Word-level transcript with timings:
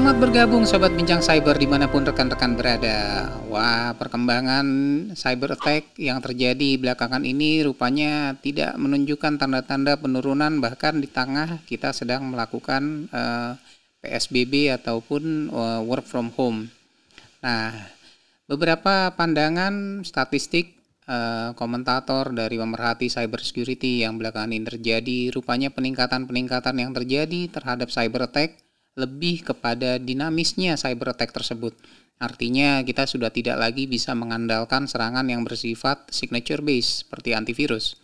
Selamat 0.00 0.16
bergabung 0.16 0.64
Sobat 0.64 0.96
Bincang 0.96 1.20
Cyber 1.20 1.60
di 1.60 1.68
mana 1.68 1.84
pun 1.84 2.00
rekan-rekan 2.00 2.56
berada. 2.56 3.28
Wah 3.52 3.92
perkembangan 3.92 4.64
cyber 5.12 5.60
attack 5.60 5.92
yang 6.00 6.24
terjadi 6.24 6.80
belakangan 6.80 7.20
ini 7.20 7.60
rupanya 7.60 8.32
tidak 8.40 8.80
menunjukkan 8.80 9.36
tanda-tanda 9.36 10.00
penurunan. 10.00 10.56
Bahkan 10.56 11.04
di 11.04 11.08
tengah 11.12 11.60
kita 11.68 11.92
sedang 11.92 12.32
melakukan 12.32 13.12
uh, 13.12 13.52
eh, 14.00 14.16
PSBB 14.16 14.72
ataupun 14.80 15.52
uh, 15.52 15.84
work 15.84 16.08
from 16.08 16.32
home. 16.32 16.72
Nah 17.44 17.76
beberapa 18.48 19.12
pandangan 19.12 20.00
statistik 20.00 20.80
uh, 21.12 21.52
komentator 21.52 22.32
dari 22.32 22.56
pemerhati 22.56 23.12
cyber 23.12 23.44
security 23.44 24.00
yang 24.00 24.16
belakangan 24.16 24.48
ini 24.48 24.64
terjadi 24.64 25.28
Rupanya 25.28 25.68
peningkatan-peningkatan 25.68 26.80
yang 26.80 26.96
terjadi 26.96 27.52
terhadap 27.52 27.92
cyber 27.92 28.24
attack 28.24 28.69
lebih 28.98 29.46
kepada 29.46 29.98
dinamisnya 30.00 30.74
cyber 30.74 31.14
attack 31.14 31.30
tersebut. 31.30 31.76
Artinya 32.20 32.84
kita 32.84 33.08
sudah 33.08 33.32
tidak 33.32 33.56
lagi 33.56 33.88
bisa 33.88 34.12
mengandalkan 34.12 34.84
serangan 34.84 35.24
yang 35.24 35.40
bersifat 35.40 36.12
signature 36.12 36.60
base 36.60 37.06
seperti 37.06 37.32
antivirus. 37.32 37.96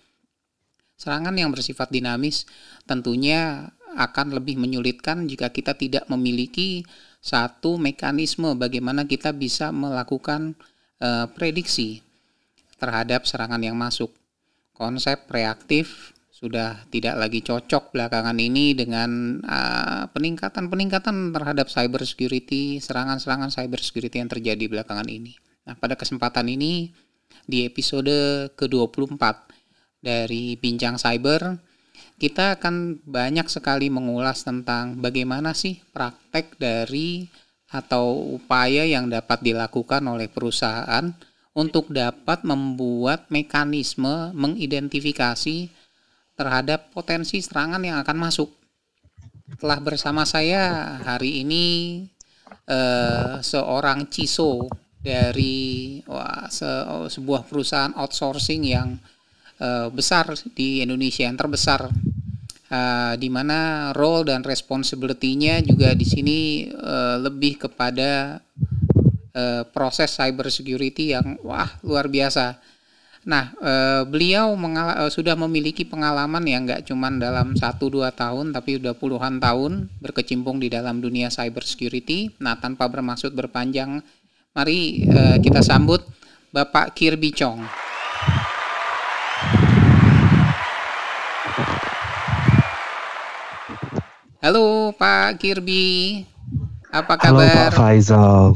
Serangan 0.96 1.36
yang 1.36 1.52
bersifat 1.52 1.92
dinamis 1.92 2.48
tentunya 2.88 3.68
akan 3.96 4.32
lebih 4.40 4.56
menyulitkan 4.56 5.28
jika 5.28 5.52
kita 5.52 5.76
tidak 5.76 6.08
memiliki 6.08 6.88
satu 7.20 7.76
mekanisme 7.76 8.56
bagaimana 8.56 9.04
kita 9.04 9.36
bisa 9.36 9.68
melakukan 9.68 10.56
uh, 11.04 11.28
prediksi 11.36 12.00
terhadap 12.80 13.28
serangan 13.28 13.60
yang 13.60 13.76
masuk. 13.76 14.12
Konsep 14.72 15.28
reaktif 15.28 16.15
sudah 16.36 16.84
tidak 16.92 17.16
lagi 17.16 17.40
cocok 17.40 17.96
belakangan 17.96 18.36
ini 18.36 18.76
dengan 18.76 19.40
uh, 19.40 20.04
peningkatan-peningkatan 20.12 21.32
terhadap 21.32 21.72
cyber 21.72 22.04
security, 22.04 22.76
serangan-serangan 22.76 23.48
cyber 23.48 23.80
security 23.80 24.20
yang 24.20 24.28
terjadi 24.28 24.68
belakangan 24.68 25.08
ini. 25.08 25.32
Nah, 25.64 25.80
pada 25.80 25.96
kesempatan 25.96 26.52
ini 26.52 26.92
di 27.48 27.64
episode 27.64 28.52
ke-24 28.52 29.24
dari 30.04 30.60
Bincang 30.60 31.00
Cyber, 31.00 31.56
kita 32.20 32.60
akan 32.60 33.00
banyak 33.08 33.48
sekali 33.48 33.88
mengulas 33.88 34.44
tentang 34.44 35.00
bagaimana 35.00 35.56
sih 35.56 35.80
praktek 35.96 36.60
dari 36.60 37.24
atau 37.72 38.36
upaya 38.36 38.84
yang 38.84 39.08
dapat 39.08 39.40
dilakukan 39.40 40.04
oleh 40.04 40.28
perusahaan 40.28 41.16
untuk 41.56 41.88
dapat 41.88 42.44
membuat 42.44 43.24
mekanisme 43.32 44.36
mengidentifikasi 44.36 45.72
terhadap 46.36 46.92
potensi 46.92 47.40
serangan 47.40 47.82
yang 47.82 47.98
akan 48.04 48.16
masuk. 48.20 48.52
Telah 49.56 49.80
bersama 49.80 50.22
saya 50.28 50.96
hari 51.02 51.42
ini 51.42 51.64
eh, 52.68 53.40
seorang 53.40 54.06
CISO 54.12 54.68
dari 55.00 55.98
wah, 56.04 56.50
se 56.52 56.66
sebuah 57.10 57.46
perusahaan 57.48 57.94
outsourcing 57.96 58.62
yang 58.62 58.94
eh, 59.58 59.88
besar 59.88 60.28
di 60.52 60.84
Indonesia 60.84 61.24
yang 61.24 61.40
terbesar 61.40 61.88
uh, 62.70 63.14
di 63.18 63.28
mana 63.30 63.90
role 63.94 64.26
dan 64.26 64.42
responsibility-nya 64.42 65.62
juga 65.62 65.94
di 65.94 66.06
sini 66.06 66.38
uh, 66.70 67.18
lebih 67.20 67.68
kepada 67.68 68.40
uh, 69.34 69.62
proses 69.70 70.10
cyber 70.14 70.50
security 70.50 71.14
yang 71.14 71.38
wah 71.46 71.68
luar 71.86 72.10
biasa 72.10 72.58
Nah, 73.26 73.50
eh, 73.58 74.02
beliau 74.06 74.54
eh, 74.54 75.10
sudah 75.10 75.34
memiliki 75.34 75.82
pengalaman 75.82 76.46
yang 76.46 76.62
nggak 76.62 76.86
cuma 76.86 77.10
dalam 77.10 77.58
satu 77.58 77.90
dua 77.90 78.14
tahun, 78.14 78.54
tapi 78.54 78.78
sudah 78.78 78.94
puluhan 78.94 79.42
tahun 79.42 79.90
berkecimpung 79.98 80.62
di 80.62 80.70
dalam 80.70 81.02
dunia 81.02 81.26
cyber 81.26 81.66
security. 81.66 82.30
Nah, 82.38 82.54
tanpa 82.54 82.86
bermaksud 82.86 83.34
berpanjang, 83.34 83.98
mari 84.54 85.10
eh, 85.10 85.42
kita 85.42 85.58
sambut 85.58 86.06
Bapak 86.54 86.94
Kirby 86.94 87.34
Chong. 87.34 87.66
Halo 94.38 94.94
Pak 94.94 95.42
Kirby, 95.42 96.22
apa 96.94 97.18
kabar? 97.18 97.26
Halo 97.26 97.42
Pak 97.42 97.70
Faisal, 97.74 98.54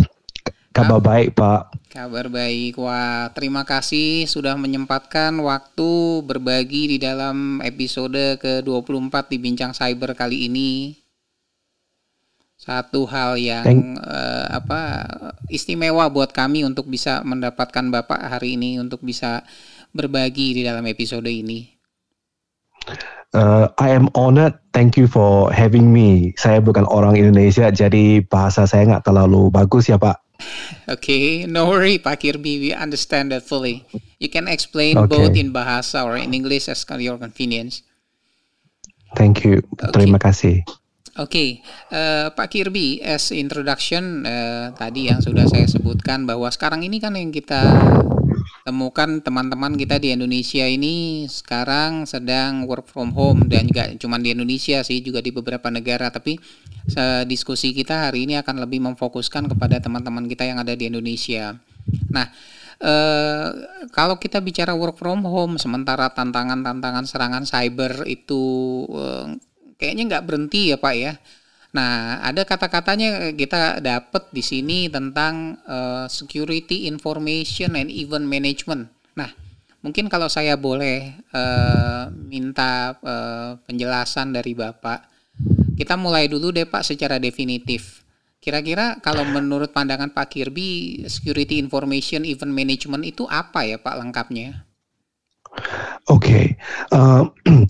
kabar 0.87 1.01
baik 1.01 1.31
Pak. 1.37 1.63
Kabar 1.91 2.27
baik. 2.31 2.79
Wah, 2.79 3.29
terima 3.35 3.67
kasih 3.67 4.25
sudah 4.31 4.55
menyempatkan 4.55 5.35
waktu 5.43 6.23
berbagi 6.23 6.95
di 6.95 6.99
dalam 7.03 7.59
episode 7.61 8.39
ke-24 8.39 9.15
di 9.27 9.37
Bincang 9.43 9.75
Cyber 9.75 10.15
kali 10.15 10.47
ini. 10.47 10.95
Satu 12.61 13.09
hal 13.09 13.41
yang 13.41 13.97
uh, 13.99 14.47
apa 14.53 15.09
istimewa 15.49 16.07
buat 16.13 16.31
kami 16.31 16.63
untuk 16.63 16.87
bisa 16.87 17.25
mendapatkan 17.25 17.89
Bapak 17.89 18.21
hari 18.21 18.55
ini 18.55 18.77
untuk 18.79 19.01
bisa 19.01 19.43
berbagi 19.91 20.61
di 20.61 20.63
dalam 20.63 20.87
episode 20.87 21.27
ini. 21.27 21.67
Uh, 23.35 23.71
I 23.79 23.95
am 23.95 24.11
honored. 24.15 24.59
Thank 24.71 24.95
you 24.95 25.11
for 25.11 25.51
having 25.51 25.91
me. 25.91 26.35
Saya 26.39 26.63
bukan 26.63 26.87
orang 26.87 27.19
Indonesia, 27.19 27.71
jadi 27.71 28.23
bahasa 28.27 28.67
saya 28.67 28.87
nggak 28.87 29.11
terlalu 29.11 29.51
bagus 29.51 29.91
ya 29.91 29.99
Pak. 29.99 30.30
Okay, 30.95 31.47
no 31.47 31.71
worry, 31.71 31.99
Pak 32.03 32.25
Kirby. 32.25 32.59
We 32.59 32.71
understand 32.75 33.31
that 33.31 33.47
fully. 33.47 33.87
You 34.19 34.29
can 34.29 34.51
explain 34.51 34.99
okay. 34.99 35.11
both 35.11 35.35
in 35.39 35.55
Bahasa 35.55 36.03
or 36.03 36.19
in 36.19 36.35
English 36.35 36.69
as 36.69 36.83
your 36.99 37.17
convenience. 37.17 37.83
Thank 39.15 39.43
you. 39.47 39.63
Okay. 39.79 39.91
Terima 39.95 40.19
kasih. 40.19 40.63
Oke, 41.19 41.27
okay. 41.27 41.49
uh, 41.91 42.31
Pak 42.33 42.55
Kirby, 42.55 43.03
as 43.03 43.35
introduction 43.35 44.23
uh, 44.23 44.71
tadi 44.79 45.11
yang 45.11 45.19
sudah 45.19 45.43
saya 45.51 45.67
sebutkan 45.67 46.23
bahwa 46.23 46.47
sekarang 46.49 46.87
ini 46.87 47.03
kan 47.03 47.19
yang 47.19 47.35
kita 47.35 47.61
temukan 48.63 49.19
teman-teman 49.19 49.75
kita 49.75 49.99
di 49.99 50.15
Indonesia 50.15 50.63
ini 50.63 51.27
sekarang 51.27 52.07
sedang 52.07 52.69
work 52.71 52.87
from 52.87 53.11
home 53.11 53.51
dan 53.51 53.67
juga 53.67 53.91
cuma 53.99 54.23
di 54.23 54.31
Indonesia 54.31 54.85
sih 54.87 55.03
juga 55.03 55.19
di 55.19 55.35
beberapa 55.35 55.67
negara 55.73 56.13
tapi 56.15 56.39
diskusi 57.27 57.73
kita 57.77 58.09
hari 58.09 58.25
ini 58.29 58.39
akan 58.41 58.63
lebih 58.63 58.81
memfokuskan 58.85 59.51
kepada 59.51 59.81
teman-teman 59.81 60.27
kita 60.27 60.47
yang 60.47 60.59
ada 60.61 60.73
di 60.77 60.89
Indonesia. 60.89 61.57
Nah, 62.11 62.27
eh, 62.81 63.49
kalau 63.93 64.17
kita 64.17 64.41
bicara 64.41 64.73
work 64.75 64.97
from 64.99 65.23
home 65.25 65.57
sementara 65.61 66.11
tantangan-tantangan 66.11 67.05
serangan 67.07 67.45
cyber 67.47 68.05
itu 68.09 68.43
eh, 68.91 69.27
kayaknya 69.81 70.03
nggak 70.17 70.25
berhenti 70.29 70.73
ya 70.75 70.77
Pak 70.77 70.95
ya. 70.97 71.13
Nah, 71.71 72.19
ada 72.27 72.43
kata-katanya 72.43 73.31
kita 73.31 73.79
dapat 73.79 74.27
di 74.35 74.43
sini 74.43 74.91
tentang 74.91 75.55
uh, 75.71 76.11
security 76.11 76.91
information 76.91 77.79
and 77.79 77.95
event 77.95 78.27
management. 78.27 78.91
Nah, 79.15 79.31
mungkin 79.79 80.11
kalau 80.11 80.27
saya 80.27 80.59
boleh 80.59 81.15
uh, 81.31 82.11
minta 82.11 82.99
uh, 82.99 83.55
penjelasan 83.71 84.35
dari 84.35 84.51
Bapak, 84.59 85.10
kita 85.77 85.95
mulai 85.99 86.27
dulu 86.27 86.51
deh 86.55 86.67
Pak 86.67 86.87
secara 86.87 87.21
definitif. 87.21 88.01
Kira-kira 88.41 88.97
kalau 89.05 89.29
menurut 89.29 89.69
pandangan 89.77 90.17
Pak 90.17 90.33
Kirby, 90.33 91.05
security 91.13 91.61
information 91.61 92.25
event 92.25 92.57
management 92.57 93.05
itu 93.05 93.29
apa 93.29 93.69
ya 93.69 93.77
Pak 93.77 94.01
lengkapnya? 94.01 94.65
Oke, 96.09 96.09
okay. 96.09 96.45
uh, 96.97 97.29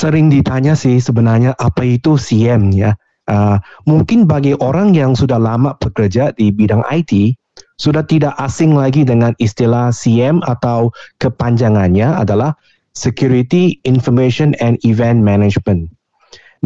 sering 0.00 0.28
ditanya 0.28 0.76
sih 0.76 1.00
sebenarnya 1.00 1.56
apa 1.56 1.80
itu 1.80 2.20
CM 2.20 2.76
ya. 2.76 2.92
Uh, 3.26 3.58
mungkin 3.88 4.28
bagi 4.28 4.54
orang 4.60 4.92
yang 4.92 5.16
sudah 5.16 5.40
lama 5.40 5.74
bekerja 5.80 6.30
di 6.36 6.52
bidang 6.52 6.84
IT, 6.92 7.34
sudah 7.80 8.04
tidak 8.04 8.36
asing 8.36 8.76
lagi 8.76 9.00
dengan 9.02 9.32
istilah 9.40 9.90
CM 9.96 10.44
atau 10.44 10.92
kepanjangannya 11.24 12.06
adalah 12.06 12.52
Security 12.92 13.80
Information 13.84 14.52
and 14.60 14.76
Event 14.84 15.24
Management. 15.24 15.95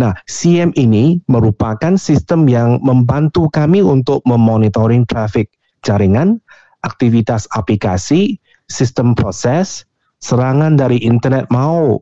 Nah, 0.01 0.17
CM 0.25 0.73
ini 0.81 1.21
merupakan 1.29 1.93
sistem 2.01 2.49
yang 2.49 2.81
membantu 2.81 3.53
kami 3.53 3.85
untuk 3.85 4.25
memonitoring 4.25 5.05
traffic 5.05 5.53
jaringan, 5.85 6.41
aktivitas 6.81 7.45
aplikasi, 7.53 8.41
sistem 8.65 9.13
proses, 9.13 9.85
serangan 10.25 10.81
dari 10.81 11.05
internet 11.05 11.53
mau 11.53 12.01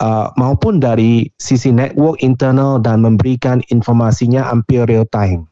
uh, 0.00 0.28
maupun 0.40 0.80
dari 0.80 1.28
sisi 1.36 1.68
network 1.68 2.16
internal 2.24 2.80
dan 2.80 3.04
memberikan 3.04 3.60
informasinya 3.68 4.48
hampir 4.48 4.88
real 4.88 5.04
time. 5.12 5.44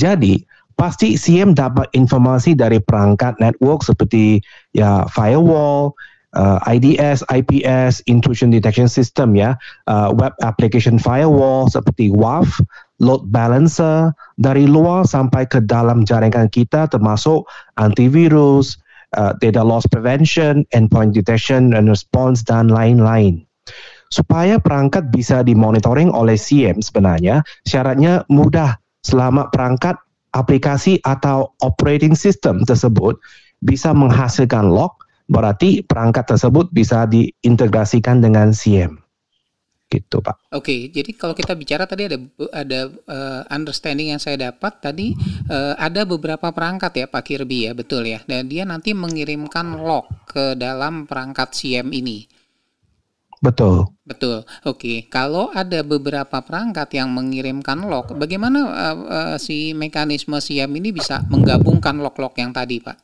Jadi, 0.00 0.40
pasti 0.76 1.20
CM 1.20 1.52
dapat 1.52 1.92
informasi 1.92 2.56
dari 2.56 2.80
perangkat 2.80 3.36
network 3.44 3.84
seperti 3.84 4.40
ya 4.72 5.04
firewall, 5.12 5.92
uh, 6.34 6.58
IDS, 6.66 7.22
IPS, 7.30 8.02
intrusion 8.10 8.50
detection 8.50 8.90
system 8.90 9.38
ya, 9.38 9.54
uh, 9.86 10.10
web 10.10 10.34
application 10.42 10.98
firewall 10.98 11.70
seperti 11.70 12.10
WAF, 12.10 12.58
load 12.98 13.28
balancer 13.30 14.10
dari 14.40 14.66
luar 14.66 15.06
sampai 15.06 15.46
ke 15.46 15.62
dalam 15.62 16.02
jaringan 16.02 16.50
kita 16.50 16.90
termasuk 16.90 17.46
antivirus, 17.78 18.80
uh, 19.14 19.36
data 19.38 19.62
loss 19.62 19.86
prevention, 19.86 20.66
endpoint 20.74 21.14
detection 21.14 21.76
and 21.76 21.86
response 21.86 22.42
dan 22.42 22.72
lain-lain. 22.72 23.46
supaya 24.10 24.62
perangkat 24.62 25.10
bisa 25.10 25.42
dimonitoring 25.42 26.14
oleh 26.14 26.38
CM 26.38 26.78
sebenarnya 26.78 27.42
syaratnya 27.66 28.22
mudah 28.30 28.78
selama 29.02 29.50
perangkat 29.50 29.98
aplikasi 30.34 31.00
atau 31.02 31.54
operating 31.62 32.14
system 32.14 32.62
tersebut 32.62 33.18
bisa 33.64 33.90
menghasilkan 33.96 34.68
log 34.68 34.94
berarti 35.26 35.82
perangkat 35.82 36.34
tersebut 36.34 36.70
bisa 36.70 37.04
diintegrasikan 37.06 38.22
dengan 38.22 38.54
CM 38.54 39.06
gitu 39.86 40.18
pak. 40.18 40.50
Oke, 40.50 40.90
jadi 40.90 41.14
kalau 41.14 41.30
kita 41.30 41.54
bicara 41.54 41.86
tadi 41.86 42.10
ada 42.10 42.18
ada 42.50 42.80
uh, 43.06 43.42
understanding 43.54 44.10
yang 44.10 44.18
saya 44.18 44.50
dapat 44.50 44.82
tadi 44.82 45.14
uh, 45.46 45.78
ada 45.78 46.02
beberapa 46.02 46.50
perangkat 46.50 46.92
ya 46.98 47.06
Pak 47.06 47.22
Kirby 47.22 47.70
ya 47.70 47.72
betul 47.72 48.02
ya 48.02 48.18
dan 48.26 48.50
dia 48.50 48.66
nanti 48.66 48.90
mengirimkan 48.98 49.78
log 49.78 50.10
ke 50.26 50.58
dalam 50.58 51.06
perangkat 51.06 51.54
CM 51.54 51.94
ini. 51.94 52.26
Betul. 53.38 53.86
Betul. 54.02 54.42
Oke, 54.66 55.06
kalau 55.06 55.52
ada 55.54 55.84
beberapa 55.86 56.40
perangkat 56.40 56.88
yang 56.96 57.12
mengirimkan 57.14 57.84
log, 57.86 58.10
bagaimana 58.16 58.58
uh, 58.66 58.96
uh, 59.06 59.36
si 59.38 59.70
mekanisme 59.70 60.34
CM 60.42 60.72
ini 60.74 60.90
bisa 60.90 61.22
menggabungkan 61.30 62.00
log-log 62.02 62.34
yang 62.34 62.50
tadi 62.50 62.82
Pak? 62.82 62.96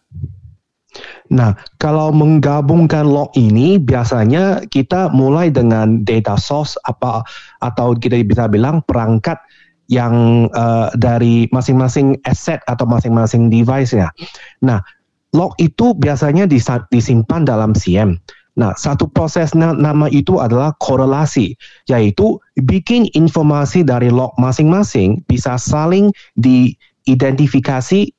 Nah, 1.32 1.56
kalau 1.80 2.12
menggabungkan 2.12 3.08
log 3.08 3.32
ini 3.32 3.80
biasanya 3.80 4.68
kita 4.68 5.08
mulai 5.16 5.48
dengan 5.48 6.04
data 6.04 6.36
source 6.36 6.76
apa 6.84 7.24
atau 7.64 7.96
kita 7.96 8.20
bisa 8.20 8.44
bilang 8.52 8.84
perangkat 8.84 9.40
yang 9.88 10.46
uh, 10.52 10.92
dari 10.92 11.48
masing-masing 11.48 12.20
asset 12.28 12.60
atau 12.68 12.84
masing-masing 12.84 13.48
device 13.48 13.96
ya. 13.96 14.12
Nah, 14.60 14.84
log 15.32 15.56
itu 15.56 15.96
biasanya 15.96 16.44
disimpan 16.92 17.48
dalam 17.48 17.72
CM. 17.72 18.20
Nah, 18.52 18.76
satu 18.76 19.08
proses 19.08 19.56
nama 19.56 20.12
itu 20.12 20.36
adalah 20.36 20.76
korelasi, 20.76 21.56
yaitu 21.88 22.36
bikin 22.60 23.08
informasi 23.16 23.80
dari 23.80 24.12
log 24.12 24.36
masing-masing 24.36 25.24
bisa 25.24 25.56
saling 25.56 26.12
diidentifikasi 26.36 28.12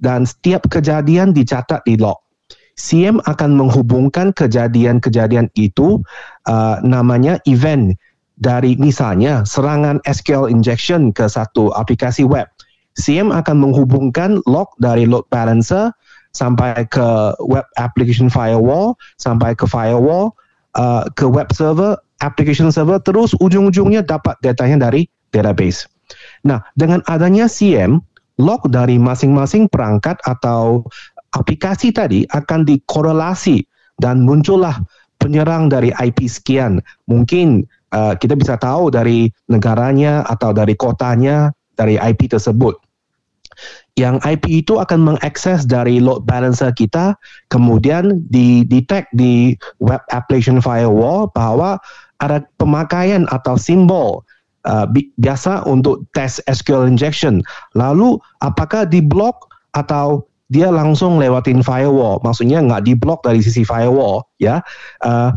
dan 0.00 0.24
setiap 0.24 0.64
kejadian 0.72 1.36
dicatat 1.36 1.84
di 1.84 2.00
log. 2.00 2.23
CM 2.74 3.22
akan 3.22 3.54
menghubungkan 3.54 4.34
kejadian-kejadian 4.34 5.46
itu 5.54 6.02
uh, 6.50 6.76
namanya 6.82 7.38
event 7.46 7.94
dari 8.34 8.74
misalnya 8.74 9.46
serangan 9.46 10.02
SQL 10.02 10.50
injection 10.50 11.14
ke 11.14 11.30
satu 11.30 11.70
aplikasi 11.70 12.26
web. 12.26 12.50
CM 12.98 13.30
akan 13.30 13.62
menghubungkan 13.62 14.42
log 14.46 14.70
dari 14.78 15.06
load 15.06 15.26
balancer 15.30 15.90
sampai 16.34 16.86
ke 16.90 17.34
web 17.46 17.66
application 17.78 18.26
firewall, 18.26 18.98
sampai 19.22 19.54
ke 19.54 19.66
firewall, 19.70 20.34
uh, 20.74 21.06
ke 21.14 21.26
web 21.26 21.50
server, 21.54 21.94
application 22.22 22.70
server, 22.74 22.98
terus 23.02 23.34
ujung-ujungnya 23.38 24.02
dapat 24.02 24.34
datanya 24.42 24.90
dari 24.90 25.06
database. 25.30 25.86
Nah, 26.42 26.62
dengan 26.74 27.02
adanya 27.06 27.46
CM, 27.46 28.02
log 28.38 28.66
dari 28.70 28.98
masing-masing 28.98 29.70
perangkat 29.70 30.18
atau 30.26 30.86
aplikasi 31.34 31.90
tadi 31.90 32.22
akan 32.30 32.62
dikorelasi 32.64 33.66
dan 33.98 34.22
muncullah 34.22 34.78
penyerang 35.18 35.70
dari 35.70 35.90
IP 35.94 36.26
sekian. 36.30 36.82
Mungkin 37.10 37.66
uh, 37.94 38.14
kita 38.18 38.38
bisa 38.38 38.58
tahu 38.58 38.90
dari 38.90 39.30
negaranya 39.50 40.26
atau 40.26 40.54
dari 40.54 40.74
kotanya 40.78 41.50
dari 41.74 41.98
IP 41.98 42.30
tersebut. 42.30 42.78
Yang 43.94 44.18
IP 44.26 44.66
itu 44.66 44.82
akan 44.82 45.14
mengakses 45.14 45.62
dari 45.62 46.02
load 46.02 46.26
balancer 46.26 46.74
kita, 46.74 47.14
kemudian 47.46 48.26
di 48.26 48.66
di 48.66 49.54
web 49.78 50.02
application 50.10 50.58
firewall 50.58 51.30
bahwa 51.30 51.78
ada 52.18 52.42
pemakaian 52.58 53.30
atau 53.30 53.54
simbol 53.54 54.26
uh, 54.66 54.90
biasa 55.22 55.62
untuk 55.70 56.02
test 56.18 56.42
SQL 56.50 56.90
injection. 56.90 57.38
Lalu 57.78 58.18
apakah 58.42 58.82
di 58.82 58.98
block 58.98 59.46
atau 59.78 60.26
dia 60.52 60.68
langsung 60.68 61.16
lewatin 61.16 61.64
firewall, 61.64 62.20
maksudnya 62.20 62.60
nggak 62.60 62.84
diblok 62.84 63.24
dari 63.24 63.40
sisi 63.40 63.64
firewall, 63.64 64.24
ya, 64.36 64.60
uh, 65.04 65.32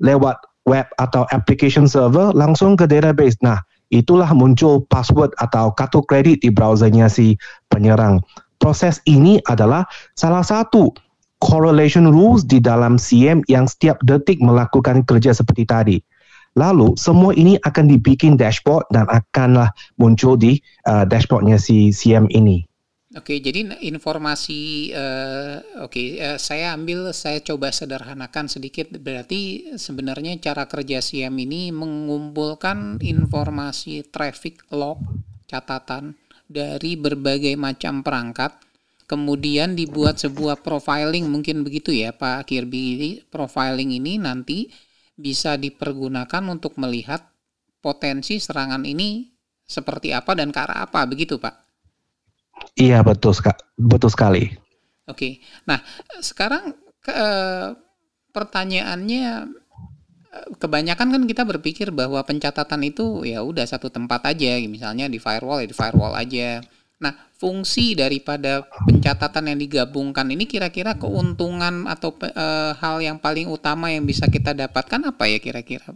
lewat 0.00 0.40
web 0.68 0.84
atau 1.00 1.24
application 1.32 1.88
server 1.88 2.32
langsung 2.36 2.76
ke 2.76 2.84
database. 2.84 3.36
Nah, 3.40 3.60
itulah 3.88 4.28
muncul 4.36 4.84
password 4.92 5.32
atau 5.40 5.72
kartu 5.72 6.04
kredit 6.04 6.44
di 6.44 6.52
browsernya 6.52 7.08
si 7.08 7.40
penyerang. 7.72 8.20
Proses 8.60 9.00
ini 9.08 9.40
adalah 9.48 9.88
salah 10.18 10.44
satu 10.44 10.92
correlation 11.40 12.10
rules 12.10 12.44
di 12.44 12.60
dalam 12.60 13.00
CM 13.00 13.40
yang 13.48 13.64
setiap 13.64 13.96
detik 14.04 14.42
melakukan 14.44 15.06
kerja 15.08 15.32
seperti 15.32 15.64
tadi. 15.64 15.96
Lalu 16.58 16.98
semua 16.98 17.30
ini 17.38 17.54
akan 17.62 17.86
dibikin 17.86 18.34
dashboard 18.34 18.82
dan 18.90 19.06
akanlah 19.06 19.70
muncul 19.96 20.34
di 20.34 20.58
uh, 20.90 21.06
dashboardnya 21.06 21.54
si 21.54 21.94
CM 21.94 22.26
ini. 22.34 22.67
Oke, 23.16 23.40
jadi 23.40 23.64
informasi 23.88 24.92
uh, 24.92 25.80
oke 25.80 25.96
okay, 25.96 26.20
uh, 26.20 26.36
eh, 26.36 26.38
saya 26.38 26.76
ambil 26.76 27.08
saya 27.16 27.40
coba 27.40 27.72
sederhanakan 27.72 28.52
sedikit. 28.52 28.92
Berarti 29.00 29.72
sebenarnya 29.80 30.36
cara 30.44 30.68
kerja 30.68 31.00
CM 31.00 31.32
ini 31.40 31.72
mengumpulkan 31.72 33.00
informasi 33.00 34.04
traffic 34.12 34.60
log 34.76 35.00
catatan 35.48 36.20
dari 36.52 37.00
berbagai 37.00 37.56
macam 37.56 38.04
perangkat 38.04 38.52
kemudian 39.08 39.72
dibuat 39.72 40.20
sebuah 40.20 40.60
profiling 40.60 41.32
mungkin 41.32 41.64
begitu 41.64 41.96
ya 41.96 42.12
Pak 42.12 42.44
Kirby. 42.44 43.24
Profiling 43.32 43.96
ini 43.96 44.20
nanti 44.20 44.68
bisa 45.16 45.56
dipergunakan 45.56 46.44
untuk 46.52 46.76
melihat 46.76 47.24
potensi 47.80 48.36
serangan 48.36 48.84
ini 48.84 49.32
seperti 49.64 50.12
apa 50.12 50.36
dan 50.36 50.52
ke 50.52 50.60
arah 50.60 50.84
apa 50.84 51.08
begitu 51.08 51.40
Pak 51.40 51.67
Iya 52.78 53.02
betul 53.02 53.34
betul 53.76 54.10
sekali. 54.10 54.44
Oke, 55.08 55.40
nah 55.64 55.80
sekarang 56.20 56.76
ke, 57.00 57.14
pertanyaannya 58.30 59.48
kebanyakan 60.60 61.08
kan 61.16 61.22
kita 61.24 61.42
berpikir 61.48 61.88
bahwa 61.90 62.20
pencatatan 62.22 62.84
itu 62.84 63.24
ya 63.24 63.40
udah 63.42 63.64
satu 63.64 63.88
tempat 63.88 64.28
aja, 64.28 64.60
misalnya 64.68 65.08
di 65.08 65.16
firewall 65.16 65.64
ya 65.64 65.68
di 65.68 65.76
firewall 65.76 66.14
aja. 66.14 66.60
Nah, 66.98 67.14
fungsi 67.38 67.94
daripada 67.94 68.66
pencatatan 68.66 69.54
yang 69.54 69.58
digabungkan 69.62 70.26
ini 70.34 70.50
kira-kira 70.50 70.98
keuntungan 70.98 71.86
atau 71.86 72.10
e, 72.26 72.46
hal 72.74 72.98
yang 72.98 73.22
paling 73.22 73.46
utama 73.46 73.94
yang 73.94 74.02
bisa 74.02 74.26
kita 74.26 74.50
dapatkan 74.50 75.14
apa 75.14 75.30
ya 75.30 75.38
kira-kira? 75.38 75.94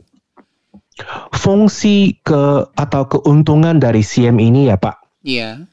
Fungsi 1.34 2.22
ke 2.22 2.70
atau 2.78 3.02
keuntungan 3.10 3.82
dari 3.82 4.06
CM 4.06 4.38
ini 4.38 4.70
ya 4.70 4.78
Pak? 4.78 5.26
Iya. 5.26 5.66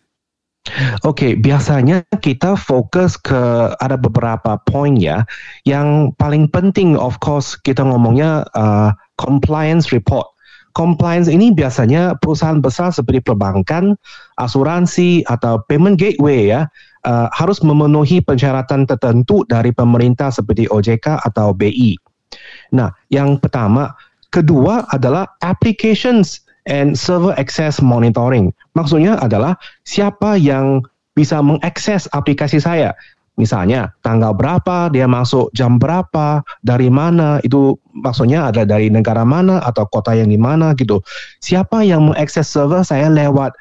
Oke, 0.67 1.01
okay, 1.01 1.31
biasanya 1.33 2.03
kita 2.19 2.53
fokus 2.53 3.15
ke 3.17 3.73
ada 3.79 3.95
beberapa 3.95 4.59
poin 4.67 4.93
ya. 4.99 5.25
Yang 5.65 6.13
paling 6.19 6.51
penting, 6.51 6.93
of 6.99 7.17
course, 7.23 7.57
kita 7.57 7.81
ngomongnya 7.81 8.45
uh, 8.53 8.93
compliance 9.17 9.89
report. 9.89 10.27
Compliance 10.77 11.25
ini 11.25 11.49
biasanya 11.49 12.13
perusahaan 12.21 12.61
besar 12.61 12.93
seperti 12.93 13.25
perbankan, 13.25 13.97
asuransi 14.37 15.25
atau 15.25 15.63
payment 15.65 15.97
gateway 15.97 16.53
ya 16.53 16.69
uh, 17.07 17.27
harus 17.33 17.63
memenuhi 17.65 18.21
persyaratan 18.21 18.85
tertentu 18.85 19.41
dari 19.49 19.73
pemerintah 19.73 20.29
seperti 20.29 20.69
OJK 20.69 21.25
atau 21.25 21.55
BI. 21.55 21.97
Nah, 22.75 22.93
yang 23.09 23.41
pertama, 23.41 23.97
kedua 24.29 24.85
adalah 24.93 25.25
applications 25.41 26.45
and 26.69 26.95
server 26.95 27.35
access 27.35 27.81
monitoring. 27.81 28.53
Maksudnya 28.77 29.17
adalah 29.19 29.57
siapa 29.83 30.37
yang 30.37 30.85
bisa 31.17 31.41
mengakses 31.41 32.07
aplikasi 32.15 32.61
saya. 32.61 32.95
Misalnya 33.39 33.95
tanggal 34.03 34.35
berapa 34.35 34.91
dia 34.91 35.07
masuk, 35.07 35.47
jam 35.55 35.79
berapa, 35.79 36.43
dari 36.59 36.91
mana, 36.91 37.39
itu 37.39 37.79
maksudnya 37.95 38.51
ada 38.51 38.67
dari 38.67 38.91
negara 38.91 39.23
mana 39.23 39.63
atau 39.63 39.87
kota 39.87 40.11
yang 40.11 40.27
di 40.27 40.35
mana 40.35 40.75
gitu. 40.75 40.99
Siapa 41.39 41.81
yang 41.87 42.11
mengakses 42.11 42.51
server 42.51 42.83
saya 42.83 43.07
lewat 43.07 43.55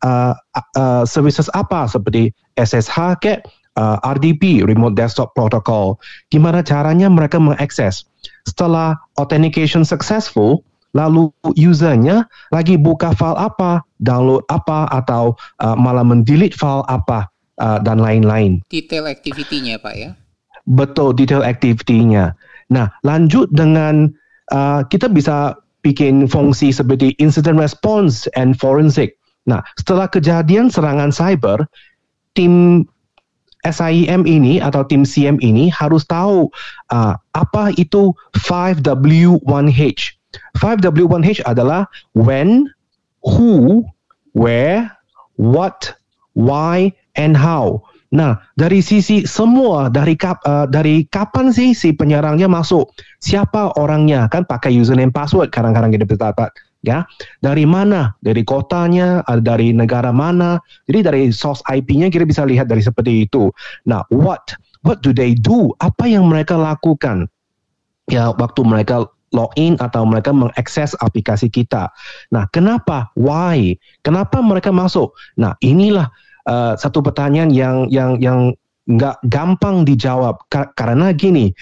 uh, 0.00 0.32
uh, 0.76 1.04
services 1.04 1.52
apa 1.52 1.84
seperti 1.84 2.32
SSH 2.56 3.20
ke 3.20 3.44
uh, 3.76 4.00
RDP, 4.02 4.64
Remote 4.64 4.96
Desktop 4.96 5.36
Protocol. 5.36 6.00
Gimana 6.32 6.64
caranya 6.64 7.12
mereka 7.12 7.36
mengakses? 7.36 8.08
Setelah 8.48 8.96
authentication 9.20 9.84
successful, 9.84 10.64
lalu 10.96 11.32
usernya 11.56 12.24
lagi 12.54 12.78
buka 12.80 13.12
file 13.12 13.36
apa, 13.36 13.84
download 14.00 14.44
apa, 14.48 14.88
atau 14.92 15.36
uh, 15.60 15.76
malah 15.76 16.04
mendelete 16.04 16.56
file 16.56 16.84
apa, 16.88 17.28
uh, 17.60 17.78
dan 17.82 18.00
lain-lain. 18.00 18.62
Detail 18.70 19.08
activity-nya 19.10 19.82
Pak 19.82 19.94
ya? 19.94 20.10
Betul, 20.68 21.16
detail 21.16 21.44
activity-nya. 21.44 22.36
Nah, 22.68 22.92
lanjut 23.04 23.48
dengan 23.52 24.12
uh, 24.52 24.84
kita 24.88 25.08
bisa 25.08 25.56
bikin 25.80 26.28
fungsi 26.28 26.74
seperti 26.74 27.16
incident 27.16 27.56
response 27.56 28.28
and 28.36 28.56
forensic. 28.60 29.16
Nah, 29.48 29.64
setelah 29.80 30.04
kejadian 30.10 30.68
serangan 30.68 31.08
cyber, 31.08 31.64
tim 32.36 32.84
SIEM 33.64 34.22
ini 34.28 34.60
atau 34.60 34.84
tim 34.86 35.02
CM 35.02 35.40
ini 35.40 35.72
harus 35.72 36.04
tahu 36.06 36.52
uh, 36.92 37.14
apa 37.34 37.74
itu 37.74 38.14
5W1H 38.36 40.17
5W1H 40.56 41.44
adalah 41.46 41.86
when, 42.14 42.68
who, 43.22 43.84
where, 44.32 44.90
what, 45.36 45.94
why, 46.34 46.90
and 47.18 47.34
how. 47.34 47.82
Nah, 48.08 48.40
dari 48.56 48.80
sisi 48.80 49.28
semua 49.28 49.92
dari 49.92 50.16
kap, 50.16 50.40
uh, 50.48 50.64
dari 50.64 51.04
kapan 51.12 51.52
sih 51.52 51.76
si 51.76 51.92
penyerangnya 51.92 52.48
masuk? 52.48 52.88
Siapa 53.20 53.76
orangnya? 53.76 54.32
Kan 54.32 54.48
pakai 54.48 54.72
username 54.72 55.12
password 55.12 55.52
kadang-kadang 55.52 55.92
kita 55.92 56.16
dapat 56.16 56.48
ya. 56.80 57.04
Dari 57.44 57.68
mana? 57.68 58.16
Dari 58.24 58.40
kotanya, 58.48 59.20
uh, 59.28 59.40
dari 59.44 59.76
negara 59.76 60.08
mana? 60.08 60.56
Jadi 60.88 60.98
dari 61.04 61.22
source 61.28 61.60
IP-nya 61.68 62.08
kita 62.08 62.24
bisa 62.24 62.48
lihat 62.48 62.72
dari 62.72 62.80
seperti 62.80 63.28
itu. 63.28 63.52
Nah, 63.84 64.00
what? 64.08 64.56
What 64.86 65.04
do 65.04 65.12
they 65.12 65.36
do? 65.36 65.76
Apa 65.82 66.08
yang 66.08 66.32
mereka 66.32 66.56
lakukan? 66.56 67.28
Ya, 68.08 68.32
waktu 68.32 68.64
mereka 68.64 69.04
login 69.34 69.76
atau 69.80 70.04
mereka 70.08 70.32
mengakses 70.32 70.96
aplikasi 70.98 71.52
kita. 71.52 71.92
Nah, 72.32 72.48
kenapa? 72.48 73.12
Why? 73.18 73.76
Kenapa 74.00 74.40
mereka 74.40 74.72
masuk? 74.72 75.12
Nah, 75.36 75.56
inilah 75.60 76.08
uh, 76.48 76.74
satu 76.76 77.04
pertanyaan 77.04 77.52
yang 77.52 77.76
yang 77.92 78.16
yang 78.18 78.40
nggak 78.88 79.20
gampang 79.28 79.84
dijawab 79.84 80.40
Ka 80.48 80.72
karena 80.72 81.12
gini. 81.12 81.52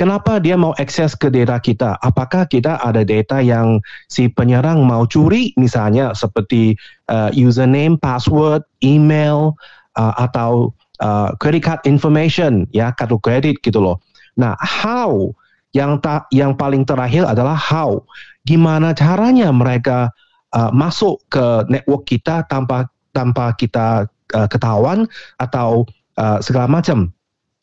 Kenapa 0.00 0.40
dia 0.40 0.56
mau 0.56 0.72
akses 0.80 1.12
ke 1.12 1.28
data 1.28 1.60
kita? 1.60 2.00
Apakah 2.00 2.48
kita 2.48 2.80
ada 2.80 3.04
data 3.04 3.44
yang 3.44 3.84
si 4.08 4.32
penyerang 4.32 4.80
mau 4.80 5.04
curi 5.04 5.52
misalnya 5.60 6.16
seperti 6.16 6.72
uh, 7.12 7.28
username, 7.36 8.00
password, 8.00 8.64
email 8.80 9.52
uh, 10.00 10.16
atau 10.16 10.72
uh, 11.04 11.36
credit 11.36 11.60
card 11.68 11.80
information 11.84 12.64
ya 12.72 12.96
kartu 12.96 13.20
kredit 13.20 13.60
gitu 13.60 13.76
loh. 13.76 14.00
Nah, 14.40 14.56
how 14.64 15.36
yang 15.70 16.02
tak 16.02 16.26
yang 16.34 16.54
paling 16.54 16.82
terakhir 16.82 17.26
adalah 17.26 17.54
how. 17.54 18.02
Gimana 18.42 18.96
caranya 18.96 19.52
mereka 19.54 20.10
uh, 20.54 20.70
masuk 20.74 21.22
ke 21.30 21.66
network 21.70 22.06
kita 22.06 22.42
tanpa 22.50 22.90
tanpa 23.14 23.54
kita 23.54 24.06
uh, 24.34 24.48
ketahuan 24.50 25.06
atau 25.38 25.86
uh, 26.18 26.38
segala 26.42 26.66
macam. 26.70 27.10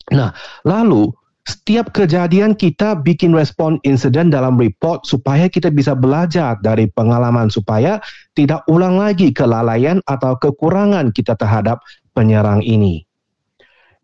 Nah, 0.08 0.32
lalu 0.64 1.12
setiap 1.48 1.96
kejadian 1.96 2.52
kita 2.52 2.92
bikin 3.00 3.32
respon 3.32 3.80
insiden 3.80 4.28
dalam 4.28 4.60
report 4.60 5.08
supaya 5.08 5.48
kita 5.48 5.72
bisa 5.72 5.96
belajar 5.96 6.60
dari 6.60 6.92
pengalaman 6.92 7.48
supaya 7.48 8.00
tidak 8.36 8.60
ulang 8.68 9.00
lagi 9.00 9.32
kelalaian 9.32 10.04
atau 10.04 10.36
kekurangan 10.36 11.08
kita 11.12 11.32
terhadap 11.40 11.80
penyerang 12.12 12.60
ini. 12.60 13.08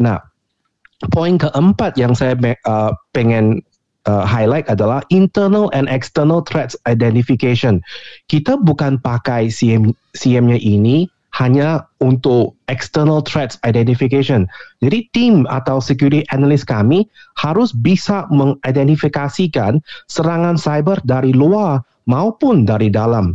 Nah, 0.01 0.25
poin 1.13 1.37
keempat 1.37 2.01
yang 2.01 2.17
saya 2.17 2.33
uh, 2.65 2.97
pengen 3.13 3.61
uh, 4.07 4.25
highlight 4.25 4.69
adalah 4.69 5.05
internal 5.09 5.69
and 5.73 5.89
external 5.89 6.45
threats 6.45 6.77
identification. 6.89 7.81
Kita 8.29 8.61
bukan 8.61 9.01
pakai 9.01 9.49
CM 9.49 9.93
CM-nya 10.17 10.61
ini 10.61 11.09
hanya 11.35 11.83
untuk 11.99 12.55
external 12.71 13.19
threats 13.27 13.59
identification. 13.67 14.47
Jadi 14.79 15.11
tim 15.11 15.35
atau 15.51 15.83
security 15.83 16.23
analyst 16.31 16.71
kami 16.71 17.11
harus 17.35 17.75
bisa 17.75 18.31
mengidentifikasikan 18.31 19.83
serangan 20.07 20.55
cyber 20.55 21.03
dari 21.03 21.35
luar 21.35 21.83
maupun 22.07 22.63
dari 22.63 22.87
dalam. 22.87 23.35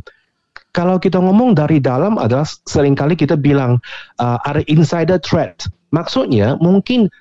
Kalau 0.71 0.95
kita 0.95 1.19
ngomong 1.19 1.57
dari 1.57 1.83
dalam 1.83 2.15
adalah 2.15 2.47
sering 2.47 2.95
kali 2.95 3.19
kita 3.19 3.35
bilang 3.35 3.83
uh, 4.21 4.39
ada 4.47 4.63
insider 4.71 5.19
threat. 5.19 5.67
Maksudnya 5.91 6.55
mungkin 6.63 7.11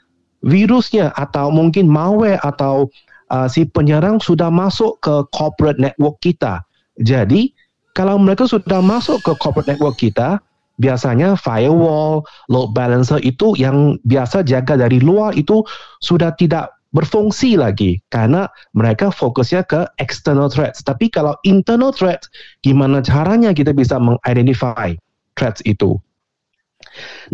virusnya 0.47 1.11
atau 1.19 1.51
mungkin 1.51 1.91
malware 1.91 2.39
atau 2.47 2.87
uh, 3.31 3.49
si 3.49 3.69
penyerang 3.69 4.21
sudah 4.21 4.49
masuk 4.53 5.01
ke 5.01 5.15
corporate 5.33 5.81
network 5.81 6.19
kita. 6.21 6.65
Jadi, 6.99 7.55
kalau 7.95 8.19
mereka 8.19 8.47
sudah 8.47 8.83
masuk 8.83 9.23
ke 9.23 9.33
corporate 9.39 9.71
network 9.71 9.97
kita, 9.99 10.43
biasanya 10.79 11.35
firewall, 11.35 12.23
load 12.47 12.73
balancer 12.73 13.19
itu 13.27 13.55
yang 13.59 13.99
biasa 14.07 14.47
jaga 14.47 14.79
dari 14.79 15.03
luar 15.03 15.35
itu 15.35 15.67
sudah 15.99 16.33
tidak 16.39 16.71
berfungsi 16.89 17.61
lagi 17.61 18.01
karena 18.09 18.49
mereka 18.73 19.13
fokusnya 19.13 19.67
ke 19.69 19.85
external 20.01 20.49
threats. 20.49 20.81
Tapi 20.81 21.13
kalau 21.13 21.37
internal 21.45 21.93
threats, 21.93 22.33
gimana 22.65 23.05
caranya 23.05 23.53
kita 23.53 23.77
bisa 23.77 24.01
mengidentify 24.01 24.97
threats 25.37 25.61
itu? 25.69 26.01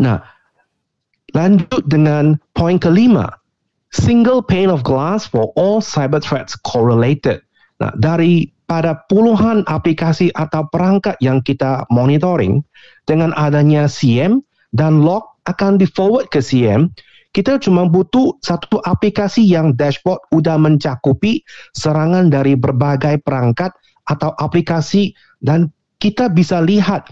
Nah, 0.01 0.19
lanjut 1.31 1.85
dengan 1.87 2.35
poin 2.51 2.75
kelima 2.75 3.31
single 3.95 4.43
pane 4.43 4.67
of 4.67 4.83
glass 4.83 5.23
for 5.23 5.55
all 5.55 5.79
cyber 5.79 6.19
threats 6.19 6.59
correlated. 6.67 7.39
Nah, 7.79 7.95
dari 7.95 8.51
pada 8.67 8.99
puluhan 9.07 9.63
aplikasi 9.71 10.33
atau 10.35 10.67
perangkat 10.67 11.15
yang 11.23 11.39
kita 11.39 11.87
monitoring 11.87 12.65
dengan 13.07 13.31
adanya 13.39 13.87
CM 13.87 14.43
dan 14.75 14.99
log 15.05 15.23
akan 15.45 15.77
di 15.79 15.87
forward 15.87 16.27
ke 16.33 16.41
CM, 16.41 16.91
kita 17.31 17.59
cuma 17.61 17.85
butuh 17.85 18.35
satu 18.41 18.81
aplikasi 18.83 19.45
yang 19.45 19.75
dashboard 19.75 20.23
udah 20.31 20.57
mencakupi 20.57 21.43
serangan 21.75 22.31
dari 22.31 22.57
berbagai 22.57 23.21
perangkat 23.21 23.75
atau 24.07 24.33
aplikasi 24.39 25.13
dan 25.43 25.69
kita 25.99 26.31
bisa 26.31 26.63
lihat 26.63 27.11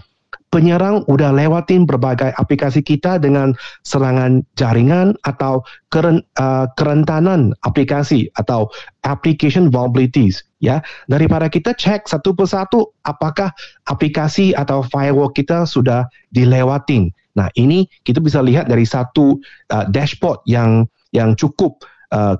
penyerang 0.54 1.02
udah 1.10 1.34
lewatin 1.34 1.82
berbagai 1.82 2.30
aplikasi 2.38 2.78
kita 2.78 3.18
dengan 3.18 3.58
serangan 3.82 4.46
jaringan 4.54 5.18
atau 5.26 5.66
keren, 5.90 6.22
uh, 6.38 6.70
kerentanan 6.78 7.50
aplikasi 7.66 8.30
atau 8.38 8.70
application 9.02 9.66
vulnerabilities 9.74 10.46
ya. 10.62 10.78
Daripada 11.10 11.50
kita 11.50 11.74
cek 11.74 12.06
satu 12.06 12.38
persatu 12.38 12.94
apakah 13.02 13.50
aplikasi 13.90 14.54
atau 14.54 14.86
firewall 14.86 15.34
kita 15.34 15.66
sudah 15.66 16.06
dilewatin. 16.30 17.10
Nah 17.34 17.50
ini 17.58 17.90
kita 18.06 18.22
bisa 18.22 18.38
lihat 18.38 18.70
dari 18.70 18.86
satu 18.86 19.34
uh, 19.74 19.84
dashboard 19.90 20.38
yang 20.46 20.86
yang 21.10 21.34
cukup 21.34 21.82
uh, 22.14 22.38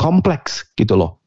kompleks 0.00 0.64
gitu 0.80 0.96
loh. 0.96 1.20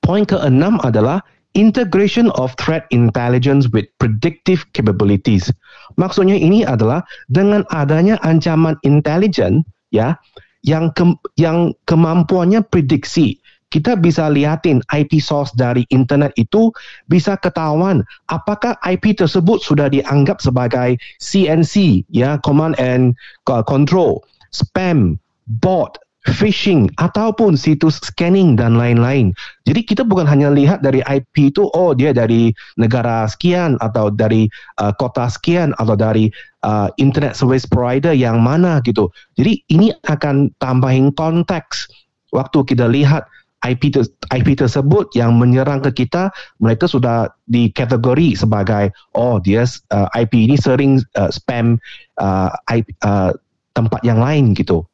Poin 0.00 0.24
keenam 0.24 0.80
adalah 0.80 1.20
integration 1.54 2.30
of 2.34 2.54
threat 2.58 2.86
intelligence 2.90 3.70
with 3.70 3.86
predictive 4.02 4.66
capabilities. 4.74 5.50
Maksudnya 5.96 6.38
ini 6.38 6.66
adalah 6.66 7.06
dengan 7.30 7.62
adanya 7.70 8.18
ancaman 8.26 8.78
intelijen 8.82 9.62
ya 9.94 10.18
yang 10.66 10.90
ke, 10.92 11.06
yang 11.38 11.72
kemampuannya 11.86 12.66
prediksi 12.66 13.38
kita 13.74 13.98
bisa 13.98 14.30
liatin 14.30 14.78
IP 14.94 15.18
source 15.18 15.50
dari 15.58 15.82
internet 15.90 16.30
itu 16.38 16.70
bisa 17.10 17.34
ketahuan 17.42 18.06
apakah 18.30 18.78
IP 18.86 19.18
tersebut 19.18 19.58
sudah 19.58 19.90
dianggap 19.90 20.38
sebagai 20.38 20.94
CNC 21.18 22.06
ya 22.14 22.38
command 22.46 22.78
and 22.78 23.18
control 23.66 24.22
spam 24.54 25.18
bot 25.58 25.98
phishing 26.24 26.88
ataupun 26.96 27.52
situs 27.52 28.00
scanning 28.00 28.56
dan 28.56 28.80
lain-lain. 28.80 29.36
Jadi 29.68 29.84
kita 29.84 30.02
bukan 30.08 30.24
hanya 30.24 30.48
lihat 30.48 30.80
dari 30.80 31.04
IP 31.04 31.52
itu 31.52 31.68
oh 31.76 31.92
dia 31.92 32.16
dari 32.16 32.48
negara 32.80 33.28
sekian 33.28 33.76
atau 33.84 34.08
dari 34.08 34.48
uh, 34.80 34.92
kota 34.96 35.28
sekian 35.28 35.76
atau 35.76 35.92
dari 35.92 36.32
uh, 36.64 36.88
internet 36.96 37.36
service 37.36 37.68
provider 37.68 38.16
yang 38.16 38.40
mana 38.40 38.80
gitu. 38.88 39.12
Jadi 39.36 39.60
ini 39.68 39.92
akan 40.08 40.48
tambahin 40.64 41.12
konteks 41.12 41.92
waktu 42.32 42.64
kita 42.64 42.88
lihat 42.88 43.28
IP 43.64 43.96
te 43.96 44.04
IP 44.32 44.60
tersebut 44.60 45.08
yang 45.16 45.40
menyerang 45.40 45.80
ke 45.80 46.04
kita 46.04 46.28
mereka 46.60 46.84
sudah 46.84 47.32
dikategori 47.48 48.36
sebagai 48.36 48.92
oh 49.16 49.40
dia 49.40 49.64
uh, 49.92 50.08
IP 50.12 50.48
ini 50.48 50.56
sering 50.60 51.00
uh, 51.16 51.32
spam 51.32 51.80
uh, 52.20 52.52
IP, 52.68 52.92
uh, 53.04 53.32
tempat 53.72 54.00
yang 54.04 54.20
lain 54.20 54.52
gitu. 54.52 54.84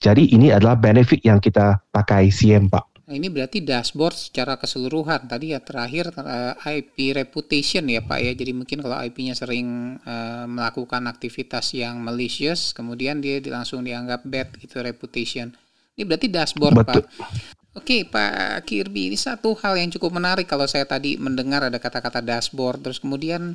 Jadi 0.00 0.32
ini 0.32 0.48
adalah 0.48 0.78
benefit 0.78 1.20
yang 1.20 1.42
kita 1.42 1.84
pakai 1.92 2.32
CM 2.32 2.72
Pak. 2.72 2.98
Nah, 3.08 3.16
ini 3.16 3.32
berarti 3.32 3.64
dashboard 3.64 4.12
secara 4.12 4.60
keseluruhan. 4.60 5.32
Tadi 5.32 5.56
ya 5.56 5.64
terakhir 5.64 6.12
uh, 6.12 6.52
eh, 6.60 6.84
IP 6.84 7.16
reputation 7.16 7.88
ya 7.88 8.04
Pak 8.04 8.20
ya. 8.20 8.32
Jadi 8.36 8.52
mungkin 8.52 8.84
kalau 8.84 9.00
IP-nya 9.00 9.32
sering 9.32 9.96
uh, 10.04 10.44
melakukan 10.44 11.08
aktivitas 11.08 11.72
yang 11.72 12.04
malicious, 12.04 12.76
kemudian 12.76 13.24
dia 13.24 13.40
langsung 13.48 13.80
dianggap 13.80 14.28
bad 14.28 14.52
gitu 14.60 14.84
reputation. 14.84 15.56
Ini 15.96 16.04
berarti 16.04 16.28
dashboard 16.28 16.84
Betul. 16.84 17.08
Pak. 17.08 17.57
Oke 17.78 18.02
Pak 18.02 18.66
Kirby, 18.66 19.14
ini 19.14 19.14
satu 19.14 19.54
hal 19.54 19.78
yang 19.78 19.86
cukup 19.94 20.18
menarik 20.18 20.50
kalau 20.50 20.66
saya 20.66 20.82
tadi 20.82 21.14
mendengar 21.14 21.62
ada 21.62 21.78
kata-kata 21.78 22.18
dashboard, 22.18 22.82
terus 22.82 22.98
kemudian 22.98 23.54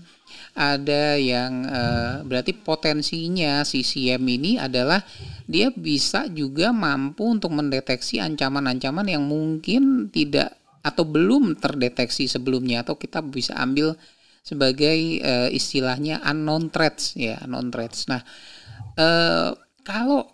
ada 0.55 1.19
yang 1.19 1.67
uh, 1.67 2.23
berarti 2.23 2.55
potensinya 2.55 3.67
si 3.67 3.83
CM 3.83 4.23
ini 4.23 4.55
adalah 4.55 5.03
dia 5.43 5.75
bisa 5.75 6.31
juga 6.31 6.71
mampu 6.71 7.27
untuk 7.27 7.51
mendeteksi 7.51 8.23
ancaman-ancaman 8.23 9.11
yang 9.11 9.27
mungkin 9.27 10.07
tidak 10.07 10.55
atau 10.79 11.03
belum 11.03 11.59
terdeteksi 11.59 12.31
sebelumnya 12.31 12.87
atau 12.87 12.95
kita 12.95 13.19
bisa 13.19 13.59
ambil 13.59 13.99
sebagai 14.39 15.19
uh, 15.19 15.51
istilahnya 15.51 16.23
unknown 16.23 16.71
threats 16.71 17.11
ya 17.19 17.43
unknown 17.43 17.75
threats. 17.75 18.07
Nah 18.07 18.23
uh, 18.95 19.51
kalau 19.83 20.32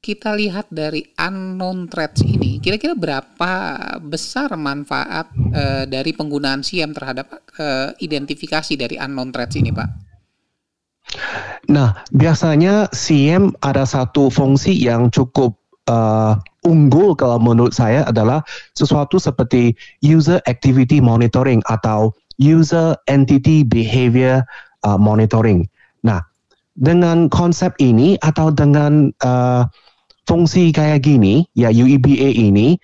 kita 0.00 0.32
lihat 0.32 0.72
dari 0.72 1.04
unknown 1.20 1.84
threats 1.92 2.24
ini, 2.24 2.56
kira-kira 2.56 2.96
berapa 2.96 3.52
besar 4.00 4.48
manfaat 4.56 5.28
uh, 5.52 5.84
dari 5.84 6.16
penggunaan 6.16 6.64
SIEM 6.64 6.96
terhadap 6.96 7.28
uh, 7.60 7.92
identifikasi 8.00 8.80
dari 8.80 8.96
unknown 8.96 9.28
threats 9.28 9.60
ini, 9.60 9.68
Pak? 9.68 9.88
Nah, 11.68 12.00
biasanya 12.16 12.88
SIEM 12.96 13.52
ada 13.60 13.84
satu 13.84 14.32
fungsi 14.32 14.72
yang 14.72 15.12
cukup 15.12 15.52
uh, 15.84 16.40
unggul 16.64 17.12
kalau 17.12 17.36
menurut 17.36 17.76
saya 17.76 18.08
adalah 18.08 18.40
sesuatu 18.72 19.20
seperti 19.20 19.76
user 20.00 20.40
activity 20.48 21.04
monitoring 21.04 21.60
atau 21.68 22.16
user 22.40 22.96
entity 23.04 23.68
behavior 23.68 24.40
uh, 24.88 24.96
monitoring. 24.96 25.68
Nah, 26.00 26.24
dengan 26.72 27.28
konsep 27.28 27.76
ini 27.76 28.16
atau 28.24 28.48
dengan 28.48 29.12
uh, 29.20 29.68
fungsi 30.30 30.70
kayak 30.70 31.02
gini, 31.02 31.42
ya 31.58 31.74
UEBA 31.74 32.30
ini, 32.30 32.78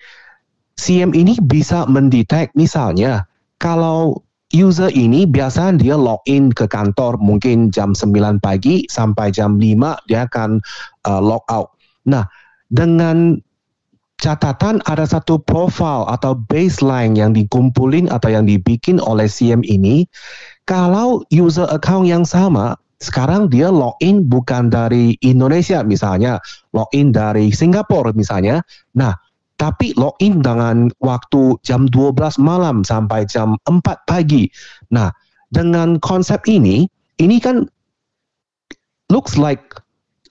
CM 0.75 1.15
ini 1.15 1.39
bisa 1.39 1.87
mendetek 1.87 2.51
misalnya 2.59 3.23
kalau 3.57 4.19
user 4.51 4.91
ini 4.91 5.23
biasa 5.23 5.79
dia 5.79 5.95
login 5.95 6.51
ke 6.51 6.67
kantor 6.67 7.15
mungkin 7.17 7.71
jam 7.71 7.95
9 7.95 8.43
pagi 8.43 8.83
sampai 8.91 9.31
jam 9.31 9.55
5 9.55 10.11
dia 10.11 10.27
akan 10.27 10.59
uh, 11.07 11.23
log 11.23 11.43
out. 11.47 11.71
Nah, 12.03 12.27
dengan 12.67 13.39
catatan 14.19 14.83
ada 14.85 15.07
satu 15.07 15.39
profile 15.41 16.05
atau 16.11 16.35
baseline 16.51 17.15
yang 17.15 17.31
dikumpulin 17.31 18.11
atau 18.11 18.29
yang 18.29 18.43
dibikin 18.43 18.99
oleh 19.01 19.25
CM 19.25 19.63
ini, 19.65 20.05
kalau 20.67 21.23
user 21.33 21.67
account 21.71 22.05
yang 22.05 22.27
sama 22.27 22.75
sekarang 22.97 23.53
dia 23.53 23.69
login 23.69 24.25
bukan 24.25 24.73
dari 24.73 25.13
Indonesia 25.21 25.85
misalnya, 25.85 26.41
login 26.73 27.13
dari 27.13 27.53
Singapura 27.53 28.09
misalnya. 28.17 28.65
Nah, 28.97 29.13
tapi 29.57 29.93
login 29.93 30.41
dengan 30.41 30.89
waktu 31.01 31.61
jam 31.61 31.85
12 31.89 32.41
malam 32.41 32.81
sampai 32.81 33.29
jam 33.29 33.53
4 33.69 34.09
pagi. 34.09 34.49
Nah, 34.89 35.13
dengan 35.53 36.01
konsep 36.01 36.41
ini, 36.49 36.89
ini 37.21 37.37
kan 37.37 37.69
looks 39.13 39.37
like 39.37 39.77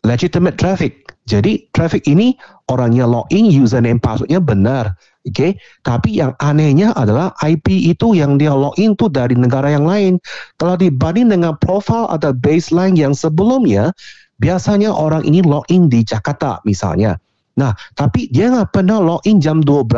legitimate 0.02 0.58
traffic. 0.58 1.05
Jadi 1.26 1.66
traffic 1.74 2.06
ini 2.06 2.38
orangnya 2.70 3.06
login, 3.06 3.50
username 3.50 3.98
passwordnya 3.98 4.38
benar. 4.38 4.94
Oke, 5.26 5.34
okay? 5.34 5.52
tapi 5.82 6.22
yang 6.22 6.38
anehnya 6.38 6.94
adalah 6.94 7.34
IP 7.42 7.66
itu 7.90 8.14
yang 8.14 8.38
dia 8.38 8.54
login 8.54 8.94
tuh 8.94 9.10
dari 9.10 9.34
negara 9.34 9.74
yang 9.74 9.82
lain. 9.82 10.22
Kalau 10.54 10.78
dibanding 10.78 11.34
dengan 11.34 11.58
profile 11.58 12.06
atau 12.14 12.30
baseline 12.30 12.94
yang 12.94 13.10
sebelumnya, 13.10 13.90
biasanya 14.38 14.94
orang 14.94 15.26
ini 15.26 15.42
login 15.42 15.90
di 15.90 16.06
Jakarta 16.06 16.62
misalnya. 16.62 17.18
Nah, 17.58 17.74
tapi 17.98 18.30
dia 18.30 18.54
nggak 18.54 18.70
pernah 18.70 19.02
login 19.02 19.42
jam 19.42 19.66
12 19.66 19.90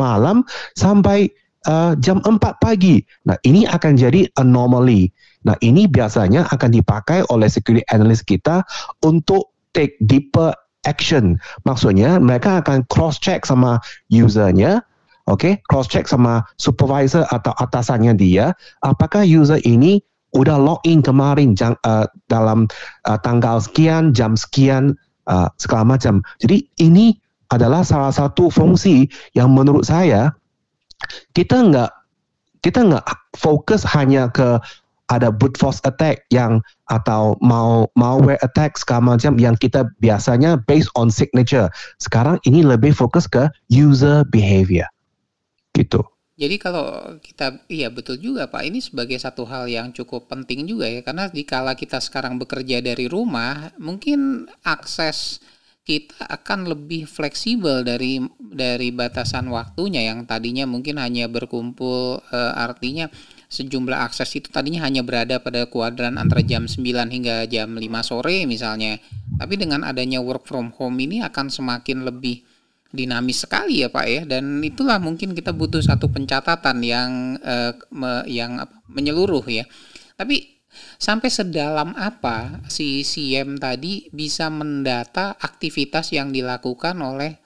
malam 0.00 0.40
sampai 0.72 1.28
uh, 1.68 1.92
jam 2.00 2.24
4 2.24 2.40
pagi. 2.56 3.04
Nah, 3.28 3.36
ini 3.44 3.68
akan 3.68 3.92
jadi 3.92 4.24
anomaly. 4.40 5.10
Nah, 5.42 5.58
ini 5.60 5.90
biasanya 5.90 6.48
akan 6.48 6.70
dipakai 6.70 7.26
oleh 7.28 7.50
security 7.50 7.84
analyst 7.90 8.24
kita 8.24 8.62
untuk 9.02 9.52
take 9.74 9.98
deeper 10.00 10.54
action. 10.84 11.38
Maksudnya 11.66 12.18
mereka 12.18 12.62
akan 12.62 12.86
cross 12.90 13.18
check 13.18 13.46
sama 13.46 13.78
usernya, 14.10 14.82
oke, 15.30 15.42
okay? 15.42 15.54
cross 15.70 15.86
check 15.86 16.06
sama 16.10 16.42
supervisor 16.58 17.26
atau 17.30 17.54
atasannya 17.58 18.14
dia, 18.18 18.54
apakah 18.82 19.22
user 19.22 19.62
ini 19.62 20.02
udah 20.32 20.56
login 20.56 21.04
kemarin 21.04 21.52
jang, 21.52 21.76
uh, 21.84 22.08
dalam 22.32 22.64
uh, 23.04 23.18
tanggal 23.20 23.60
sekian, 23.60 24.16
jam 24.16 24.32
sekian, 24.34 24.96
uh, 25.28 25.48
segala 25.60 25.84
macam. 25.84 26.24
Jadi 26.40 26.64
ini 26.80 27.14
adalah 27.52 27.84
salah 27.84 28.10
satu 28.10 28.48
fungsi 28.48 29.04
yang 29.36 29.52
menurut 29.52 29.84
saya 29.84 30.32
kita 31.36 31.68
nggak 31.68 31.92
kita 32.64 32.80
nggak 32.80 33.04
fokus 33.36 33.84
hanya 33.92 34.32
ke 34.32 34.56
ada 35.12 35.28
brute 35.28 35.60
force 35.60 35.84
attack 35.84 36.24
yang 36.32 36.64
atau 36.88 37.36
mau 37.44 37.84
malware 37.92 38.40
attack 38.40 38.80
segala 38.80 39.14
macam 39.16 39.36
yang 39.36 39.52
kita 39.60 39.84
biasanya 40.00 40.56
based 40.64 40.88
on 40.96 41.12
signature. 41.12 41.68
Sekarang 42.00 42.40
ini 42.48 42.64
lebih 42.64 42.96
fokus 42.96 43.28
ke 43.28 43.52
user 43.68 44.24
behavior. 44.32 44.88
Gitu. 45.76 46.00
Jadi 46.32 46.56
kalau 46.56 47.20
kita 47.20 47.60
iya 47.68 47.92
betul 47.92 48.16
juga 48.16 48.48
Pak, 48.48 48.64
ini 48.64 48.80
sebagai 48.80 49.20
satu 49.20 49.44
hal 49.44 49.68
yang 49.68 49.92
cukup 49.92 50.26
penting 50.32 50.64
juga 50.64 50.88
ya 50.88 51.04
karena 51.04 51.28
dikala 51.28 51.76
kita 51.76 52.00
sekarang 52.00 52.40
bekerja 52.40 52.80
dari 52.80 53.04
rumah, 53.06 53.70
mungkin 53.76 54.48
akses 54.64 55.44
kita 55.82 56.14
akan 56.30 56.70
lebih 56.70 57.10
fleksibel 57.10 57.82
dari 57.82 58.22
dari 58.38 58.94
batasan 58.94 59.50
waktunya 59.50 60.06
yang 60.06 60.22
tadinya 60.24 60.62
mungkin 60.62 61.02
hanya 61.02 61.26
berkumpul 61.26 62.22
e, 62.22 62.38
artinya 62.54 63.10
sejumlah 63.52 64.08
akses 64.08 64.32
itu 64.32 64.48
tadinya 64.48 64.88
hanya 64.88 65.04
berada 65.04 65.36
pada 65.44 65.68
kuadran 65.68 66.16
antara 66.16 66.40
jam 66.40 66.64
9 66.64 66.80
hingga 67.12 67.44
jam 67.52 67.76
5 67.76 67.84
sore 68.00 68.48
misalnya. 68.48 68.96
Tapi 69.36 69.60
dengan 69.60 69.84
adanya 69.84 70.24
work 70.24 70.48
from 70.48 70.72
home 70.72 70.96
ini 71.04 71.20
akan 71.20 71.52
semakin 71.52 72.08
lebih 72.08 72.40
dinamis 72.92 73.44
sekali 73.44 73.80
ya 73.84 73.88
Pak 73.88 74.06
ya 74.08 74.22
dan 74.28 74.60
itulah 74.60 75.00
mungkin 75.00 75.32
kita 75.32 75.56
butuh 75.56 75.80
satu 75.80 76.12
pencatatan 76.12 76.80
yang 76.84 77.10
eh, 77.40 77.72
me, 77.92 78.24
yang 78.24 78.56
apa, 78.56 78.72
menyeluruh 78.88 79.44
ya. 79.52 79.68
Tapi 80.16 80.64
sampai 80.96 81.28
sedalam 81.28 81.92
apa 81.92 82.64
si 82.72 83.04
CM 83.04 83.60
tadi 83.60 84.08
bisa 84.08 84.48
mendata 84.48 85.36
aktivitas 85.36 86.16
yang 86.16 86.32
dilakukan 86.32 86.96
oleh 87.04 87.36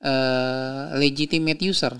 eh, 0.00 0.96
legitimate 0.96 1.60
user? 1.60 1.92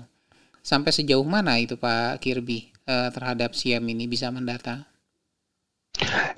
Sampai 0.63 0.89
sejauh 0.89 1.27
mana 1.27 1.61
itu 1.61 1.77
Pak 1.77 2.17
Kirby? 2.17 2.72
Uh, 2.87 3.09
terhadap 3.11 3.55
SIEM 3.55 3.87
ini 3.91 4.07
bisa 4.07 4.29
mendata? 4.29 4.87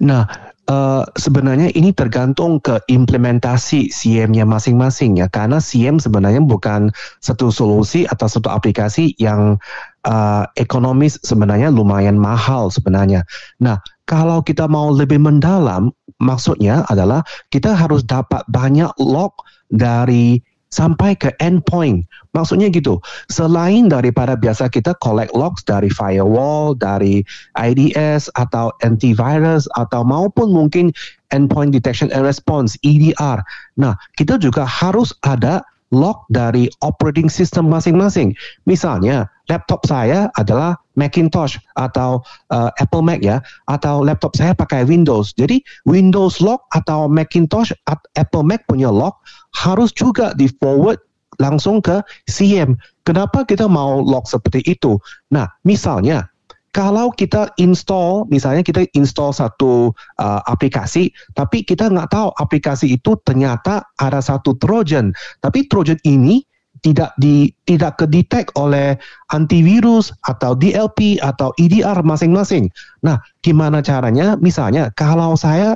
Nah, 0.04 0.28
uh, 0.68 1.08
sebenarnya 1.16 1.72
ini 1.72 1.96
tergantung 1.96 2.60
ke 2.60 2.84
implementasi 2.92 3.88
SIEM-nya 3.88 4.44
masing-masing 4.44 5.16
ya, 5.24 5.32
karena 5.32 5.64
SIEM 5.64 5.98
sebenarnya 5.98 6.44
bukan 6.44 6.92
satu 7.24 7.48
solusi 7.50 8.04
atau 8.04 8.28
satu 8.28 8.52
aplikasi 8.52 9.16
yang 9.16 9.56
uh, 10.04 10.44
ekonomis 10.60 11.16
sebenarnya 11.24 11.72
lumayan 11.72 12.20
mahal 12.20 12.68
sebenarnya. 12.68 13.24
Nah, 13.64 13.80
kalau 14.04 14.44
kita 14.44 14.68
mau 14.68 14.92
lebih 14.92 15.24
mendalam, 15.24 15.90
maksudnya 16.20 16.84
adalah 16.92 17.24
kita 17.50 17.72
harus 17.74 18.04
dapat 18.04 18.44
banyak 18.52 18.92
log 19.00 19.34
dari 19.72 20.44
sampai 20.76 21.16
ke 21.16 21.32
endpoint. 21.40 22.04
Maksudnya 22.36 22.68
gitu, 22.68 23.00
selain 23.32 23.88
daripada 23.88 24.36
biasa 24.36 24.68
kita 24.68 24.92
collect 25.00 25.32
logs 25.32 25.64
dari 25.64 25.88
firewall, 25.88 26.76
dari 26.76 27.24
IDS 27.56 28.28
atau 28.36 28.76
antivirus 28.84 29.72
atau 29.80 30.04
maupun 30.04 30.52
mungkin 30.52 30.92
endpoint 31.32 31.72
detection 31.72 32.12
and 32.12 32.28
response 32.28 32.76
EDR. 32.84 33.40
Nah, 33.80 33.96
kita 34.20 34.36
juga 34.36 34.68
harus 34.68 35.16
ada 35.24 35.64
log 35.96 36.28
dari 36.28 36.68
operating 36.84 37.32
system 37.32 37.72
masing-masing. 37.72 38.36
Misalnya, 38.68 39.32
laptop 39.48 39.88
saya 39.88 40.28
adalah 40.36 40.76
Macintosh 40.96 41.60
atau 41.76 42.24
uh, 42.52 42.72
Apple 42.82 43.04
Mac 43.04 43.22
ya, 43.22 43.40
atau 43.72 44.04
laptop 44.04 44.36
saya 44.36 44.56
pakai 44.56 44.84
Windows. 44.88 45.36
Jadi 45.36 45.62
Windows 45.88 46.44
log 46.44 46.64
atau 46.76 47.08
Macintosh 47.08 47.72
atau 47.88 48.08
Apple 48.16 48.44
Mac 48.44 48.64
punya 48.68 48.92
log 48.92 49.16
harus 49.56 49.92
juga 49.96 50.36
di 50.36 50.52
forward 50.60 51.00
langsung 51.40 51.84
ke 51.84 52.00
CM. 52.32 52.80
Kenapa 53.04 53.44
kita 53.44 53.68
mau 53.68 54.00
log 54.00 54.26
seperti 54.26 54.64
itu? 54.66 54.96
Nah, 55.32 55.48
misalnya 55.68 56.28
kalau 56.76 57.08
kita 57.08 57.56
install, 57.56 58.28
misalnya 58.28 58.60
kita 58.60 58.84
install 59.00 59.32
satu 59.32 59.96
uh, 60.20 60.42
aplikasi, 60.44 61.08
tapi 61.32 61.64
kita 61.64 61.88
nggak 61.88 62.12
tahu 62.12 62.36
aplikasi 62.36 63.00
itu 63.00 63.16
ternyata 63.24 63.88
ada 63.96 64.20
satu 64.20 64.60
trojan, 64.60 65.16
tapi 65.40 65.72
trojan 65.72 65.96
ini 66.04 66.44
tidak 66.86 67.18
di 67.18 67.50
tidak 67.66 67.98
kedetek 67.98 68.54
oleh 68.54 68.94
antivirus 69.34 70.14
atau 70.30 70.54
DLP 70.54 71.18
atau 71.18 71.50
EDR 71.58 72.06
masing-masing. 72.06 72.70
Nah, 73.02 73.18
gimana 73.42 73.82
caranya? 73.82 74.38
Misalnya 74.38 74.94
kalau 74.94 75.34
saya 75.34 75.74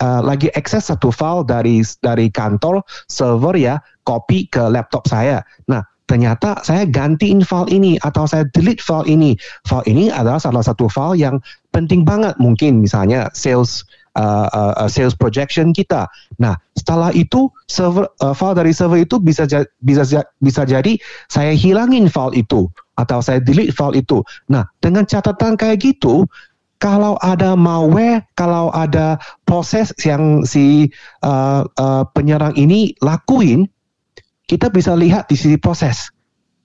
uh, 0.00 0.24
lagi 0.24 0.48
akses 0.56 0.88
satu 0.88 1.12
file 1.12 1.44
dari 1.44 1.84
dari 2.00 2.32
kantor 2.32 2.80
server 3.12 3.52
ya, 3.60 3.76
copy 4.08 4.48
ke 4.48 4.64
laptop 4.72 5.04
saya. 5.04 5.44
Nah, 5.68 5.84
ternyata 6.08 6.64
saya 6.64 6.88
gantiin 6.88 7.44
file 7.44 7.68
ini 7.68 8.00
atau 8.00 8.24
saya 8.24 8.48
delete 8.56 8.80
file 8.80 9.04
ini. 9.12 9.36
File 9.68 9.84
ini 9.84 10.08
adalah 10.08 10.40
salah 10.40 10.64
satu 10.64 10.88
file 10.88 11.20
yang 11.20 11.36
penting 11.76 12.08
banget 12.08 12.32
mungkin 12.40 12.80
misalnya 12.80 13.28
sales 13.36 13.84
uh, 14.16 14.48
uh, 14.80 14.88
sales 14.88 15.14
projection 15.14 15.70
kita. 15.76 16.08
Nah, 16.40 16.56
setelah 16.74 17.12
itu 17.12 17.52
server 17.68 18.08
uh, 18.24 18.32
file 18.32 18.56
dari 18.56 18.72
server 18.72 19.04
itu 19.04 19.20
bisa 19.20 19.44
bisa 19.84 20.24
bisa 20.40 20.62
jadi 20.64 20.96
saya 21.28 21.52
hilangin 21.52 22.08
file 22.08 22.34
itu 22.34 22.66
atau 22.96 23.20
saya 23.20 23.38
delete 23.38 23.76
file 23.76 24.00
itu. 24.00 24.24
Nah, 24.48 24.64
dengan 24.80 25.04
catatan 25.04 25.54
kayak 25.54 25.84
gitu 25.84 26.24
kalau 26.76 27.16
ada 27.24 27.56
malware, 27.56 28.24
kalau 28.36 28.68
ada 28.72 29.16
proses 29.48 29.92
yang 30.04 30.44
si 30.44 30.92
uh, 31.24 31.64
uh, 31.64 32.04
penyerang 32.12 32.52
ini 32.56 32.92
lakuin, 33.00 33.64
kita 34.44 34.68
bisa 34.68 34.92
lihat 34.92 35.28
di 35.32 35.36
sisi 35.40 35.56
proses 35.56 36.12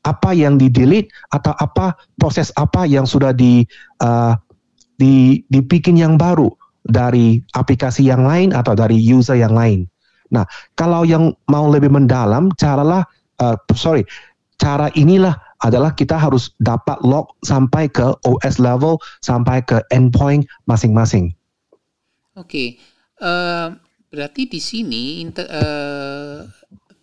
apa 0.02 0.34
yang 0.34 0.58
di 0.58 0.68
delete 0.68 1.14
atau 1.30 1.54
apa 1.62 1.94
proses 2.18 2.50
apa 2.58 2.90
yang 2.90 3.06
sudah 3.06 3.32
di 3.32 3.62
uh, 4.02 4.34
di 4.98 5.46
dibikin 5.50 5.98
yang 5.98 6.18
baru 6.18 6.50
dari 6.86 7.42
aplikasi 7.54 8.06
yang 8.08 8.26
lain 8.26 8.52
atau 8.52 8.74
dari 8.74 8.98
user 8.98 9.38
yang 9.38 9.54
lain. 9.54 9.86
Nah, 10.32 10.48
kalau 10.80 11.04
yang 11.04 11.36
mau 11.52 11.68
lebih 11.68 11.92
mendalam, 11.92 12.50
caralah 12.56 13.04
uh, 13.44 13.58
sorry, 13.76 14.08
cara 14.56 14.88
inilah 14.96 15.36
adalah 15.62 15.94
kita 15.94 16.18
harus 16.18 16.50
dapat 16.58 16.98
log 17.06 17.30
sampai 17.46 17.86
ke 17.92 18.18
OS 18.26 18.58
level 18.58 18.98
sampai 19.22 19.62
ke 19.62 19.84
endpoint 19.94 20.48
masing-masing. 20.66 21.36
Oke, 22.34 22.48
okay. 22.48 22.68
uh, 23.22 23.76
berarti 24.10 24.48
di 24.50 24.58
sini 24.64 25.22
inter, 25.22 25.46
uh, 25.52 26.48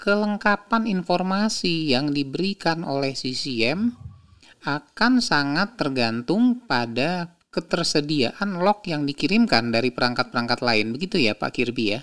kelengkapan 0.00 0.88
informasi 0.88 1.92
yang 1.92 2.10
diberikan 2.10 2.82
oleh 2.82 3.12
CCM 3.12 3.92
akan 4.66 5.22
sangat 5.22 5.78
tergantung 5.78 6.64
pada 6.66 7.37
ketersediaan 7.58 8.62
log 8.62 8.86
yang 8.86 9.02
dikirimkan 9.02 9.74
dari 9.74 9.90
perangkat-perangkat 9.90 10.62
lain. 10.62 10.94
Begitu 10.94 11.18
ya 11.18 11.34
Pak 11.34 11.58
Kirby 11.58 11.98
ya? 11.98 12.00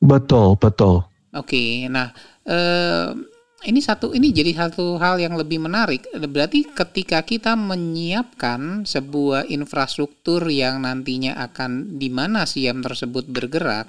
Betul, 0.00 0.56
betul. 0.56 1.04
Oke, 1.36 1.84
nah 1.92 2.14
eh, 2.48 3.10
ini 3.64 3.80
satu 3.80 4.12
ini 4.12 4.30
jadi 4.30 4.52
satu 4.54 5.00
hal 5.00 5.20
yang 5.20 5.34
lebih 5.34 5.60
menarik. 5.60 6.04
Berarti 6.12 6.68
ketika 6.68 7.24
kita 7.24 7.56
menyiapkan 7.56 8.84
sebuah 8.84 9.48
infrastruktur 9.48 10.44
yang 10.52 10.84
nantinya 10.84 11.40
akan 11.50 11.96
di 11.96 12.12
mana 12.12 12.44
siam 12.44 12.84
tersebut 12.84 13.26
bergerak, 13.28 13.88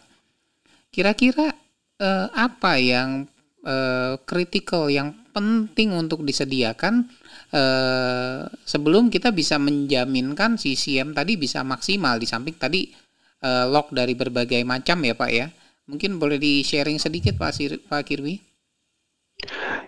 kira-kira 0.89 1.51
eh, 1.99 2.27
apa 2.31 2.79
yang 2.79 3.27
eh, 3.67 4.15
kritikal 4.23 4.87
yang 4.87 5.11
penting 5.35 5.91
untuk 5.91 6.23
disediakan 6.23 7.11
eh, 7.53 8.45
sebelum 8.65 9.09
kita 9.13 9.31
bisa 9.31 9.55
menjaminkan 9.61 10.59
si 10.59 10.75
siam 10.77 11.15
tadi 11.15 11.35
bisa 11.35 11.61
maksimal 11.61 12.19
di 12.19 12.27
samping 12.27 12.55
tadi 12.57 12.89
eh, 13.43 13.65
log 13.69 13.91
dari 13.91 14.13
berbagai 14.13 14.61
macam 14.63 15.01
ya 15.05 15.15
Pak 15.15 15.31
ya. 15.31 15.47
Mungkin 15.85 16.17
boleh 16.17 16.41
di 16.41 16.65
sharing 16.65 16.97
sedikit 16.97 17.37
Pak 17.37 17.51
Sir, 17.53 17.77
Pak 17.77 18.09
Kirwi. 18.09 18.41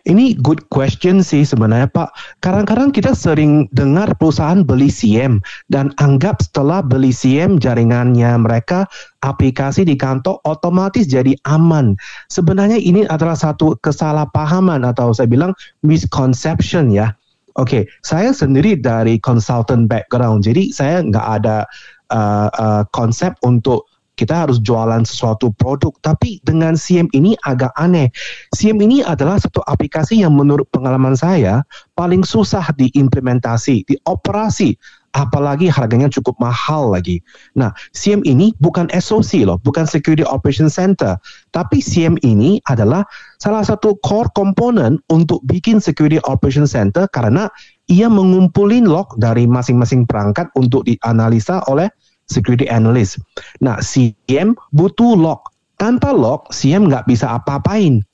Ini 0.08 0.40
good 0.40 0.72
question 0.72 1.20
sih 1.20 1.44
sebenarnya 1.44 1.92
Pak. 1.92 2.40
Kadang-kadang 2.40 2.96
kita 2.96 3.12
sering 3.12 3.68
dengar 3.76 4.16
perusahaan 4.16 4.64
beli 4.64 4.88
CM 4.88 5.44
dan 5.68 5.92
anggap 6.00 6.40
setelah 6.40 6.80
beli 6.80 7.12
CM 7.12 7.60
jaringannya 7.60 8.40
mereka 8.40 8.88
aplikasi 9.20 9.84
di 9.84 10.00
kantor 10.00 10.40
otomatis 10.48 11.12
jadi 11.12 11.36
aman. 11.44 12.00
Sebenarnya 12.32 12.80
ini 12.80 13.04
adalah 13.12 13.36
satu 13.36 13.76
kesalahpahaman 13.84 14.88
atau 14.88 15.12
saya 15.12 15.28
bilang 15.28 15.52
misconception 15.84 16.88
ya. 16.94 17.12
Oke, 17.58 17.82
okay, 17.82 17.84
saya 18.06 18.30
sendiri 18.30 18.78
dari 18.78 19.18
consultant 19.18 19.90
background, 19.90 20.46
jadi 20.46 20.70
saya 20.70 21.02
nggak 21.02 21.28
ada 21.42 21.66
uh, 22.14 22.54
uh, 22.54 22.84
konsep 22.94 23.34
untuk 23.42 23.90
kita 24.18 24.46
harus 24.46 24.58
jualan 24.60 25.06
sesuatu 25.06 25.54
produk. 25.56 25.94
Tapi 26.02 26.42
dengan 26.42 26.74
CM 26.74 27.08
ini 27.14 27.38
agak 27.46 27.72
aneh. 27.78 28.10
CM 28.58 28.82
ini 28.82 29.06
adalah 29.06 29.38
satu 29.38 29.62
aplikasi 29.70 30.26
yang 30.26 30.34
menurut 30.34 30.66
pengalaman 30.74 31.14
saya 31.14 31.62
paling 31.94 32.26
susah 32.26 32.66
diimplementasi, 32.76 33.86
dioperasi. 33.86 34.74
Apalagi 35.18 35.66
harganya 35.66 36.06
cukup 36.14 36.38
mahal 36.38 36.94
lagi. 36.94 37.26
Nah, 37.58 37.74
CM 37.98 38.22
ini 38.22 38.54
bukan 38.62 38.86
SOC 38.94 39.50
loh, 39.50 39.58
bukan 39.66 39.90
Security 39.90 40.22
Operation 40.22 40.70
Center. 40.70 41.18
Tapi 41.50 41.82
CM 41.82 42.22
ini 42.22 42.62
adalah 42.70 43.02
salah 43.42 43.66
satu 43.66 43.98
core 44.06 44.30
component 44.38 45.02
untuk 45.10 45.42
bikin 45.50 45.82
Security 45.82 46.22
Operation 46.30 46.70
Center 46.70 47.10
karena 47.10 47.50
ia 47.90 48.06
mengumpulin 48.06 48.86
log 48.86 49.18
dari 49.18 49.50
masing-masing 49.50 50.06
perangkat 50.06 50.54
untuk 50.54 50.86
dianalisa 50.86 51.66
oleh 51.66 51.90
security 52.30 52.70
analyst. 52.70 53.18
Nah, 53.64 53.82
CM 53.82 54.54
butuh 54.76 55.18
log. 55.18 55.42
Tanpa 55.82 56.14
log, 56.14 56.46
CM 56.54 56.90
nggak 56.90 57.10
bisa 57.10 57.42
apa-apain. 57.42 58.06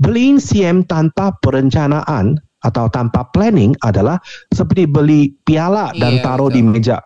Beliin 0.00 0.36
CM 0.42 0.84
tanpa 0.84 1.34
perencanaan 1.40 2.40
atau 2.64 2.88
tanpa 2.88 3.28
planning 3.30 3.76
adalah 3.84 4.16
seperti 4.50 4.88
beli 4.88 5.36
piala 5.44 5.92
dan 5.94 6.18
iya, 6.18 6.22
taruh 6.24 6.48
betul. 6.48 6.56
di 6.56 6.62
meja. 6.64 6.98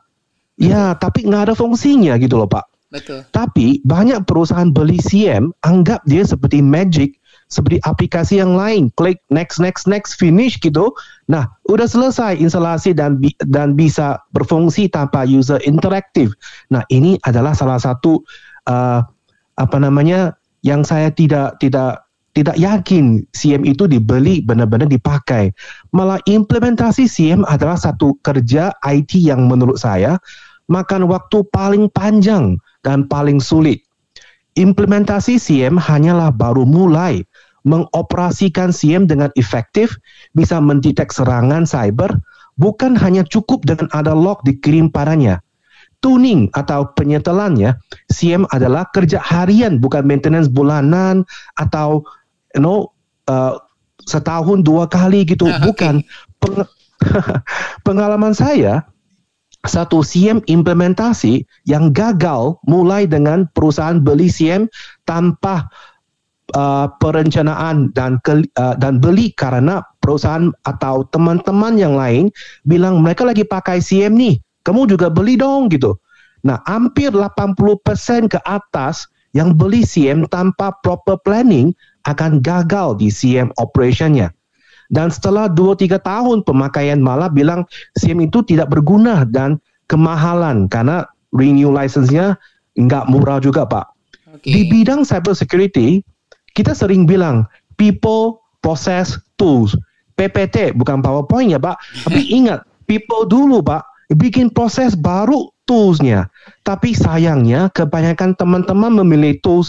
Ya, 0.58 0.94
tapi 0.98 1.26
nggak 1.26 1.50
ada 1.50 1.54
fungsinya 1.54 2.18
gitu 2.18 2.38
loh 2.38 2.50
Pak. 2.50 2.66
Betul. 2.88 3.20
Tapi 3.34 3.84
banyak 3.84 4.24
perusahaan 4.24 4.72
beli 4.72 4.96
CM 5.02 5.52
anggap 5.60 6.00
dia 6.08 6.24
seperti 6.24 6.64
magic 6.64 7.18
seperti 7.48 7.80
aplikasi 7.88 8.44
yang 8.44 8.52
lain, 8.52 8.92
klik 8.94 9.24
next 9.32 9.56
next 9.56 9.88
next 9.88 10.20
finish 10.20 10.60
gitu. 10.60 10.92
Nah, 11.32 11.48
udah 11.72 11.88
selesai 11.88 12.36
instalasi 12.36 12.92
dan 12.92 13.16
bi 13.16 13.32
dan 13.48 13.72
bisa 13.72 14.20
berfungsi 14.36 14.92
tanpa 14.92 15.24
user 15.24 15.56
interaktif. 15.64 16.36
Nah, 16.68 16.84
ini 16.92 17.16
adalah 17.24 17.56
salah 17.56 17.80
satu 17.80 18.20
uh, 18.68 19.00
apa 19.56 19.76
namanya 19.80 20.36
yang 20.60 20.84
saya 20.84 21.08
tidak 21.08 21.56
tidak 21.56 22.04
tidak 22.38 22.54
yakin 22.54 23.26
CM 23.34 23.66
itu 23.66 23.90
dibeli 23.90 24.38
benar-benar 24.46 24.86
dipakai. 24.86 25.50
Malah 25.90 26.22
implementasi 26.22 27.10
CM 27.10 27.42
adalah 27.42 27.74
satu 27.74 28.14
kerja 28.22 28.70
IT 28.86 29.18
yang 29.18 29.50
menurut 29.50 29.74
saya 29.74 30.22
makan 30.70 31.10
waktu 31.10 31.42
paling 31.50 31.90
panjang 31.90 32.54
dan 32.86 33.10
paling 33.10 33.42
sulit. 33.42 33.82
Implementasi 34.54 35.42
CM 35.42 35.74
hanyalah 35.82 36.30
baru 36.30 36.62
mulai 36.62 37.26
mengoperasikan 37.66 38.70
CM 38.70 39.10
dengan 39.10 39.34
efektif, 39.34 39.98
bisa 40.30 40.62
mendetek 40.62 41.10
serangan 41.10 41.66
cyber, 41.66 42.22
bukan 42.54 42.94
hanya 42.94 43.26
cukup 43.26 43.66
dengan 43.66 43.90
ada 43.90 44.14
log 44.14 44.46
dikirim 44.46 44.94
padanya. 44.94 45.42
Tuning 45.98 46.46
atau 46.54 46.94
penyetelannya, 46.94 47.74
CM 48.06 48.46
adalah 48.54 48.86
kerja 48.94 49.18
harian, 49.18 49.82
bukan 49.82 50.06
maintenance 50.06 50.46
bulanan 50.46 51.26
atau 51.58 52.06
you 52.54 52.62
know, 52.62 52.92
uh, 53.28 53.58
setahun 54.08 54.64
dua 54.64 54.88
kali 54.88 55.26
gitu, 55.28 55.48
ah, 55.48 55.60
bukan. 55.60 56.00
Peng 56.40 56.64
pengalaman 57.86 58.34
saya, 58.34 58.82
satu 59.66 60.06
CM 60.06 60.42
implementasi 60.46 61.42
yang 61.66 61.90
gagal 61.90 62.58
mulai 62.66 63.06
dengan 63.06 63.46
perusahaan 63.54 63.98
beli 63.98 64.30
CM 64.30 64.70
tanpa 65.04 65.66
uh, 66.54 66.86
perencanaan 67.02 67.90
dan 67.92 68.22
ke, 68.22 68.46
uh, 68.56 68.74
dan 68.78 69.02
beli 69.02 69.34
karena 69.34 69.82
perusahaan 69.98 70.54
atau 70.64 71.04
teman-teman 71.10 71.74
yang 71.76 71.98
lain 71.98 72.30
bilang 72.64 73.02
mereka 73.02 73.26
lagi 73.26 73.42
pakai 73.42 73.82
CM 73.82 74.14
nih, 74.16 74.38
kamu 74.62 74.88
juga 74.88 75.10
beli 75.10 75.36
dong 75.36 75.68
gitu. 75.68 75.98
Nah, 76.46 76.62
hampir 76.70 77.10
80% 77.10 78.30
ke 78.30 78.38
atas 78.46 79.10
yang 79.34 79.52
beli 79.52 79.82
CM 79.84 80.24
tanpa 80.30 80.72
proper 80.80 81.18
planning 81.26 81.74
akan 82.06 82.38
gagal 82.44 83.00
di 83.00 83.08
CM 83.10 83.50
operationnya. 83.58 84.30
Dan 84.88 85.12
setelah 85.12 85.52
2-3 85.52 86.00
tahun 86.00 86.38
pemakaian 86.48 86.96
malah 86.96 87.28
bilang 87.28 87.68
SIM 87.96 88.24
itu 88.24 88.40
tidak 88.40 88.72
berguna 88.72 89.28
dan 89.28 89.60
kemahalan 89.84 90.64
karena 90.68 91.04
renew 91.36 91.68
license-nya 91.68 92.40
nggak 92.78 93.04
murah 93.12 93.36
juga 93.42 93.68
Pak. 93.68 93.86
Okay. 94.40 94.48
Di 94.54 94.60
bidang 94.72 95.04
cyber 95.04 95.36
security, 95.36 96.00
kita 96.56 96.72
sering 96.72 97.04
bilang 97.04 97.44
people, 97.76 98.40
process, 98.64 99.20
tools. 99.36 99.76
PPT 100.18 100.74
bukan 100.74 100.98
PowerPoint 100.98 101.52
ya 101.52 101.60
Pak. 101.60 101.78
Tapi 102.08 102.22
ingat, 102.38 102.64
people 102.88 103.28
dulu 103.28 103.60
Pak. 103.60 103.84
Bikin 104.16 104.48
proses 104.48 104.96
baru 104.96 105.52
toolsnya. 105.68 106.32
Tapi 106.64 106.96
sayangnya 106.96 107.68
kebanyakan 107.76 108.32
teman-teman 108.34 109.04
memilih 109.04 109.36
tools 109.44 109.68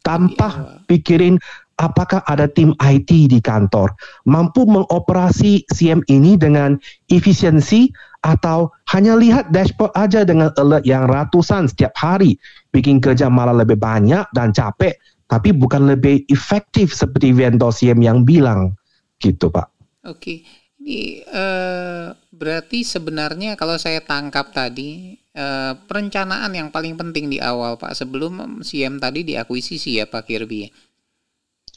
tanpa 0.00 0.48
iya. 0.52 0.62
pikirin 0.88 1.36
apakah 1.80 2.20
ada 2.28 2.44
tim 2.44 2.76
IT 2.80 3.08
di 3.08 3.40
kantor 3.40 3.92
mampu 4.28 4.68
mengoperasi 4.68 5.64
CM 5.72 6.04
ini 6.12 6.36
dengan 6.36 6.76
efisiensi 7.08 7.88
atau 8.20 8.68
hanya 8.92 9.16
lihat 9.16 9.48
dashboard 9.48 9.96
aja 9.96 10.28
dengan 10.28 10.52
alert 10.60 10.84
yang 10.84 11.08
ratusan 11.08 11.72
setiap 11.72 11.96
hari 11.96 12.36
bikin 12.68 13.00
kerja 13.00 13.32
malah 13.32 13.56
lebih 13.56 13.80
banyak 13.80 14.28
dan 14.36 14.52
capek 14.52 14.92
tapi 15.30 15.54
bukan 15.54 15.88
lebih 15.88 16.26
efektif 16.28 16.92
seperti 16.92 17.30
vendor 17.32 17.70
CM 17.70 18.02
yang 18.02 18.26
bilang 18.26 18.74
gitu 19.22 19.46
Pak. 19.46 19.70
Oke, 20.10 20.42
ini 20.82 21.22
uh, 21.28 22.10
berarti 22.34 22.82
sebenarnya 22.82 23.54
kalau 23.54 23.78
saya 23.78 24.02
tangkap 24.02 24.50
tadi 24.50 25.19
uh, 25.36 25.72
perencanaan 25.86 26.50
yang 26.54 26.68
paling 26.72 26.98
penting 26.98 27.30
di 27.30 27.38
awal 27.38 27.76
Pak 27.76 27.94
sebelum 27.94 28.64
CM 28.64 28.98
tadi 28.98 29.26
diakuisisi 29.26 30.00
ya 30.00 30.06
Pak 30.06 30.26
Kirby. 30.26 30.70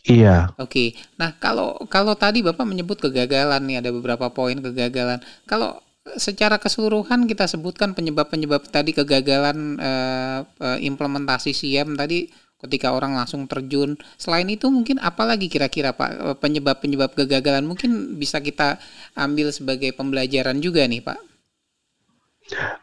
Iya. 0.04 0.52
Oke. 0.60 1.00
Nah, 1.16 1.39
kalau 1.39 1.80
kalau 1.88 2.12
tadi 2.20 2.44
Bapak 2.44 2.68
menyebut 2.68 3.00
kegagalan 3.00 3.63
nih 3.63 3.80
ada 3.80 3.89
beberapa 3.96 4.28
poin 4.36 4.60
kegagalan. 4.60 5.24
Kalau 5.48 5.80
secara 6.20 6.60
keseluruhan 6.60 7.24
kita 7.32 7.48
sebutkan 7.48 7.96
penyebab-penyebab 7.96 8.68
tadi 8.68 8.92
kegagalan 8.92 9.80
uh, 9.80 10.44
uh, 10.44 10.78
implementasi 10.84 11.56
SIEM 11.56 11.96
tadi 11.96 12.28
ketika 12.60 12.92
orang 12.92 13.16
langsung 13.16 13.48
terjun. 13.48 13.96
Selain 14.20 14.48
itu 14.52 14.68
mungkin 14.68 15.00
apalagi 15.00 15.48
kira-kira 15.48 15.96
Pak 15.96 16.39
penyebab-penyebab 16.44 17.16
kegagalan 17.16 17.63
mungkin 17.63 18.20
bisa 18.20 18.44
kita 18.44 18.80
ambil 19.16 19.56
sebagai 19.56 19.96
pembelajaran 19.96 20.60
juga 20.60 20.84
nih 20.84 21.00
Pak. 21.00 21.33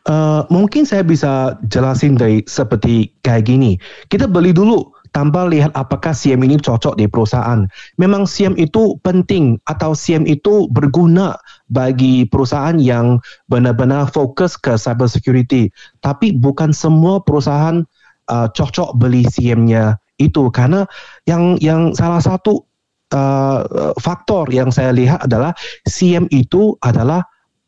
Uh, 0.09 0.43
mungkin 0.49 0.89
saya 0.89 1.05
bisa 1.05 1.61
jelasin 1.69 2.17
dari 2.17 2.41
seperti 2.49 3.13
kayak 3.21 3.45
gini. 3.45 3.77
Kita 4.09 4.25
beli 4.25 4.57
dulu 4.57 4.89
tanpa 5.13 5.47
lihat 5.47 5.75
apakah 5.75 6.15
SIEM 6.15 6.43
ini 6.47 6.57
cocok 6.57 6.97
di 6.97 7.07
perusahaan. 7.11 7.67
Memang 8.01 8.25
SIEM 8.25 8.57
itu 8.57 8.97
penting 9.05 9.59
atau 9.69 9.93
SIEM 9.93 10.25
itu 10.25 10.71
berguna 10.73 11.37
bagi 11.69 12.25
perusahaan 12.27 12.79
yang 12.81 13.21
benar-benar 13.51 14.09
fokus 14.11 14.57
ke 14.57 14.81
cyber 14.81 15.11
security. 15.11 15.69
Tapi 16.01 16.35
bukan 16.35 16.73
semua 16.73 17.21
perusahaan 17.21 17.85
uh, 18.33 18.49
cocok 18.51 18.97
beli 18.97 19.27
SIEM-nya 19.29 19.99
itu 20.21 20.53
karena 20.53 20.85
yang 21.25 21.57
yang 21.65 21.97
salah 21.97 22.21
satu 22.21 22.65
uh, 23.13 23.93
faktor 23.99 24.49
yang 24.53 24.69
saya 24.69 24.95
lihat 24.95 25.25
adalah 25.27 25.57
SIEM 25.89 26.29
itu 26.31 26.77
adalah 26.85 27.25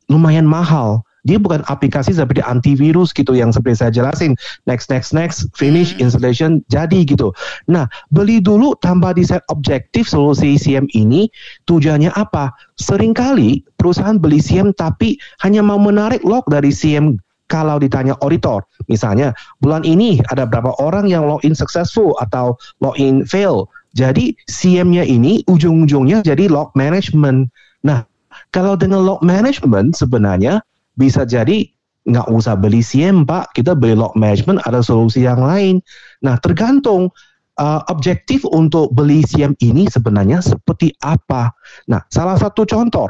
lumayan 0.07 0.45
mahal 0.45 1.03
dia 1.23 1.39
bukan 1.39 1.63
aplikasi 1.71 2.15
seperti 2.15 2.43
antivirus 2.43 3.15
gitu 3.15 3.35
yang 3.35 3.55
seperti 3.55 3.79
saya 3.83 3.93
jelasin 3.95 4.35
next 4.67 4.91
next 4.91 5.15
next 5.15 5.47
finish 5.55 5.95
hmm. 5.95 6.07
installation 6.07 6.61
jadi 6.69 7.07
gitu. 7.07 7.31
Nah 7.71 7.87
beli 8.11 8.43
dulu 8.43 8.75
tanpa 8.83 9.15
di 9.15 9.23
set 9.23 9.43
objektif 9.51 10.11
solusi 10.11 10.59
CM 10.59 10.91
ini 10.99 11.31
tujuannya 11.71 12.11
apa? 12.15 12.51
Seringkali 12.79 13.63
perusahaan 13.79 14.19
beli 14.19 14.43
CM 14.43 14.75
tapi 14.75 15.15
hanya 15.47 15.63
mau 15.63 15.79
menarik 15.79 16.23
log 16.27 16.43
dari 16.51 16.75
CM 16.75 17.19
kalau 17.53 17.77
ditanya 17.77 18.17
auditor, 18.25 18.65
misalnya 18.89 19.37
bulan 19.61 19.85
ini 19.85 20.25
ada 20.33 20.49
berapa 20.49 20.73
orang 20.81 21.05
yang 21.05 21.29
login 21.29 21.53
successful 21.53 22.17
atau 22.17 22.57
login 22.81 23.29
fail. 23.29 23.69
Jadi 23.93 24.33
CM-nya 24.49 25.05
ini 25.05 25.45
ujung-ujungnya 25.45 26.25
jadi 26.25 26.49
log 26.49 26.73
management. 26.73 27.53
Nah, 27.85 28.09
kalau 28.57 28.73
dengan 28.73 29.05
log 29.05 29.21
management 29.21 30.01
sebenarnya 30.01 30.65
bisa 30.97 31.25
jadi 31.25 31.67
nggak 32.03 32.29
usah 32.35 32.59
beli 32.59 32.83
SIEM 32.83 33.23
Pak, 33.23 33.55
kita 33.55 33.79
beli 33.79 33.95
log 33.95 34.15
management 34.19 34.63
ada 34.67 34.83
solusi 34.83 35.23
yang 35.23 35.39
lain. 35.39 35.79
Nah 36.27 36.35
tergantung 36.43 37.15
uh, 37.63 37.81
objektif 37.87 38.43
untuk 38.51 38.91
beli 38.91 39.23
SIEM 39.23 39.55
ini 39.63 39.87
sebenarnya 39.87 40.43
seperti 40.43 40.95
apa. 41.03 41.55
Nah 41.87 42.03
salah 42.11 42.35
satu 42.35 42.67
contoh 42.67 43.07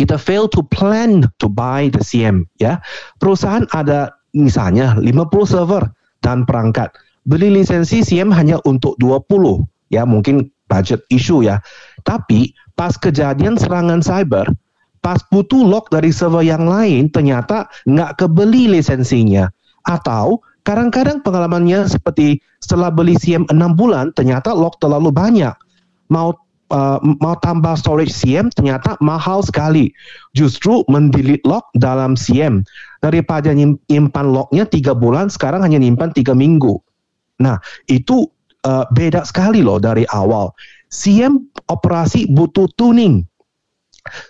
kita 0.00 0.16
fail 0.16 0.48
to 0.48 0.64
plan 0.72 1.28
to 1.36 1.46
buy 1.50 1.92
the 1.92 2.00
SIEM 2.00 2.48
ya. 2.56 2.80
Perusahaan 3.20 3.68
ada 3.76 4.16
misalnya 4.32 4.96
50 4.96 5.04
server 5.44 5.84
dan 6.24 6.48
perangkat. 6.48 6.88
Beli 7.28 7.52
lisensi 7.52 8.00
SIEM 8.00 8.32
hanya 8.32 8.56
untuk 8.64 8.96
20 8.96 9.28
ya 9.92 10.08
mungkin 10.08 10.48
budget 10.72 11.04
issue 11.12 11.44
ya. 11.44 11.60
Tapi 12.08 12.56
pas 12.78 12.96
kejadian 12.96 13.60
serangan 13.60 14.00
cyber 14.00 14.48
pas 15.08 15.24
butuh 15.32 15.64
log 15.64 15.88
dari 15.88 16.12
server 16.12 16.44
yang 16.44 16.68
lain 16.68 17.08
ternyata 17.08 17.64
nggak 17.88 18.20
kebeli 18.20 18.68
lisensinya. 18.68 19.48
Atau 19.88 20.44
kadang-kadang 20.68 21.24
pengalamannya 21.24 21.88
seperti 21.88 22.44
setelah 22.60 22.92
beli 22.92 23.16
SIEM 23.16 23.48
6 23.48 23.56
bulan 23.72 24.12
ternyata 24.12 24.52
log 24.52 24.76
terlalu 24.76 25.08
banyak. 25.08 25.56
Mau 26.12 26.36
uh, 26.68 27.00
mau 27.24 27.40
tambah 27.40 27.72
storage 27.80 28.12
SIEM 28.12 28.52
ternyata 28.52 29.00
mahal 29.00 29.40
sekali. 29.40 29.96
Justru 30.36 30.84
mendelete 30.92 31.40
log 31.48 31.64
dalam 31.72 32.12
SIEM 32.12 32.68
daripada 33.00 33.56
nyimpan 33.56 34.26
lognya 34.28 34.68
tiga 34.68 34.92
bulan 34.92 35.32
sekarang 35.32 35.64
hanya 35.64 35.80
nyimpan 35.80 36.12
tiga 36.12 36.36
minggu. 36.36 36.76
Nah 37.40 37.56
itu 37.88 38.28
uh, 38.68 38.84
beda 38.92 39.24
sekali 39.24 39.64
loh 39.64 39.80
dari 39.80 40.04
awal. 40.12 40.52
SIEM 40.92 41.48
operasi 41.72 42.28
butuh 42.28 42.68
tuning 42.76 43.24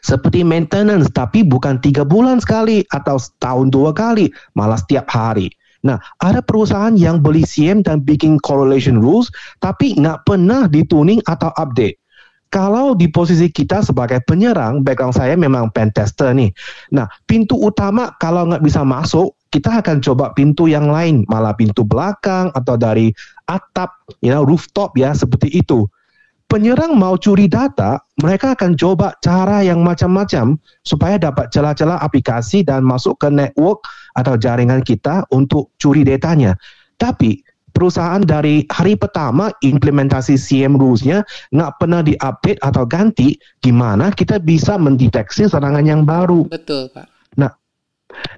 seperti 0.03 0.43
maintenance, 0.43 1.11
tapi 1.13 1.47
bukan 1.47 1.79
tiga 1.79 2.03
bulan 2.03 2.43
sekali 2.43 2.83
atau 2.91 3.19
setahun 3.21 3.71
dua 3.71 3.91
kali, 3.95 4.31
malah 4.59 4.79
setiap 4.79 5.07
hari. 5.11 5.53
Nah, 5.87 6.03
ada 6.19 6.43
perusahaan 6.43 6.95
yang 6.99 7.23
beli 7.23 7.47
SIEM 7.47 7.87
dan 7.87 8.03
bikin 8.03 8.43
correlation 8.43 8.99
rules, 8.99 9.31
tapi 9.63 9.95
nggak 9.95 10.27
pernah 10.27 10.67
dituning 10.67 11.23
atau 11.31 11.55
update. 11.55 11.99
Kalau 12.49 12.97
di 12.97 13.13
posisi 13.13 13.53
kita 13.53 13.85
sebagai 13.85 14.25
penyerang, 14.25 14.81
background 14.81 15.13
saya 15.13 15.37
memang 15.37 15.69
pen 15.69 15.93
tester 15.93 16.33
nih. 16.33 16.49
Nah, 16.97 17.05
pintu 17.29 17.61
utama 17.61 18.17
kalau 18.17 18.49
nggak 18.49 18.65
bisa 18.65 18.83
masuk, 18.83 19.37
kita 19.53 19.85
akan 19.85 20.01
coba 20.01 20.33
pintu 20.33 20.65
yang 20.65 20.89
lain, 20.89 21.29
malah 21.29 21.53
pintu 21.53 21.85
belakang 21.85 22.49
atau 22.57 22.75
dari 22.81 23.13
atap, 23.47 23.93
you 24.25 24.33
know, 24.33 24.43
rooftop 24.43 24.97
ya, 24.97 25.13
seperti 25.13 25.53
itu 25.53 25.87
penyerang 26.49 26.97
mau 26.97 27.15
curi 27.21 27.47
data, 27.47 28.01
mereka 28.25 28.57
akan 28.57 28.75
coba 28.75 29.15
cara 29.21 29.61
yang 29.61 29.85
macam-macam 29.85 30.57
supaya 30.83 31.21
dapat 31.21 31.53
celah-celah 31.53 32.01
aplikasi 32.01 32.65
dan 32.65 32.83
masuk 32.83 33.21
ke 33.21 33.29
network 33.29 33.85
atau 34.17 34.35
jaringan 34.41 34.81
kita 34.81 35.29
untuk 35.31 35.71
curi 35.77 36.03
datanya. 36.03 36.57
Tapi 36.97 37.45
perusahaan 37.77 38.25
dari 38.25 38.65
hari 38.73 38.99
pertama 38.99 39.53
implementasi 39.61 40.35
CM 40.35 40.75
rules-nya 40.75 41.23
nggak 41.55 41.73
pernah 41.79 42.01
diupdate 42.03 42.59
atau 42.65 42.83
ganti, 42.89 43.37
gimana 43.61 44.11
kita 44.11 44.41
bisa 44.43 44.81
mendeteksi 44.81 45.47
serangan 45.47 45.85
yang 45.85 46.03
baru? 46.03 46.49
Betul, 46.49 46.91
Pak. 46.91 47.07
Nah, 47.37 47.53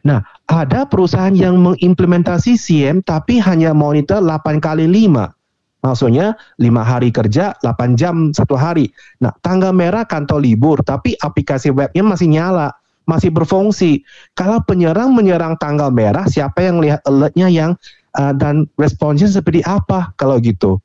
nah 0.02 0.20
ada 0.50 0.84
perusahaan 0.84 1.32
yang 1.32 1.62
mengimplementasi 1.62 2.58
CM 2.58 3.00
tapi 3.06 3.38
hanya 3.38 3.70
monitor 3.70 4.18
8 4.18 4.58
kali 4.58 4.84
5 4.84 5.39
Maksudnya 5.80 6.36
lima 6.60 6.84
hari 6.84 7.08
kerja, 7.08 7.56
8 7.64 7.96
jam 7.96 8.36
satu 8.36 8.52
hari. 8.52 8.92
Nah, 9.24 9.32
tanggal 9.40 9.72
merah 9.72 10.04
kantor 10.04 10.44
libur, 10.44 10.84
tapi 10.84 11.16
aplikasi 11.16 11.72
webnya 11.72 12.04
masih 12.04 12.28
nyala, 12.28 12.68
masih 13.08 13.32
berfungsi. 13.32 14.04
Kalau 14.36 14.60
penyerang 14.60 15.16
menyerang 15.16 15.56
tanggal 15.56 15.88
merah, 15.88 16.28
siapa 16.28 16.60
yang 16.60 16.84
lihat 16.84 17.00
alertnya 17.08 17.48
yang 17.48 17.72
uh, 18.20 18.36
dan 18.36 18.68
responsnya 18.76 19.32
seperti 19.32 19.64
apa 19.64 20.12
kalau 20.20 20.36
gitu? 20.36 20.76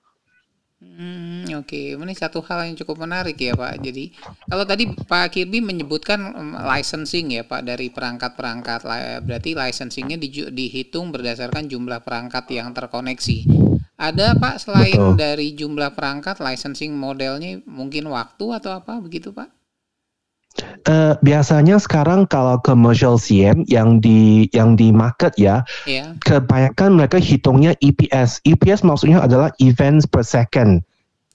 Hmm, 0.79 1.43
Oke, 1.59 1.91
okay. 1.91 1.99
ini 1.99 2.15
satu 2.15 2.39
hal 2.39 2.71
yang 2.71 2.79
cukup 2.79 3.03
menarik 3.03 3.35
ya 3.35 3.51
Pak. 3.51 3.83
Jadi 3.83 4.15
kalau 4.47 4.63
tadi 4.63 4.87
Pak 4.95 5.27
Kirby 5.35 5.59
menyebutkan 5.59 6.31
um, 6.31 6.55
licensing 6.55 7.35
ya 7.35 7.43
Pak 7.43 7.67
dari 7.67 7.91
perangkat-perangkat, 7.91 8.87
berarti 9.27 9.59
licensingnya 9.59 10.15
di, 10.15 10.31
dihitung 10.31 11.11
berdasarkan 11.11 11.67
jumlah 11.67 11.99
perangkat 11.99 12.47
yang 12.55 12.71
terkoneksi. 12.71 13.43
Ada 13.95 14.35
Pak 14.35 14.55
selain 14.59 14.99
Betul. 14.99 15.15
dari 15.15 15.47
jumlah 15.55 15.95
perangkat 15.95 16.43
licensing 16.43 16.91
modelnya 16.99 17.63
mungkin 17.63 18.11
waktu 18.11 18.45
atau 18.51 18.75
apa 18.75 18.99
begitu 18.99 19.31
Pak? 19.31 19.47
Uh, 20.87 21.19
biasanya 21.19 21.75
sekarang 21.75 22.23
kalau 22.31 22.55
commercial 22.63 23.19
CM 23.19 23.67
yang 23.67 23.99
di 23.99 24.47
yang 24.55 24.79
di 24.79 24.87
market 24.95 25.35
ya, 25.35 25.67
yeah. 25.83 26.15
kebanyakan 26.23 26.95
mereka 26.95 27.19
hitungnya 27.19 27.75
EPS. 27.83 28.39
EPS 28.47 28.87
maksudnya 28.87 29.19
adalah 29.19 29.51
events 29.59 30.07
per 30.07 30.23
second. 30.23 30.79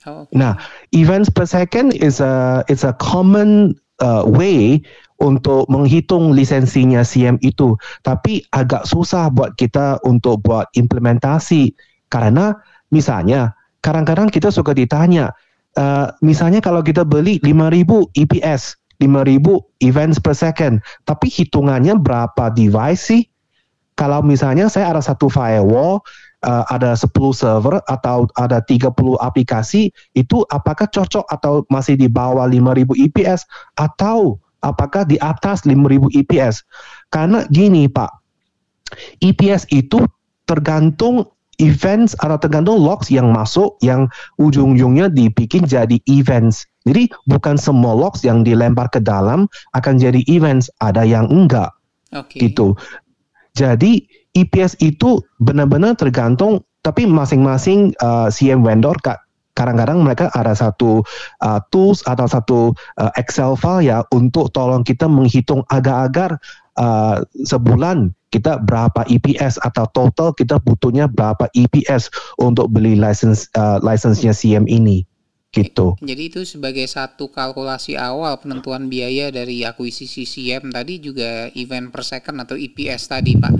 Oh, 0.09 0.25
okay. 0.25 0.41
Nah, 0.41 0.57
events 0.97 1.29
per 1.29 1.45
second 1.45 1.93
is 2.01 2.25
a 2.25 2.65
it's 2.73 2.81
a 2.81 2.97
common 2.97 3.77
uh, 4.01 4.25
way 4.25 4.81
untuk 5.21 5.69
menghitung 5.69 6.33
lisensinya 6.33 7.05
CM 7.05 7.37
itu, 7.45 7.77
tapi 8.01 8.41
agak 8.57 8.89
susah 8.89 9.29
buat 9.29 9.53
kita 9.61 10.01
untuk 10.09 10.41
buat 10.41 10.65
implementasi 10.73 11.77
karena 12.11 12.59
misalnya 12.91 13.55
kadang-kadang 13.81 14.29
kita 14.29 14.51
suka 14.53 14.75
ditanya, 14.75 15.33
uh, 15.79 16.13
misalnya 16.21 16.59
kalau 16.61 16.83
kita 16.83 17.07
beli 17.07 17.39
5000 17.41 18.11
EPS, 18.19 18.77
5000 19.01 19.63
events 19.81 20.19
per 20.21 20.35
second, 20.37 20.83
tapi 21.09 21.33
hitungannya 21.33 21.97
berapa 21.97 22.53
device 22.53 23.03
sih? 23.15 23.23
Kalau 23.97 24.25
misalnya 24.25 24.69
saya 24.69 24.93
ada 24.93 25.01
satu 25.05 25.29
firewall, 25.29 26.01
uh, 26.45 26.65
ada 26.69 26.97
10 26.97 27.13
server 27.33 27.81
atau 27.85 28.29
ada 28.37 28.61
30 28.65 28.93
aplikasi, 29.21 29.93
itu 30.17 30.45
apakah 30.49 30.89
cocok 30.89 31.25
atau 31.29 31.65
masih 31.73 31.97
di 31.97 32.09
bawah 32.09 32.49
5000 32.49 32.97
EPS 33.09 33.45
atau 33.77 34.41
apakah 34.65 35.05
di 35.05 35.21
atas 35.21 35.65
5000 35.65 36.13
EPS? 36.17 36.65
Karena 37.13 37.45
gini 37.49 37.89
Pak, 37.89 38.13
EPS 39.21 39.69
itu 39.73 40.01
tergantung 40.49 41.29
events 41.61 42.17
atau 42.25 42.41
tergantung 42.41 42.81
logs 42.81 43.13
yang 43.13 43.31
masuk 43.31 43.77
yang 43.85 44.09
ujung-ujungnya 44.41 45.13
dibikin 45.13 45.69
jadi 45.69 46.01
events. 46.09 46.65
Jadi 46.89 47.13
bukan 47.29 47.61
semua 47.61 47.93
logs 47.93 48.25
yang 48.25 48.41
dilempar 48.41 48.89
ke 48.89 49.05
dalam 49.05 49.45
akan 49.77 49.95
jadi 50.01 50.25
events, 50.27 50.73
ada 50.81 51.05
yang 51.05 51.29
enggak. 51.29 51.71
Okay. 52.11 52.49
Gitu. 52.49 52.73
Jadi 53.53 54.09
EPS 54.33 54.81
itu 54.81 55.21
benar-benar 55.43 55.99
tergantung 55.99 56.65
tapi 56.81 57.05
masing-masing 57.05 57.93
uh, 58.01 58.33
CM 58.33 58.65
vendor 58.65 58.97
kadang-kadang 59.53 60.01
mereka 60.01 60.33
ada 60.33 60.57
satu 60.57 61.05
uh, 61.45 61.61
tools 61.69 62.01
atau 62.09 62.25
satu 62.25 62.59
uh, 62.97 63.13
Excel 63.21 63.59
file 63.59 63.85
ya 63.85 63.99
untuk 64.15 64.49
tolong 64.57 64.81
kita 64.81 65.05
menghitung 65.05 65.67
agar-agar 65.69 66.41
uh, 66.81 67.21
sebulan 67.45 68.11
kita 68.33 68.63
berapa 68.65 69.05
EPS 69.11 69.61
atau 69.61 69.85
total 69.93 70.33
kita 70.33 70.57
butuhnya 70.63 71.11
berapa 71.11 71.51
EPS 71.53 72.09
untuk 72.41 72.73
beli 72.73 72.97
license 72.97 73.51
uh, 73.59 73.77
license-nya 73.85 74.33
CM 74.33 74.65
ini 74.65 75.05
gitu. 75.51 75.99
Jadi 75.99 76.23
itu 76.31 76.41
sebagai 76.47 76.87
satu 76.87 77.27
kalkulasi 77.27 77.99
awal 77.99 78.39
penentuan 78.39 78.87
biaya 78.87 79.35
dari 79.35 79.67
akuisisi 79.67 80.23
CM 80.23 80.71
tadi 80.71 81.03
juga 81.03 81.51
event 81.59 81.91
per 81.91 82.07
second 82.07 82.47
atau 82.47 82.55
EPS 82.55 83.11
tadi 83.11 83.35
Pak. 83.35 83.55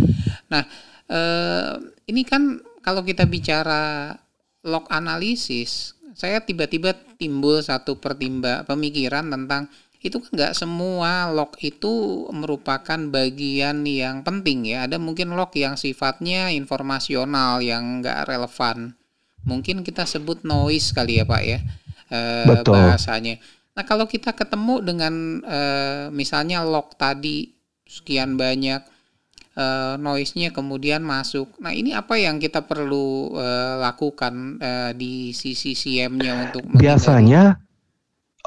Nah 0.55 0.63
eh, 1.11 1.73
ini 2.07 2.23
kan 2.23 2.63
kalau 2.81 3.03
kita 3.03 3.27
bicara 3.27 4.15
log 4.63 4.87
analisis, 4.89 5.99
saya 6.15 6.39
tiba-tiba 6.41 6.95
timbul 7.19 7.59
satu 7.59 7.99
pertimba 7.99 8.63
pemikiran 8.65 9.27
tentang 9.27 9.67
itu 10.01 10.17
kan 10.17 10.33
nggak 10.33 10.57
semua 10.57 11.29
log 11.29 11.53
itu 11.61 12.25
merupakan 12.33 12.97
bagian 13.13 13.85
yang 13.85 14.25
penting 14.25 14.65
ya. 14.65 14.89
Ada 14.89 14.97
mungkin 14.97 15.37
log 15.37 15.53
yang 15.53 15.77
sifatnya 15.77 16.49
informasional 16.57 17.61
yang 17.61 18.01
nggak 18.01 18.25
relevan. 18.25 18.97
Mungkin 19.45 19.85
kita 19.85 20.09
sebut 20.09 20.41
noise 20.45 20.93
kali 20.97 21.21
ya 21.21 21.25
Pak 21.29 21.43
ya 21.45 21.61
eh, 22.11 22.65
bahasanya. 22.65 23.37
Nah 23.77 23.85
kalau 23.85 24.09
kita 24.09 24.33
ketemu 24.33 24.81
dengan 24.81 25.15
eh, 25.45 26.05
misalnya 26.13 26.65
log 26.65 26.97
tadi 26.97 27.53
sekian 27.85 28.41
banyak 28.41 28.81
eh, 29.57 29.95
noise-nya 30.01 30.53
kemudian 30.57 31.05
masuk. 31.05 31.61
Nah 31.61 31.77
ini 31.77 31.93
apa 31.93 32.17
yang 32.17 32.41
kita 32.41 32.65
perlu 32.65 33.37
eh, 33.37 33.75
lakukan 33.85 34.57
eh, 34.61 34.93
di 34.97 35.37
sisi 35.37 35.77
CM-nya 35.77 36.49
untuk 36.49 36.65
biasanya 36.73 37.70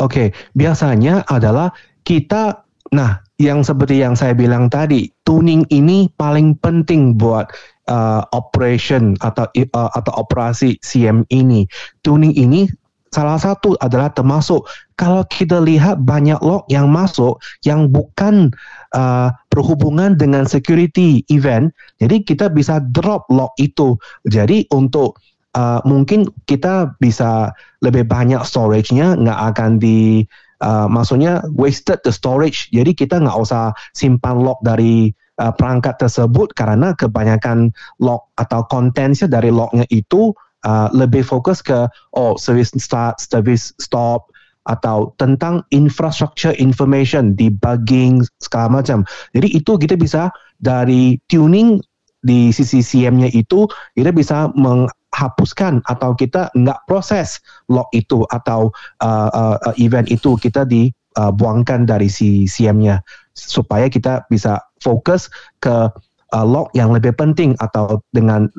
Oke, 0.02 0.10
okay, 0.10 0.28
biasanya 0.58 1.22
adalah 1.30 1.70
kita, 2.02 2.66
nah 2.90 3.22
yang 3.38 3.62
seperti 3.62 4.02
yang 4.02 4.18
saya 4.18 4.34
bilang 4.34 4.72
tadi, 4.72 5.10
tuning 5.22 5.68
ini 5.70 6.10
paling 6.18 6.58
penting 6.58 7.14
buat 7.14 7.50
uh, 7.90 8.24
operation 8.34 9.14
atau 9.20 9.46
uh, 9.50 9.92
atau 9.94 10.14
operasi 10.18 10.80
CM 10.82 11.28
ini. 11.30 11.68
Tuning 12.02 12.34
ini 12.34 12.66
salah 13.14 13.38
satu 13.38 13.78
adalah 13.78 14.10
termasuk 14.10 14.66
kalau 14.98 15.22
kita 15.30 15.62
lihat 15.62 16.02
banyak 16.02 16.42
log 16.42 16.66
yang 16.74 16.90
masuk 16.90 17.38
yang 17.62 17.90
bukan 17.94 18.50
uh, 18.98 19.30
berhubungan 19.54 20.18
dengan 20.18 20.50
security 20.50 21.22
event, 21.30 21.70
jadi 22.02 22.26
kita 22.26 22.50
bisa 22.50 22.82
drop 22.94 23.30
log 23.30 23.54
itu. 23.62 23.94
Jadi 24.26 24.66
untuk 24.74 25.22
uh, 25.58 25.80
mungkin 25.86 26.30
kita 26.50 26.98
bisa 26.98 27.54
lebih 27.82 28.06
banyak 28.10 28.42
storage-nya 28.44 29.18
nggak 29.18 29.40
akan 29.54 29.78
di 29.78 30.26
uh, 30.62 30.90
maksudnya 30.90 31.42
wasted 31.54 32.02
the 32.04 32.14
storage. 32.14 32.70
Jadi 32.74 32.94
kita 32.94 33.22
nggak 33.22 33.38
usah 33.38 33.72
simpan 33.94 34.42
log 34.42 34.60
dari 34.66 35.14
uh, 35.40 35.54
perangkat 35.54 36.02
tersebut 36.02 36.54
karena 36.58 36.94
kebanyakan 36.98 37.72
log 38.02 38.26
atau 38.38 38.66
kontennya 38.68 39.30
dari 39.30 39.54
lognya 39.54 39.86
itu 39.94 40.34
uh, 40.66 40.88
lebih 40.92 41.22
fokus 41.22 41.62
ke 41.62 41.86
oh 42.18 42.36
service 42.36 42.74
start 42.80 43.20
service 43.22 43.72
stop 43.78 44.30
atau 44.64 45.12
tentang 45.20 45.60
infrastructure 45.76 46.56
information 46.56 47.36
debugging 47.36 48.24
segala 48.40 48.80
macam. 48.80 49.04
Jadi 49.36 49.60
itu 49.60 49.76
kita 49.76 50.00
bisa 50.00 50.32
dari 50.56 51.20
tuning 51.28 51.84
di 52.24 52.56
sisi 52.56 52.80
CM-nya 52.80 53.28
itu 53.36 53.68
kita 53.92 54.16
bisa 54.16 54.48
meng 54.56 54.88
hapuskan 55.14 55.80
atau 55.86 56.18
kita 56.18 56.50
nggak 56.58 56.90
proses 56.90 57.40
log 57.70 57.88
itu 57.94 58.26
atau 58.34 58.74
uh, 59.00 59.30
uh, 59.30 59.74
event 59.78 60.10
itu 60.10 60.34
kita 60.36 60.66
dibuangkan 60.66 61.86
uh, 61.86 61.88
dari 61.88 62.10
si 62.10 62.50
CM-nya 62.50 63.00
supaya 63.38 63.88
kita 63.88 64.26
bisa 64.28 64.58
fokus 64.82 65.30
ke 65.62 65.90
uh, 66.34 66.46
log 66.46 66.74
yang 66.74 66.90
lebih 66.90 67.14
penting 67.14 67.54
atau 67.62 68.02
dengan 68.10 68.50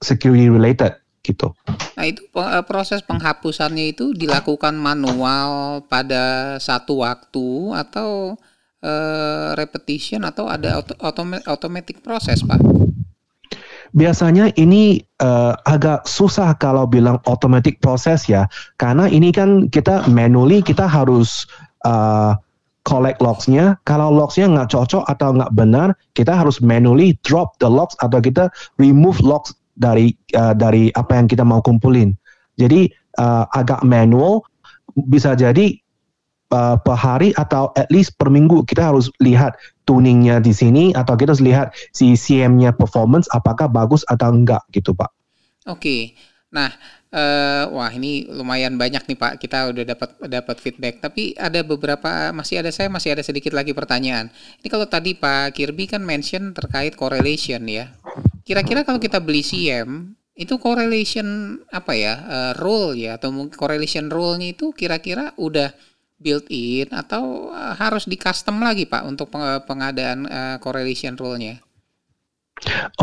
security 0.00 0.48
related 0.48 0.96
gitu. 1.22 1.54
Nah 1.94 2.04
itu 2.08 2.26
uh, 2.34 2.64
proses 2.66 3.04
penghapusannya 3.06 3.94
itu 3.94 4.10
dilakukan 4.16 4.74
manual 4.74 5.80
pada 5.86 6.56
satu 6.58 7.06
waktu 7.06 7.78
atau 7.78 8.34
uh, 8.82 9.48
repetition 9.54 10.26
atau 10.26 10.50
ada 10.50 10.82
auto 10.82 11.22
automatic 11.46 12.02
proses 12.02 12.42
pak? 12.42 12.58
Biasanya 13.92 14.52
ini 14.56 15.04
uh, 15.20 15.56
agak 15.68 16.08
susah 16.08 16.56
kalau 16.56 16.88
bilang 16.88 17.20
automatic 17.28 17.80
process 17.84 18.28
ya, 18.28 18.48
karena 18.80 19.08
ini 19.08 19.32
kan 19.32 19.68
kita 19.68 20.08
manually 20.08 20.64
kita 20.64 20.88
harus 20.88 21.44
uh, 21.84 22.36
collect 22.82 23.20
logsnya. 23.22 23.76
Kalau 23.84 24.10
logsnya 24.10 24.48
nggak 24.48 24.72
cocok 24.72 25.04
atau 25.06 25.36
nggak 25.36 25.52
benar, 25.52 25.94
kita 26.16 26.32
harus 26.32 26.58
manually 26.64 27.14
drop 27.22 27.54
the 27.60 27.68
logs 27.68 27.94
atau 28.00 28.18
kita 28.18 28.48
remove 28.80 29.20
logs 29.20 29.52
dari 29.76 30.16
uh, 30.36 30.56
dari 30.56 30.88
apa 30.96 31.12
yang 31.16 31.26
kita 31.28 31.44
mau 31.44 31.60
kumpulin. 31.62 32.12
Jadi 32.60 32.88
uh, 33.18 33.44
agak 33.56 33.84
manual, 33.84 34.44
bisa 35.08 35.32
jadi 35.32 35.81
uh, 36.52 36.76
per 36.78 36.94
hari 36.94 37.32
atau 37.34 37.72
at 37.74 37.88
least 37.88 38.14
per 38.20 38.28
minggu 38.28 38.62
kita 38.68 38.92
harus 38.92 39.08
lihat 39.24 39.56
tuningnya 39.88 40.38
di 40.38 40.52
sini 40.54 40.92
atau 40.94 41.18
kita 41.18 41.34
harus 41.34 41.42
lihat 41.42 41.74
si 41.90 42.14
CM-nya 42.14 42.76
performance 42.76 43.26
apakah 43.34 43.66
bagus 43.66 44.06
atau 44.06 44.30
enggak 44.30 44.62
gitu 44.70 44.94
Pak. 44.94 45.10
Oke. 45.66 46.14
Nah, 46.52 46.68
uh, 47.10 47.64
wah 47.72 47.88
ini 47.88 48.28
lumayan 48.28 48.76
banyak 48.76 49.08
nih 49.08 49.18
Pak. 49.18 49.32
Kita 49.40 49.72
udah 49.72 49.84
dapat 49.88 50.10
dapat 50.28 50.56
feedback. 50.60 51.00
Tapi 51.00 51.32
ada 51.34 51.64
beberapa 51.64 52.30
masih 52.30 52.60
ada 52.60 52.68
saya 52.68 52.92
masih 52.92 53.16
ada 53.16 53.24
sedikit 53.24 53.56
lagi 53.56 53.72
pertanyaan. 53.72 54.28
Ini 54.60 54.68
kalau 54.68 54.84
tadi 54.84 55.16
Pak 55.16 55.56
Kirby 55.56 55.88
kan 55.88 56.04
mention 56.04 56.52
terkait 56.52 56.94
correlation 56.94 57.64
ya. 57.64 57.88
Kira-kira 58.44 58.84
kalau 58.84 59.00
kita 59.00 59.22
beli 59.22 59.40
CM 59.40 60.12
itu 60.32 60.56
correlation 60.56 61.60
apa 61.68 61.92
ya 61.92 62.14
uh, 62.24 62.52
rule 62.56 62.96
ya 62.96 63.20
atau 63.20 63.28
mungkin 63.28 63.52
correlation 63.52 64.08
rule-nya 64.08 64.56
itu 64.56 64.72
kira-kira 64.72 65.36
udah 65.36 65.76
built-in 66.22 66.88
atau 66.94 67.50
uh, 67.50 67.74
harus 67.74 68.06
di 68.06 68.14
custom 68.14 68.62
lagi 68.62 68.86
Pak 68.86 69.02
untuk 69.02 69.34
pengadaan 69.66 70.24
uh, 70.30 70.56
correlation 70.62 71.18
rule-nya? 71.18 71.58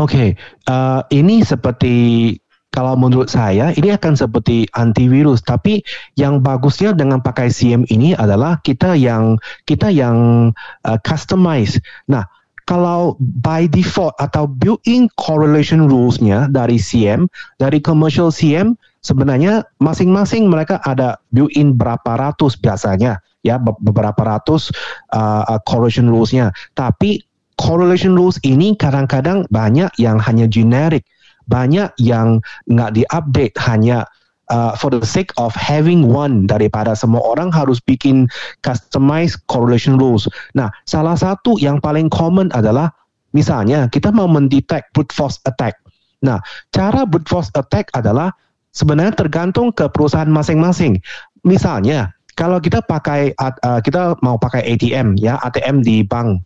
okay. 0.00 0.28
uh, 0.72 1.04
ini 1.12 1.44
seperti 1.44 2.32
kalau 2.70 2.94
menurut 2.94 3.26
saya 3.26 3.74
ini 3.74 3.90
akan 3.90 4.14
seperti 4.14 4.64
antivirus, 4.72 5.42
tapi 5.42 5.82
yang 6.14 6.38
bagusnya 6.40 6.94
dengan 6.94 7.18
pakai 7.20 7.50
CM 7.50 7.82
ini 7.90 8.14
adalah 8.14 8.62
kita 8.62 8.94
yang 8.94 9.36
kita 9.66 9.90
yang 9.90 10.50
uh, 10.86 10.98
customize. 11.02 11.82
Nah, 12.06 12.24
kalau 12.70 13.18
by 13.42 13.66
default 13.66 14.14
atau 14.22 14.46
built-in 14.46 15.10
correlation 15.18 15.90
rules-nya 15.90 16.46
dari 16.54 16.78
CM, 16.78 17.26
dari 17.58 17.82
commercial 17.82 18.30
CM, 18.30 18.78
sebenarnya 19.02 19.66
masing-masing 19.82 20.46
mereka 20.46 20.78
ada 20.86 21.18
built-in 21.34 21.74
berapa 21.74 22.14
ratus 22.14 22.54
biasanya, 22.62 23.18
ya 23.42 23.58
beberapa 23.58 24.22
ratus 24.22 24.70
uh, 25.10 25.42
uh, 25.50 25.58
correlation 25.66 26.06
rules-nya. 26.06 26.54
Tapi 26.78 27.18
correlation 27.58 28.14
rules 28.14 28.38
ini 28.46 28.78
kadang-kadang 28.78 29.50
banyak 29.50 29.90
yang 29.98 30.22
hanya 30.22 30.46
generic, 30.46 31.02
banyak 31.50 31.90
yang 31.98 32.38
nggak 32.70 32.94
diupdate 32.94 33.58
hanya 33.66 34.06
uh, 34.50 34.76
for 34.76 34.90
the 34.90 35.00
sake 35.06 35.30
of 35.38 35.54
having 35.56 36.10
one 36.10 36.44
daripada 36.44 36.92
semua 36.92 37.22
orang 37.22 37.48
harus 37.48 37.78
bikin 37.80 38.26
customized 38.66 39.40
correlation 39.46 39.96
rules. 39.96 40.26
Nah, 40.52 40.68
salah 40.84 41.16
satu 41.16 41.56
yang 41.62 41.78
paling 41.80 42.10
common 42.10 42.50
adalah 42.52 42.92
misalnya 43.32 43.86
kita 43.88 44.10
mau 44.10 44.26
mendetek 44.26 44.90
brute 44.92 45.14
force 45.14 45.38
attack. 45.46 45.78
Nah, 46.20 46.42
cara 46.74 47.08
brute 47.08 47.30
force 47.30 47.48
attack 47.56 47.88
adalah 47.96 48.34
sebenarnya 48.76 49.16
tergantung 49.16 49.72
ke 49.72 49.88
perusahaan 49.88 50.28
masing-masing. 50.28 51.00
Misalnya, 51.46 52.12
kalau 52.36 52.60
kita 52.60 52.84
pakai 52.84 53.32
uh, 53.40 53.80
kita 53.80 54.20
mau 54.20 54.36
pakai 54.36 54.76
ATM 54.76 55.16
ya, 55.16 55.40
ATM 55.40 55.80
di 55.80 56.04
bank 56.04 56.44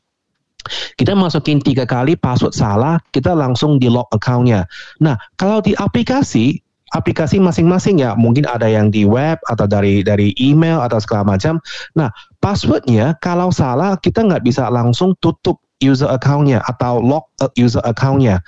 kita 0.97 1.13
masukin 1.13 1.61
tiga 1.61 1.85
kali 1.85 2.17
password 2.17 2.57
salah, 2.57 2.97
kita 3.13 3.37
langsung 3.37 3.77
di 3.77 3.93
lock 3.93 4.09
accountnya. 4.17 4.65
Nah, 5.05 5.17
kalau 5.37 5.61
di 5.61 5.77
aplikasi, 5.77 6.64
aplikasi 6.95 7.43
masing-masing 7.43 8.01
ya 8.01 8.15
mungkin 8.15 8.47
ada 8.47 8.71
yang 8.71 8.89
di 8.89 9.03
web 9.03 9.37
atau 9.51 9.67
dari 9.67 10.07
dari 10.07 10.31
email 10.39 10.79
atau 10.81 11.03
segala 11.03 11.35
macam. 11.35 11.59
Nah 11.99 12.09
passwordnya 12.39 13.19
kalau 13.19 13.51
salah 13.51 13.99
kita 13.99 14.23
nggak 14.23 14.47
bisa 14.47 14.71
langsung 14.71 15.19
tutup 15.19 15.59
user 15.83 16.09
accountnya 16.09 16.63
atau 16.71 17.03
lock 17.03 17.35
user 17.59 17.83
accountnya. 17.83 18.39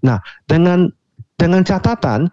Nah 0.00 0.18
dengan 0.48 0.88
dengan 1.36 1.60
catatan 1.60 2.32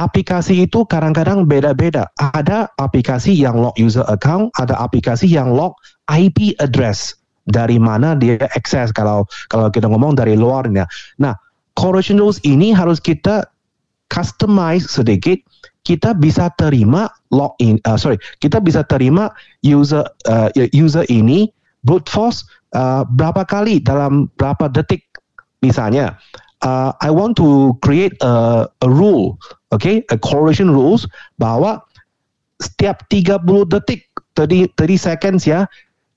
aplikasi 0.00 0.64
itu 0.64 0.88
kadang-kadang 0.88 1.44
beda-beda. 1.44 2.08
Ada 2.16 2.72
aplikasi 2.80 3.36
yang 3.36 3.60
lock 3.60 3.76
user 3.76 4.04
account, 4.08 4.48
ada 4.56 4.80
aplikasi 4.80 5.28
yang 5.28 5.52
lock 5.52 5.76
IP 6.08 6.56
address 6.58 7.20
dari 7.44 7.76
mana 7.76 8.14
dia 8.16 8.38
akses 8.54 8.94
kalau 8.94 9.28
kalau 9.52 9.68
kita 9.68 9.90
ngomong 9.90 10.16
dari 10.16 10.38
luarnya. 10.38 10.88
Nah, 11.20 11.36
correlation 11.76 12.20
rules 12.20 12.40
ini 12.46 12.72
harus 12.72 13.02
kita 13.02 13.51
customize 14.12 14.84
sedikit 14.92 15.40
kita 15.82 16.14
bisa 16.14 16.52
terima 16.54 17.10
login, 17.34 17.80
uh, 17.88 17.98
sorry, 17.98 18.20
kita 18.38 18.62
bisa 18.62 18.86
terima 18.86 19.32
user 19.66 20.06
uh, 20.30 20.46
user 20.70 21.02
ini 21.10 21.50
brute 21.82 22.06
force 22.06 22.46
uh, 22.76 23.02
berapa 23.02 23.42
kali 23.42 23.82
dalam 23.82 24.30
berapa 24.38 24.70
detik 24.70 25.02
misalnya. 25.64 26.14
Uh, 26.62 26.94
I 27.02 27.10
want 27.10 27.34
to 27.42 27.74
create 27.82 28.14
a, 28.22 28.70
a 28.70 28.88
rule, 28.88 29.34
okay, 29.74 30.06
a 30.14 30.16
correlation 30.20 30.70
rules 30.70 31.10
bahwa 31.34 31.82
setiap 32.62 33.02
30 33.10 33.66
detik 33.66 34.06
30, 34.38 34.70
30 34.78 34.94
seconds 34.94 35.42
ya 35.42 35.66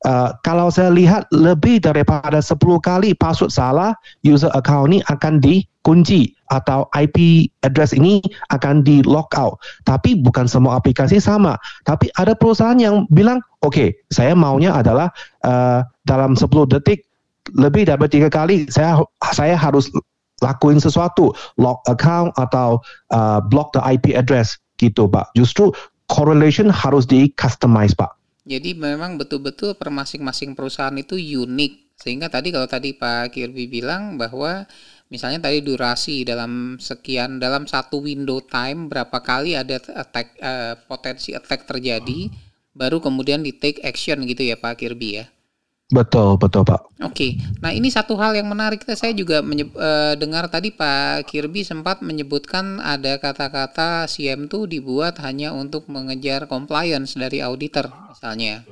Uh, 0.06 0.30
kalau 0.46 0.70
saya 0.70 0.94
lihat 0.94 1.26
lebih 1.34 1.82
daripada 1.82 2.38
10 2.38 2.62
kali 2.86 3.18
password 3.18 3.50
salah, 3.50 3.98
user 4.22 4.54
account 4.54 4.94
ini 4.94 5.02
akan 5.10 5.42
dikunci 5.42 6.30
atau 6.54 6.86
IP 6.94 7.50
address 7.66 7.90
ini 7.90 8.22
akan 8.54 8.86
di 8.86 9.02
lock 9.02 9.34
out. 9.34 9.58
Tapi 9.90 10.22
bukan 10.22 10.46
semua 10.46 10.78
aplikasi 10.78 11.18
sama. 11.18 11.58
Tapi 11.90 12.14
ada 12.22 12.38
perusahaan 12.38 12.78
yang 12.78 13.10
bilang, 13.10 13.42
oke, 13.66 13.74
okay, 13.74 13.90
saya 14.14 14.38
maunya 14.38 14.78
adalah 14.78 15.10
uh, 15.42 15.82
dalam 16.06 16.38
10 16.38 16.54
detik 16.70 17.10
lebih 17.58 17.86
dari 17.86 18.10
tiga 18.10 18.30
kali 18.30 18.66
saya 18.74 19.06
saya 19.34 19.54
harus 19.54 19.90
lakuin 20.42 20.82
sesuatu, 20.82 21.34
lock 21.58 21.82
account 21.90 22.30
atau 22.38 22.82
uh, 23.10 23.42
block 23.42 23.74
the 23.74 23.82
IP 23.82 24.14
address 24.14 24.58
gitu, 24.78 25.10
Pak. 25.10 25.34
Justru 25.34 25.72
correlation 26.12 26.70
harus 26.70 27.08
di 27.08 27.32
customize, 27.40 27.96
Pak. 27.98 28.12
Jadi 28.46 28.78
memang 28.78 29.18
betul-betul 29.18 29.74
per 29.74 29.90
masing-masing 29.90 30.54
perusahaan 30.54 30.94
itu 30.94 31.18
unik. 31.18 31.98
Sehingga 31.98 32.30
tadi 32.30 32.54
kalau 32.54 32.70
tadi 32.70 32.94
Pak 32.94 33.34
Kirby 33.34 33.66
bilang 33.66 34.22
bahwa 34.22 34.70
misalnya 35.10 35.50
tadi 35.50 35.66
durasi 35.66 36.22
dalam 36.22 36.78
sekian 36.78 37.42
dalam 37.42 37.66
satu 37.66 38.06
window 38.06 38.46
time 38.46 38.86
berapa 38.86 39.18
kali 39.22 39.58
ada 39.58 39.82
attack 39.98 40.38
uh, 40.42 40.78
potensi 40.86 41.34
attack 41.34 41.66
terjadi 41.66 42.30
baru 42.76 43.00
kemudian 43.00 43.42
di 43.42 43.56
take 43.56 43.82
action 43.82 44.22
gitu 44.30 44.46
ya 44.46 44.62
Pak 44.62 44.78
Kirby 44.78 45.24
ya. 45.24 45.26
Betul, 45.86 46.42
betul 46.42 46.66
Pak. 46.66 46.98
Oke, 47.06 47.38
nah 47.62 47.70
ini 47.70 47.94
satu 47.94 48.18
hal 48.18 48.34
yang 48.34 48.50
menarik. 48.50 48.82
Saya 48.98 49.14
juga 49.14 49.46
menyeb, 49.46 49.70
uh, 49.78 50.18
dengar 50.18 50.50
tadi 50.50 50.74
Pak 50.74 51.30
Kirby 51.30 51.62
sempat 51.62 52.02
menyebutkan 52.02 52.82
ada 52.82 53.22
kata-kata 53.22 54.10
CM 54.10 54.50
itu 54.50 54.66
dibuat 54.66 55.22
hanya 55.22 55.54
untuk 55.54 55.86
mengejar 55.86 56.50
compliance 56.50 57.14
dari 57.14 57.46
auditor, 57.46 57.94
misalnya. 58.10 58.66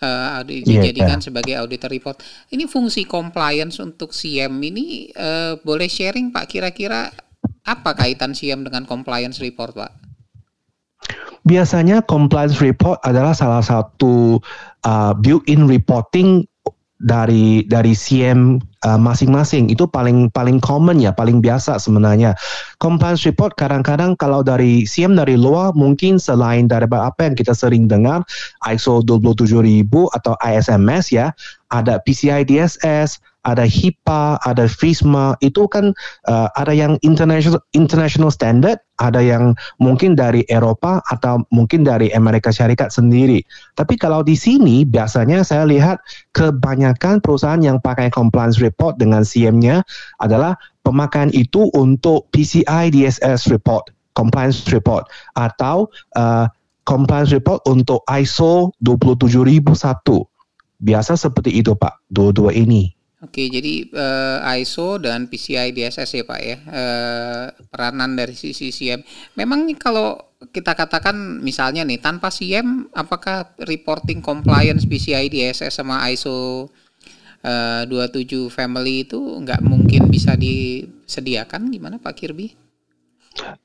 Uh, 0.00 0.40
dijadikan 0.44 1.16
yeah, 1.16 1.24
sebagai 1.24 1.54
auditor 1.60 1.88
report. 1.92 2.20
Ini 2.48 2.64
fungsi 2.68 3.08
compliance 3.08 3.80
untuk 3.80 4.16
CM 4.16 4.56
ini 4.64 5.08
uh, 5.16 5.56
boleh 5.60 5.88
sharing 5.88 6.28
Pak 6.28 6.48
kira-kira 6.48 7.08
apa 7.64 7.90
kaitan 7.96 8.36
CM 8.36 8.64
dengan 8.64 8.84
compliance 8.84 9.40
report 9.40 9.72
Pak? 9.76 9.92
Biasanya 11.44 12.04
compliance 12.04 12.60
report 12.60 13.00
adalah 13.04 13.36
salah 13.36 13.60
satu 13.60 14.40
uh, 14.84 15.12
built-in 15.16 15.68
reporting 15.68 16.44
dari 17.04 17.68
dari 17.68 17.92
CM 17.92 18.58
uh, 18.82 18.96
masing-masing. 18.96 19.68
Itu 19.68 19.84
paling 19.84 20.32
paling 20.32 20.58
common 20.58 20.98
ya 20.98 21.12
paling 21.12 21.44
biasa 21.44 21.76
sebenarnya. 21.76 22.32
Compliance 22.80 23.28
report 23.28 23.54
kadang-kadang 23.60 24.16
kalau 24.16 24.40
dari 24.40 24.88
CM 24.88 25.14
dari 25.14 25.36
luar 25.36 25.76
mungkin 25.76 26.16
selain 26.16 26.66
dari 26.66 26.88
apa 26.88 27.20
yang 27.28 27.36
kita 27.36 27.52
sering 27.52 27.86
dengar 27.86 28.24
ISO 28.64 29.04
27000 29.04 29.84
atau 30.16 30.34
ISMS 30.40 31.12
ya 31.12 31.30
ada 31.68 32.00
PCI 32.00 32.48
DSS 32.48 33.20
ada 33.44 33.68
HIPAA, 33.68 34.40
ada 34.48 34.64
FISMA, 34.64 35.36
itu 35.44 35.68
kan 35.68 35.92
uh, 36.28 36.48
ada 36.56 36.72
yang 36.72 36.96
international 37.04 37.60
international 37.76 38.32
standard, 38.32 38.80
ada 38.96 39.20
yang 39.20 39.52
mungkin 39.76 40.16
dari 40.16 40.48
Eropa 40.48 41.04
atau 41.12 41.44
mungkin 41.52 41.84
dari 41.84 42.08
Amerika 42.16 42.48
Syarikat 42.48 42.90
sendiri. 42.90 43.44
Tapi 43.76 44.00
kalau 44.00 44.24
di 44.24 44.34
sini 44.34 44.88
biasanya 44.88 45.44
saya 45.44 45.68
lihat 45.68 46.00
kebanyakan 46.32 47.20
perusahaan 47.20 47.60
yang 47.60 47.78
pakai 47.84 48.08
compliance 48.08 48.58
report 48.64 48.96
dengan 48.96 49.22
CM-nya 49.22 49.84
adalah 50.24 50.56
pemakaian 50.82 51.28
itu 51.36 51.68
untuk 51.76 52.32
PCI 52.32 52.88
DSS 52.92 53.52
report, 53.52 53.92
compliance 54.16 54.64
report 54.72 55.08
atau 55.36 55.92
uh, 56.16 56.48
compliance 56.88 57.32
report 57.32 57.60
untuk 57.68 58.04
ISO 58.08 58.72
27001. 58.80 59.68
Biasa 60.84 61.16
seperti 61.16 61.56
itu 61.60 61.72
Pak, 61.72 62.04
dua-dua 62.12 62.52
ini. 62.52 62.92
Oke, 63.24 63.48
jadi 63.48 63.88
uh, 63.96 64.44
ISO 64.60 65.00
dan 65.00 65.32
PCI 65.32 65.72
DSS 65.72 66.20
ya 66.20 66.24
Pak 66.28 66.40
ya, 66.44 66.56
uh, 66.68 67.44
peranan 67.72 68.12
dari 68.20 68.36
sisi 68.36 68.68
CM. 68.68 69.00
Memang 69.40 69.64
nih 69.64 69.80
kalau 69.80 70.20
kita 70.52 70.76
katakan 70.76 71.40
misalnya 71.40 71.88
nih 71.88 72.04
tanpa 72.04 72.28
CM, 72.28 72.92
apakah 72.92 73.56
reporting 73.64 74.20
compliance 74.20 74.84
PCI 74.84 75.32
DSS 75.32 75.80
sama 75.80 76.04
ISO 76.12 76.68
uh, 77.40 77.82
27 77.88 78.52
family 78.52 79.08
itu 79.08 79.16
nggak 79.16 79.64
mungkin 79.64 80.12
bisa 80.12 80.36
disediakan? 80.36 81.72
Gimana 81.72 81.96
Pak 81.96 82.14
Kirby? 82.20 82.52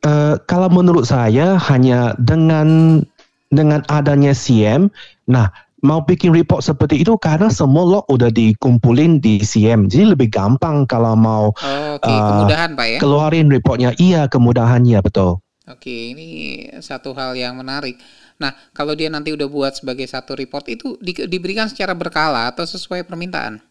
Uh, 0.08 0.40
kalau 0.48 0.72
menurut 0.72 1.04
saya 1.04 1.60
hanya 1.68 2.16
dengan 2.16 3.04
dengan 3.52 3.84
adanya 3.92 4.32
CM, 4.32 4.88
nah 5.28 5.52
mau 5.82 6.04
bikin 6.04 6.36
report 6.36 6.64
seperti 6.64 7.02
itu 7.04 7.16
karena 7.20 7.48
semua 7.48 7.84
log 7.86 8.06
udah 8.12 8.32
dikumpulin 8.32 9.24
di 9.24 9.40
CM. 9.40 9.88
Jadi 9.88 10.16
lebih 10.16 10.30
gampang 10.32 10.84
kalau 10.86 11.16
mau 11.16 11.52
oh, 11.52 11.90
okay. 12.00 12.12
uh, 12.12 12.28
kemudahan 12.36 12.70
Pak 12.76 12.88
ya. 12.88 13.00
Keluarin 13.00 13.48
reportnya. 13.48 13.92
Iya, 13.96 14.28
kemudahannya 14.28 15.00
betul. 15.00 15.40
Oke, 15.70 16.18
ini 16.18 16.66
satu 16.82 17.14
hal 17.14 17.38
yang 17.38 17.54
menarik. 17.62 17.94
Nah, 18.42 18.56
kalau 18.74 18.98
dia 18.98 19.12
nanti 19.12 19.36
udah 19.36 19.46
buat 19.46 19.78
sebagai 19.78 20.08
satu 20.10 20.34
report 20.34 20.66
itu 20.72 20.98
di, 20.98 21.14
diberikan 21.28 21.70
secara 21.70 21.94
berkala 21.94 22.50
atau 22.50 22.66
sesuai 22.66 23.06
permintaan? 23.06 23.62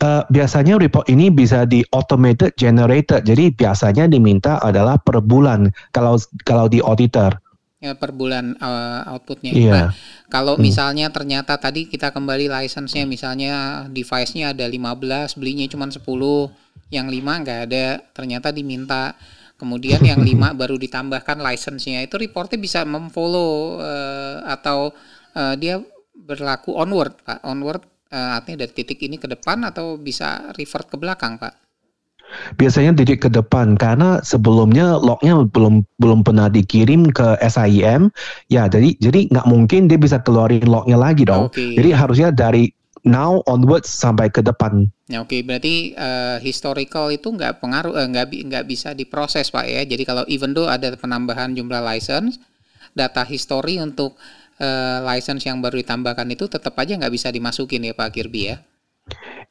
Uh, 0.00 0.24
biasanya 0.32 0.80
report 0.80 1.04
ini 1.12 1.28
bisa 1.28 1.68
di 1.68 1.84
automated 1.92 2.56
generated. 2.56 3.28
Jadi 3.28 3.52
biasanya 3.52 4.08
diminta 4.08 4.56
adalah 4.64 4.96
per 4.96 5.20
bulan 5.20 5.68
kalau 5.92 6.16
kalau 6.48 6.64
di 6.70 6.80
auditor 6.80 7.36
ya, 7.80 7.92
per 7.96 8.12
bulan 8.12 8.56
uh, 8.58 9.12
outputnya. 9.12 9.52
Yeah. 9.52 9.72
Nah, 9.72 9.88
kalau 10.32 10.56
hmm. 10.56 10.62
misalnya 10.64 11.06
ternyata 11.12 11.56
tadi 11.60 11.88
kita 11.88 12.10
kembali 12.12 12.48
license-nya 12.48 13.04
misalnya 13.04 13.84
device-nya 13.90 14.56
ada 14.56 14.64
15, 14.64 15.36
belinya 15.36 15.66
cuma 15.68 15.88
10, 15.88 16.00
yang 16.92 17.06
5 17.10 17.42
nggak 17.42 17.60
ada, 17.70 17.86
ternyata 18.14 18.48
diminta 18.54 19.16
kemudian 19.56 20.00
yang 20.04 20.20
5 20.28 20.60
baru 20.60 20.76
ditambahkan 20.80 21.40
license-nya. 21.40 22.04
Itu 22.04 22.16
reportnya 22.16 22.58
bisa 22.60 22.84
memfollow 22.88 23.80
uh, 23.80 24.46
atau 24.48 24.92
uh, 25.36 25.54
dia 25.58 25.80
berlaku 26.16 26.74
onward, 26.74 27.22
Pak. 27.22 27.44
Onward 27.44 27.82
uh, 28.10 28.40
artinya 28.40 28.64
dari 28.64 28.72
titik 28.72 28.98
ini 29.04 29.20
ke 29.20 29.28
depan 29.28 29.62
atau 29.68 30.00
bisa 30.00 30.50
revert 30.56 30.88
ke 30.88 30.96
belakang, 30.96 31.36
Pak 31.36 31.65
biasanya 32.56 32.96
didik 32.96 33.26
ke 33.26 33.30
depan 33.30 33.76
karena 33.76 34.20
sebelumnya 34.22 34.96
lognya 35.00 35.44
belum 35.48 35.84
belum 36.00 36.20
pernah 36.24 36.48
dikirim 36.50 37.10
ke 37.10 37.36
SIM 37.46 38.10
ya 38.52 38.66
jadi 38.70 38.96
jadi 38.98 39.30
nggak 39.32 39.46
mungkin 39.46 39.86
dia 39.90 39.98
bisa 40.00 40.20
keluarin 40.22 40.64
lognya 40.66 40.98
lagi 40.98 41.26
dong 41.26 41.48
okay. 41.52 41.74
jadi 41.76 41.90
harusnya 41.96 42.28
dari 42.32 42.70
now 43.06 43.40
onwards 43.46 43.86
sampai 43.86 44.28
ke 44.28 44.42
depan. 44.42 44.90
Ya, 45.06 45.22
Oke, 45.22 45.38
okay. 45.38 45.40
berarti 45.46 45.74
uh, 45.94 46.42
historical 46.42 47.14
itu 47.14 47.30
nggak 47.30 47.62
pengaruh, 47.62 47.94
uh, 47.94 48.06
nggak 48.10 48.34
nggak 48.50 48.64
bisa 48.66 48.90
diproses 48.92 49.54
pak 49.54 49.64
ya. 49.70 49.86
Jadi 49.86 50.02
kalau 50.02 50.26
even 50.26 50.50
though 50.50 50.66
ada 50.66 50.90
penambahan 50.98 51.54
jumlah 51.54 51.78
license, 51.78 52.42
data 52.90 53.22
history 53.22 53.78
untuk 53.78 54.18
uh, 54.58 54.98
license 55.06 55.46
yang 55.46 55.62
baru 55.62 55.78
ditambahkan 55.78 56.26
itu 56.34 56.50
tetap 56.50 56.74
aja 56.82 56.98
nggak 56.98 57.14
bisa 57.14 57.30
dimasukin 57.30 57.86
ya 57.86 57.94
Pak 57.94 58.10
Kirby 58.10 58.42
ya. 58.50 58.58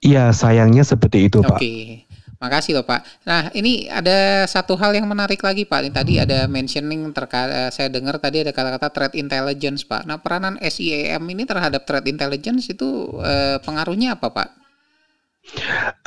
Iya, 0.04 0.36
sayangnya 0.36 0.84
seperti 0.84 1.32
itu 1.32 1.40
Pak. 1.40 1.56
Oke. 1.56 2.05
Makasih 2.40 2.76
loh 2.76 2.86
Pak. 2.86 3.02
Nah 3.24 3.48
ini 3.56 3.88
ada 3.88 4.44
satu 4.44 4.76
hal 4.76 4.92
yang 4.96 5.08
menarik 5.08 5.40
lagi 5.40 5.64
Pak. 5.64 5.80
Ini 5.88 5.92
tadi 5.92 6.14
ada 6.20 6.46
mentioning 6.52 7.08
terkait 7.16 7.50
eh, 7.52 7.72
saya 7.72 7.88
dengar 7.88 8.20
tadi 8.20 8.44
ada 8.44 8.52
kata-kata 8.52 8.92
threat 8.92 9.14
intelligence 9.16 9.88
Pak. 9.88 10.04
Nah 10.04 10.20
peranan 10.20 10.60
SIEM 10.60 11.24
ini 11.32 11.44
terhadap 11.48 11.88
threat 11.88 12.06
intelligence 12.06 12.68
itu 12.68 13.20
eh, 13.24 13.58
pengaruhnya 13.64 14.20
apa 14.20 14.30
Pak? 14.32 14.50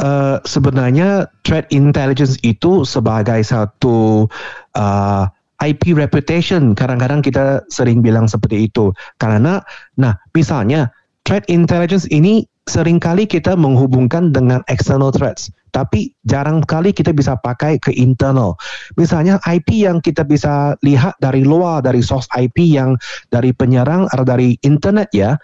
Uh, 0.02 0.42
sebenarnya 0.42 1.30
threat 1.46 1.70
intelligence 1.70 2.34
itu 2.42 2.82
sebagai 2.82 3.38
satu 3.46 4.26
uh, 4.74 5.24
IP 5.62 5.94
reputation. 5.94 6.74
Kadang-kadang 6.74 7.22
kita 7.22 7.62
sering 7.70 8.02
bilang 8.02 8.26
seperti 8.26 8.66
itu. 8.66 8.90
Karena, 9.22 9.62
nah 9.94 10.18
misalnya 10.34 10.90
threat 11.22 11.46
intelligence 11.46 12.06
ini 12.10 12.46
sering 12.68 13.00
kali 13.00 13.24
kita 13.24 13.56
menghubungkan 13.56 14.30
dengan 14.30 14.60
external 14.68 15.10
threats, 15.10 15.48
tapi 15.70 16.12
jarang 16.24 16.64
kali 16.64 16.90
kita 16.92 17.12
bisa 17.14 17.38
pakai 17.40 17.80
ke 17.80 17.92
internal. 17.94 18.58
Misalnya 18.96 19.40
IP 19.46 19.84
yang 19.84 20.02
kita 20.02 20.24
bisa 20.24 20.74
lihat 20.84 21.16
dari 21.22 21.42
luar, 21.44 21.80
dari 21.84 22.02
source 22.04 22.28
IP 22.36 22.76
yang 22.76 22.98
dari 23.32 23.54
penyerang 23.54 24.08
atau 24.12 24.24
dari 24.24 24.56
internet 24.64 25.08
ya, 25.12 25.36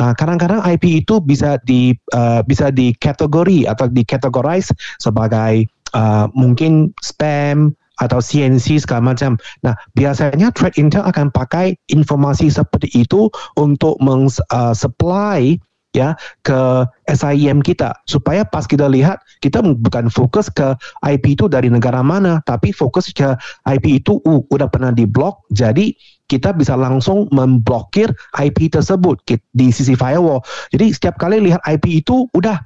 Nah, 0.00 0.16
kadang-kadang 0.16 0.64
IP 0.64 1.04
itu 1.04 1.20
bisa 1.20 1.60
di 1.68 1.92
uh, 2.16 2.40
bisa 2.40 2.72
dikategori 2.72 3.68
atau 3.68 3.84
dikategorize 3.84 4.72
sebagai 4.96 5.68
uh, 5.92 6.24
mungkin 6.32 6.96
spam 7.04 7.76
atau 8.00 8.16
CNC 8.16 8.80
segala 8.80 9.12
macam. 9.12 9.36
Nah, 9.60 9.76
biasanya 9.92 10.48
Threat 10.56 10.80
Intel 10.80 11.04
akan 11.04 11.28
pakai 11.28 11.76
informasi 11.92 12.48
seperti 12.48 12.88
itu 12.96 13.28
untuk 13.60 14.00
meng-supply 14.00 15.60
uh, 15.60 15.69
ya 15.90 16.14
ke 16.46 16.86
SIM 17.10 17.58
kita 17.66 17.90
supaya 18.06 18.46
pas 18.46 18.62
kita 18.62 18.86
lihat 18.86 19.18
kita 19.42 19.58
bukan 19.58 20.06
fokus 20.06 20.46
ke 20.46 20.78
IP 21.02 21.34
itu 21.34 21.50
dari 21.50 21.66
negara 21.66 21.98
mana 22.00 22.38
tapi 22.46 22.70
fokus 22.70 23.10
ke 23.10 23.34
IP 23.66 24.02
itu 24.02 24.22
uh, 24.22 24.40
udah 24.54 24.70
pernah 24.70 24.94
diblok 24.94 25.42
jadi 25.50 25.90
kita 26.30 26.54
bisa 26.54 26.78
langsung 26.78 27.26
memblokir 27.34 28.14
IP 28.38 28.70
tersebut 28.70 29.18
di 29.50 29.74
sisi 29.74 29.98
firewall. 29.98 30.46
Jadi 30.70 30.94
setiap 30.94 31.18
kali 31.18 31.42
lihat 31.42 31.58
IP 31.66 32.06
itu 32.06 32.30
udah 32.38 32.62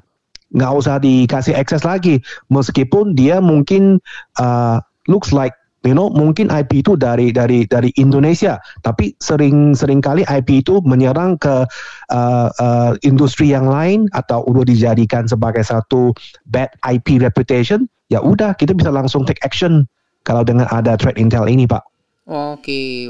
nggak 0.52 0.72
usah 0.76 1.00
dikasih 1.00 1.56
akses 1.56 1.82
lagi 1.82 2.20
meskipun 2.52 3.16
dia 3.16 3.40
mungkin 3.40 3.98
uh, 4.36 4.78
looks 5.08 5.32
like 5.32 5.56
you 5.84 5.92
know 5.92 6.08
mungkin 6.08 6.48
IP 6.48 6.80
itu 6.80 6.96
dari 6.96 7.30
dari 7.30 7.68
dari 7.68 7.92
Indonesia 8.00 8.56
tapi 8.80 9.12
sering 9.20 9.76
sering 9.76 10.00
kali 10.00 10.24
IP 10.24 10.64
itu 10.64 10.80
menyerang 10.82 11.36
ke 11.36 11.68
uh, 12.10 12.48
uh, 12.50 12.92
industri 13.04 13.52
yang 13.52 13.68
lain 13.68 14.08
atau 14.16 14.42
udah 14.48 14.64
dijadikan 14.64 15.28
sebagai 15.28 15.62
satu 15.62 16.16
bad 16.48 16.72
IP 16.88 17.20
reputation 17.20 17.84
ya 18.08 18.24
udah 18.24 18.56
kita 18.56 18.72
bisa 18.72 18.88
langsung 18.88 19.28
take 19.28 19.40
action 19.44 19.84
kalau 20.24 20.40
dengan 20.40 20.64
ada 20.72 20.96
threat 20.96 21.20
intel 21.20 21.44
ini 21.44 21.68
pak 21.68 21.84
Oke, 22.24 23.04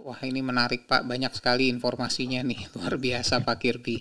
wah 0.00 0.16
ini 0.24 0.40
menarik 0.40 0.88
Pak, 0.88 1.04
banyak 1.04 1.28
sekali 1.36 1.68
informasinya 1.68 2.40
nih, 2.40 2.64
luar 2.80 2.96
biasa 2.96 3.44
Pak 3.44 3.56
Kirby. 3.60 4.00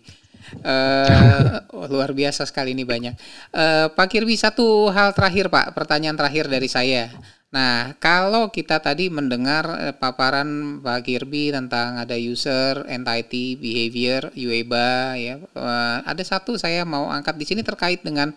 Uh, 0.63 1.59
luar 1.91 2.15
biasa 2.15 2.47
sekali 2.47 2.71
ini 2.71 2.87
banyak. 2.87 3.19
Uh, 3.51 3.91
Pak 3.91 4.07
Kirby 4.07 4.39
satu 4.39 4.87
hal 4.95 5.11
terakhir 5.11 5.51
Pak, 5.51 5.75
pertanyaan 5.75 6.15
terakhir 6.15 6.47
dari 6.47 6.71
saya. 6.71 7.11
Nah, 7.53 7.95
kalau 8.01 8.49
kita 8.49 8.81
tadi 8.81 9.07
mendengar 9.07 9.63
uh, 9.69 9.93
paparan 9.95 10.81
Pak 10.81 11.05
Kirby 11.05 11.53
tentang 11.53 12.01
ada 12.01 12.17
user 12.17 12.83
entity 12.89 13.55
behavior 13.55 14.33
UEBA 14.33 15.15
ya, 15.15 15.35
uh, 15.55 16.03
ada 16.03 16.23
satu 16.25 16.57
saya 16.59 16.83
mau 16.83 17.07
angkat 17.07 17.37
di 17.37 17.45
sini 17.45 17.61
terkait 17.61 18.01
dengan 18.01 18.33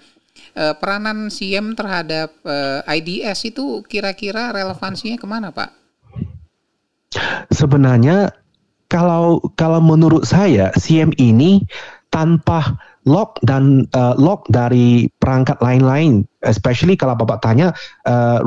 uh, 0.54 0.74
peranan 0.76 1.32
SIEM 1.32 1.74
terhadap 1.74 2.30
IDS 2.86 3.48
itu 3.48 3.82
kira-kira 3.88 4.54
relevansinya 4.54 5.18
ke 5.18 5.26
mana 5.26 5.50
Pak? 5.50 5.70
Sebenarnya 7.48 8.30
kalau 8.88 9.40
kalau 9.56 9.80
menurut 9.80 10.24
saya 10.24 10.72
CM 10.76 11.12
ini 11.20 11.64
tanpa 12.08 12.76
lock 13.06 13.38
dan 13.46 13.86
uh, 13.94 14.16
lock 14.18 14.48
dari 14.50 15.06
perangkat 15.22 15.60
lain-lain, 15.62 16.26
especially 16.42 16.98
kalau 16.98 17.14
bapak 17.14 17.44
tanya 17.44 17.70
uh, 18.08 18.42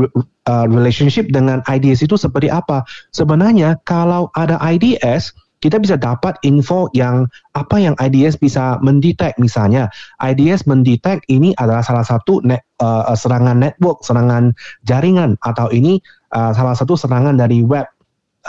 uh, 0.47 0.66
relationship 0.68 1.30
dengan 1.32 1.64
IDS 1.70 2.04
itu 2.04 2.20
seperti 2.20 2.52
apa. 2.52 2.84
Sebenarnya 3.16 3.80
kalau 3.88 4.28
ada 4.36 4.60
IDS 4.60 5.32
kita 5.62 5.78
bisa 5.78 5.93
dapat 5.93 6.41
info 6.41 6.89
yang 6.97 7.30
apa 7.54 7.78
yang 7.78 7.93
IDS 8.02 8.41
bisa 8.41 8.82
mendetek 8.82 9.38
misalnya 9.38 9.93
IDS 10.18 10.66
mendetek 10.66 11.22
ini 11.30 11.54
adalah 11.54 11.86
salah 11.86 12.02
satu 12.02 12.41
net, 12.41 12.66
uh, 12.82 13.14
serangan 13.14 13.62
network 13.62 14.02
serangan 14.02 14.58
jaringan 14.89 15.38
atau 15.45 15.70
ini 15.70 16.02
uh, 16.34 16.49
salah 16.58 16.74
satu 16.74 16.97
serangan 16.97 17.38
dari 17.38 17.62
web 17.62 17.86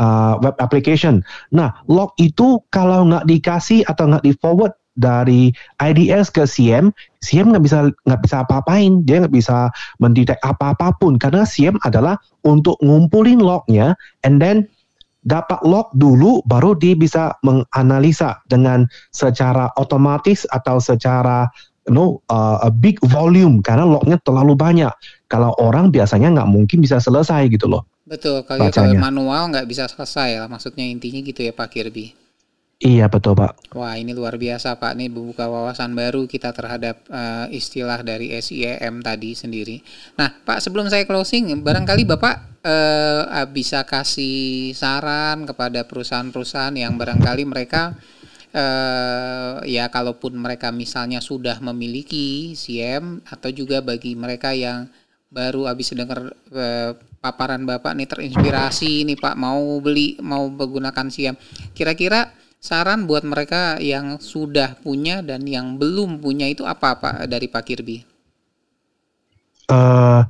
uh, 0.00 0.40
web 0.40 0.56
application. 0.56 1.20
Nah, 1.52 1.76
log 1.88 2.16
itu 2.16 2.64
kalau 2.72 3.04
nggak 3.04 3.28
dikasih 3.28 3.84
atau 3.84 4.08
nggak 4.08 4.24
di 4.24 4.32
forward 4.40 4.72
dari 4.96 5.52
IDS 5.80 6.28
ke 6.28 6.44
CM, 6.44 6.92
CM 7.24 7.52
nggak 7.52 7.64
bisa 7.64 7.78
nggak 8.04 8.20
bisa 8.22 8.36
apa-apain, 8.44 9.04
dia 9.04 9.24
nggak 9.24 9.34
bisa 9.34 9.72
mendetek 9.98 10.38
apa-apapun 10.44 11.16
karena 11.16 11.48
CM 11.48 11.80
adalah 11.86 12.20
untuk 12.44 12.76
ngumpulin 12.84 13.40
lognya, 13.40 13.96
and 14.26 14.40
then 14.42 14.68
dapat 15.22 15.62
log 15.62 15.86
dulu 15.94 16.42
baru 16.50 16.74
dia 16.74 16.98
bisa 16.98 17.38
menganalisa 17.46 18.42
dengan 18.50 18.90
secara 19.14 19.70
otomatis 19.78 20.42
atau 20.50 20.82
secara 20.82 21.46
you 21.86 21.94
know, 21.94 22.22
uh, 22.30 22.62
a 22.62 22.70
big 22.70 22.98
volume 23.06 23.62
karena 23.62 23.86
lognya 23.86 24.18
terlalu 24.22 24.54
banyak. 24.54 24.92
Kalau 25.26 25.54
orang 25.58 25.88
biasanya 25.90 26.30
nggak 26.34 26.50
mungkin 26.50 26.78
bisa 26.82 27.00
selesai 27.00 27.48
gitu 27.50 27.66
loh. 27.70 27.86
Betul, 28.02 28.44
kalau, 28.44 28.68
kalau 28.68 28.92
manual 28.98 29.48
nggak 29.48 29.64
bisa 29.64 29.88
selesai 29.88 30.44
lah, 30.44 30.48
maksudnya 30.50 30.84
intinya 30.84 31.22
gitu 31.22 31.40
ya 31.48 31.54
Pak 31.54 31.72
Kirby. 31.72 32.12
Iya 32.82 33.06
betul 33.06 33.38
Pak. 33.38 33.78
Wah 33.78 33.94
ini 33.94 34.10
luar 34.10 34.34
biasa 34.34 34.74
Pak, 34.74 34.98
ini 34.98 35.06
membuka 35.06 35.46
wawasan 35.46 35.94
baru 35.94 36.26
kita 36.26 36.50
terhadap 36.50 37.06
uh, 37.06 37.46
istilah 37.46 38.02
dari 38.02 38.34
SIEM 38.34 39.06
tadi 39.06 39.38
sendiri. 39.38 39.78
Nah 40.18 40.34
Pak 40.42 40.58
sebelum 40.58 40.90
saya 40.90 41.06
closing, 41.06 41.62
barangkali 41.62 42.02
Bapak 42.02 42.58
uh, 42.66 43.46
bisa 43.54 43.86
kasih 43.86 44.74
saran 44.74 45.46
kepada 45.46 45.86
perusahaan-perusahaan 45.86 46.74
yang 46.74 46.98
barangkali 46.98 47.46
mereka 47.46 47.94
uh, 48.50 49.62
ya 49.62 49.86
kalaupun 49.86 50.34
mereka 50.34 50.74
misalnya 50.74 51.22
sudah 51.22 51.62
memiliki 51.62 52.58
SIEM 52.58 53.22
atau 53.30 53.54
juga 53.54 53.78
bagi 53.78 54.18
mereka 54.18 54.58
yang 54.58 54.90
baru 55.30 55.70
habis 55.70 55.94
dengar 55.94 56.34
uh, 56.34 56.98
paparan 57.22 57.62
Bapak 57.62 57.94
nih 57.94 58.10
terinspirasi 58.10 59.06
nih 59.06 59.22
Pak 59.22 59.38
mau 59.38 59.78
beli 59.78 60.18
mau 60.18 60.50
menggunakan 60.50 61.06
siam. 61.14 61.38
Kira-kira 61.78 62.41
saran 62.62 63.10
buat 63.10 63.26
mereka 63.26 63.82
yang 63.82 64.22
sudah 64.22 64.78
punya 64.78 65.18
dan 65.18 65.42
yang 65.42 65.74
belum 65.82 66.22
punya 66.22 66.46
itu 66.46 66.62
apa 66.62 66.94
Pak 67.02 67.26
dari 67.26 67.50
Pak 67.50 67.62
Kirby? 67.66 68.06
Uh, 69.66 70.22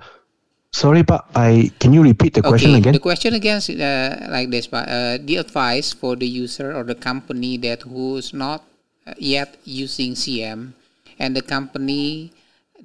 sorry 0.73 1.05
Pak, 1.05 1.29
I 1.37 1.69
can 1.77 1.93
you 1.93 2.01
repeat 2.01 2.33
the 2.33 2.41
question 2.41 2.73
okay, 2.73 2.81
again? 2.81 2.95
The 2.97 3.05
question 3.05 3.37
again 3.37 3.61
uh, 3.61 4.33
like 4.33 4.49
this 4.49 4.65
Pak. 4.65 4.89
Uh, 4.89 5.21
the 5.21 5.45
advice 5.45 5.93
for 5.93 6.17
the 6.17 6.27
user 6.27 6.73
or 6.73 6.89
the 6.89 6.97
company 6.97 7.61
that 7.61 7.85
who's 7.85 8.33
not 8.33 8.65
uh, 9.05 9.13
yet 9.21 9.61
using 9.69 10.17
CM 10.17 10.73
and 11.21 11.37
the 11.37 11.45
company 11.45 12.33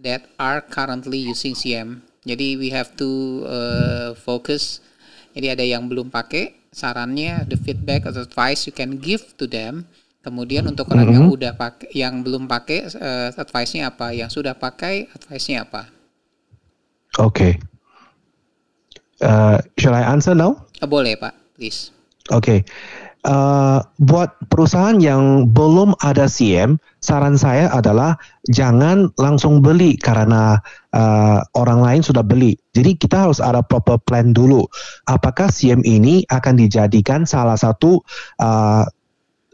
that 0.04 0.28
are 0.36 0.60
currently 0.60 1.24
using 1.24 1.56
CM 1.56 2.04
jadi 2.28 2.60
we 2.60 2.68
have 2.76 2.92
to 3.00 3.10
uh, 3.48 4.12
focus. 4.20 4.84
Jadi 5.38 5.54
ada 5.54 5.62
yang 5.62 5.86
belum 5.86 6.10
pakai, 6.10 6.66
sarannya 6.74 7.46
the 7.46 7.62
feedback 7.62 8.10
atau 8.10 8.26
advice 8.26 8.66
you 8.66 8.74
can 8.74 8.98
give 8.98 9.22
to 9.38 9.46
them. 9.46 9.86
Kemudian 10.26 10.66
untuk 10.66 10.90
orang 10.90 11.06
mm 11.06 11.14
-hmm. 11.14 11.14
yang 11.14 11.26
mm-hmm. 11.30 11.38
udah 11.38 11.54
pakai, 11.54 11.88
yang 11.94 12.14
belum 12.26 12.50
pakai, 12.50 12.90
uh, 12.98 13.30
advice-nya 13.38 13.94
apa? 13.94 14.18
Yang 14.18 14.42
sudah 14.42 14.58
pakai, 14.58 15.06
advice-nya 15.14 15.70
apa? 15.70 15.94
Oke. 17.22 17.54
Okay. 17.54 17.54
Uh, 19.22 19.62
shall 19.78 19.94
I 19.94 20.10
answer 20.10 20.34
now? 20.34 20.58
Uh, 20.82 20.90
boleh 20.90 21.14
Pak, 21.14 21.38
please. 21.54 21.94
Oke. 22.34 22.42
Okay. 22.42 22.60
Uh, 23.26 23.82
buat 23.98 24.38
perusahaan 24.48 24.96
yang 25.02 25.52
belum 25.52 25.98
ada 26.00 26.30
CM, 26.30 26.78
saran 27.02 27.36
saya 27.36 27.68
adalah 27.74 28.16
jangan 28.48 29.12
langsung 29.20 29.60
beli 29.60 29.98
karena 30.00 30.62
uh, 30.96 31.42
orang 31.58 31.82
lain 31.84 32.02
sudah 32.06 32.24
beli. 32.24 32.56
Jadi 32.72 32.96
kita 32.96 33.28
harus 33.28 33.44
ada 33.44 33.66
proper 33.66 34.00
plan 34.00 34.32
dulu. 34.32 34.64
Apakah 35.10 35.52
CM 35.52 35.84
ini 35.84 36.24
akan 36.30 36.56
dijadikan 36.56 37.28
salah 37.28 37.60
satu 37.60 38.00
uh, 38.40 38.86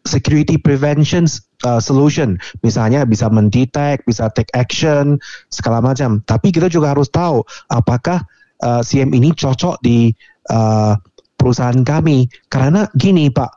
security 0.03 0.59
prevention 0.59 1.25
uh, 1.63 1.79
solution. 1.79 2.37
Misalnya 2.61 3.07
bisa 3.07 3.31
mendetek, 3.31 4.03
bisa 4.03 4.29
take 4.31 4.51
action, 4.53 5.17
segala 5.47 5.79
macam. 5.79 6.21
Tapi 6.27 6.51
kita 6.51 6.67
juga 6.67 6.91
harus 6.91 7.07
tahu 7.09 7.43
apakah 7.71 8.23
uh, 8.61 8.83
CM 8.83 9.15
ini 9.15 9.31
cocok 9.31 9.79
di 9.79 10.11
uh, 10.51 10.95
perusahaan 11.43 11.83
kami. 11.83 12.31
Karena 12.47 12.87
gini 12.95 13.27
Pak, 13.27 13.51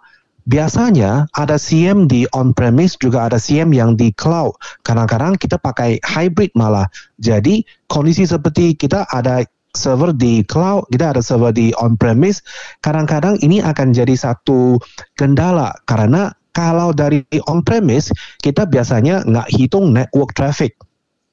biasanya 0.50 1.30
ada 1.38 1.54
CM 1.54 2.10
di 2.10 2.26
on-premise 2.34 2.98
juga 2.98 3.30
ada 3.30 3.38
CM 3.38 3.70
yang 3.70 3.94
di 3.94 4.10
cloud. 4.18 4.58
Kadang-kadang 4.82 5.38
kita 5.38 5.62
pakai 5.62 6.02
hybrid 6.02 6.50
malah. 6.58 6.90
Jadi 7.22 7.62
kondisi 7.86 8.26
seperti 8.26 8.74
kita 8.74 9.06
ada 9.14 9.46
server 9.78 10.10
di 10.10 10.42
cloud, 10.42 10.90
kita 10.90 11.14
ada 11.14 11.22
server 11.22 11.54
di 11.54 11.70
on-premise. 11.78 12.42
Kadang-kadang 12.82 13.38
ini 13.46 13.62
akan 13.62 13.94
jadi 13.94 14.18
satu 14.18 14.82
kendala 15.14 15.70
karena 15.86 16.34
kalau 16.56 16.90
dari 16.96 17.20
on-premise 17.46 18.10
kita 18.40 18.64
biasanya 18.64 19.22
nggak 19.28 19.46
hitung 19.52 19.92
network 19.92 20.32
traffic. 20.32 20.74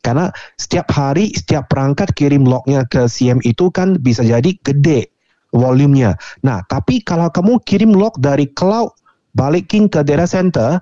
Karena 0.03 0.27
setiap 0.59 0.91
hari, 0.91 1.31
setiap 1.31 1.71
perangkat 1.71 2.11
kirim 2.11 2.43
lognya 2.43 2.83
ke 2.91 3.07
CM 3.07 3.39
itu 3.47 3.71
kan 3.71 3.95
bisa 4.03 4.19
jadi 4.19 4.51
gede 4.59 5.12
volumenya. 5.53 6.17
Nah, 6.41 6.65
tapi 6.65 6.99
kalau 7.05 7.29
kamu 7.29 7.61
kirim 7.63 7.93
log 7.93 8.17
dari 8.17 8.49
cloud 8.51 8.91
balikin 9.37 9.85
ke 9.87 10.01
data 10.01 10.25
center, 10.25 10.81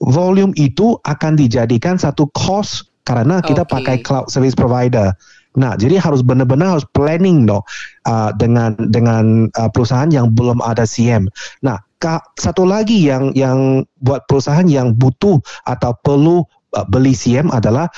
volume 0.00 0.54
itu 0.56 0.96
akan 1.04 1.34
dijadikan 1.34 1.98
satu 1.98 2.30
cost 2.32 2.88
karena 3.06 3.38
kita 3.42 3.62
okay. 3.66 3.72
pakai 3.74 3.96
cloud 4.02 4.26
service 4.30 4.54
provider. 4.54 5.14
Nah, 5.56 5.72
jadi 5.74 5.96
harus 5.96 6.20
benar-benar 6.20 6.76
harus 6.76 6.86
planning 6.92 7.48
dong 7.48 7.64
uh, 8.04 8.30
dengan 8.36 8.76
dengan 8.92 9.48
uh, 9.56 9.70
perusahaan 9.72 10.08
yang 10.12 10.30
belum 10.36 10.60
ada 10.60 10.84
CM. 10.84 11.32
Nah, 11.64 11.80
ka, 11.96 12.20
satu 12.36 12.68
lagi 12.68 13.00
yang 13.00 13.32
yang 13.32 13.88
buat 14.04 14.28
perusahaan 14.28 14.68
yang 14.68 14.92
butuh 14.92 15.40
atau 15.64 15.96
perlu 16.04 16.44
uh, 16.76 16.86
beli 16.92 17.16
CM 17.16 17.48
adalah 17.48 17.88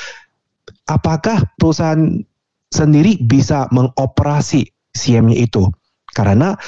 apakah 0.86 1.42
perusahaan 1.58 2.22
sendiri 2.70 3.18
bisa 3.26 3.66
mengoperasi 3.74 4.70
CM-nya 4.94 5.42
itu. 5.42 5.66
Karena 6.18 6.58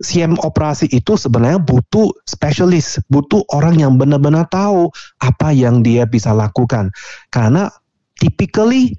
CM 0.00 0.38
operasi 0.40 0.88
itu 0.94 1.18
sebenarnya 1.18 1.60
butuh 1.60 2.08
spesialis, 2.24 3.02
butuh 3.12 3.44
orang 3.52 3.76
yang 3.82 3.98
benar-benar 4.00 4.48
tahu 4.48 4.88
apa 5.20 5.52
yang 5.52 5.82
dia 5.82 6.08
bisa 6.08 6.32
lakukan. 6.32 6.88
Karena 7.28 7.68
typically 8.16 8.96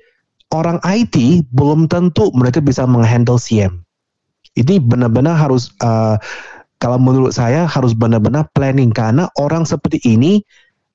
orang 0.51 0.77
IT 0.83 1.47
belum 1.55 1.89
tentu 1.89 2.29
mereka 2.37 2.61
bisa 2.61 2.85
menghandle 2.85 3.41
CM. 3.41 3.81
Ini 4.53 4.83
benar-benar 4.83 5.39
harus 5.39 5.71
uh, 5.81 6.19
kalau 6.77 7.01
menurut 7.01 7.31
saya 7.31 7.65
harus 7.65 7.97
benar-benar 7.97 8.51
planning 8.51 8.93
karena 8.93 9.31
orang 9.39 9.63
seperti 9.63 9.97
ini 10.05 10.43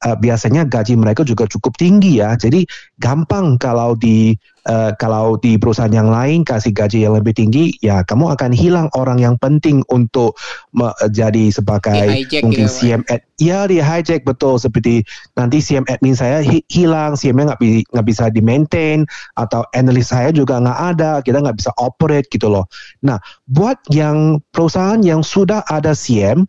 uh, 0.05 0.17
biasanya 0.19 0.69
gaji 0.69 0.99
mereka 0.99 1.25
juga 1.25 1.49
cukup 1.49 1.79
tinggi 1.79 2.21
ya. 2.21 2.37
Jadi 2.37 2.69
gampang 3.01 3.57
kalau 3.57 3.97
di 3.97 4.37
uh, 4.69 4.93
kalau 4.99 5.41
di 5.41 5.57
perusahaan 5.57 5.93
yang 5.93 6.11
lain 6.13 6.45
kasih 6.45 6.75
gaji 6.75 7.07
yang 7.07 7.17
lebih 7.17 7.33
tinggi, 7.33 7.73
ya 7.81 8.03
kamu 8.05 8.35
akan 8.37 8.53
hilang 8.53 8.89
orang 8.99 9.23
yang 9.23 9.39
penting 9.41 9.81
untuk 9.89 10.37
menjadi 10.77 11.49
sebagai 11.49 12.27
mungkin 12.45 12.67
gitu, 12.69 12.77
CM 12.77 13.03
ad, 13.09 13.23
ya 13.41 13.65
di 13.65 13.81
hijack 13.81 14.27
betul 14.27 14.61
seperti 14.61 15.07
nanti 15.39 15.63
CM 15.63 15.87
admin 15.89 16.19
saya 16.19 16.45
hi 16.45 16.61
hilang, 16.69 17.17
CM-nya 17.17 17.55
nggak 17.55 17.61
bi 17.63 17.81
nggak 17.87 18.07
bisa 18.07 18.29
di 18.29 18.41
maintain 18.45 19.09
atau 19.39 19.65
analis 19.73 20.13
saya 20.13 20.35
juga 20.35 20.61
nggak 20.61 20.81
ada, 20.97 21.11
kita 21.25 21.41
nggak 21.41 21.57
bisa 21.57 21.73
operate 21.81 22.29
gitu 22.29 22.51
loh. 22.53 22.69
Nah, 23.01 23.17
buat 23.49 23.81
yang 23.89 24.43
perusahaan 24.53 25.01
yang 25.01 25.25
sudah 25.25 25.65
ada 25.71 25.97
CM 25.97 26.45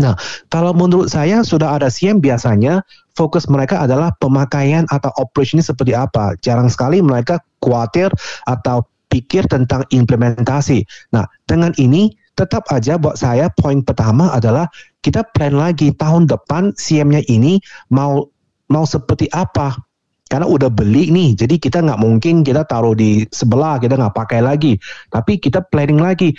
Nah, 0.00 0.16
kalau 0.48 0.72
menurut 0.72 1.12
saya 1.12 1.44
sudah 1.44 1.76
ada 1.76 1.92
CM 1.92 2.18
biasanya 2.18 2.80
fokus 3.12 3.46
mereka 3.46 3.84
adalah 3.84 4.10
pemakaian 4.16 4.88
atau 4.88 5.12
operasinya 5.20 5.62
seperti 5.62 5.92
apa. 5.92 6.34
Jarang 6.40 6.72
sekali 6.72 7.04
mereka 7.04 7.38
khawatir 7.60 8.08
atau 8.48 8.88
pikir 9.12 9.44
tentang 9.46 9.84
implementasi. 9.92 10.86
Nah, 11.12 11.28
dengan 11.44 11.76
ini 11.76 12.16
tetap 12.32 12.64
aja 12.72 12.96
buat 12.96 13.20
saya 13.20 13.52
poin 13.52 13.84
pertama 13.84 14.32
adalah 14.32 14.70
kita 15.04 15.26
plan 15.36 15.52
lagi 15.52 15.92
tahun 15.92 16.24
depan 16.24 16.72
CM-nya 16.78 17.20
ini 17.28 17.60
mau 17.92 18.24
mau 18.70 18.86
seperti 18.86 19.28
apa 19.34 19.76
karena 20.30 20.46
udah 20.46 20.70
beli 20.70 21.10
nih, 21.10 21.34
jadi 21.34 21.58
kita 21.58 21.82
nggak 21.82 21.98
mungkin 21.98 22.46
kita 22.46 22.62
taruh 22.62 22.94
di 22.94 23.26
sebelah, 23.34 23.82
kita 23.82 23.98
nggak 23.98 24.14
pakai 24.14 24.38
lagi. 24.38 24.78
Tapi 25.10 25.42
kita 25.42 25.58
planning 25.66 25.98
lagi, 25.98 26.30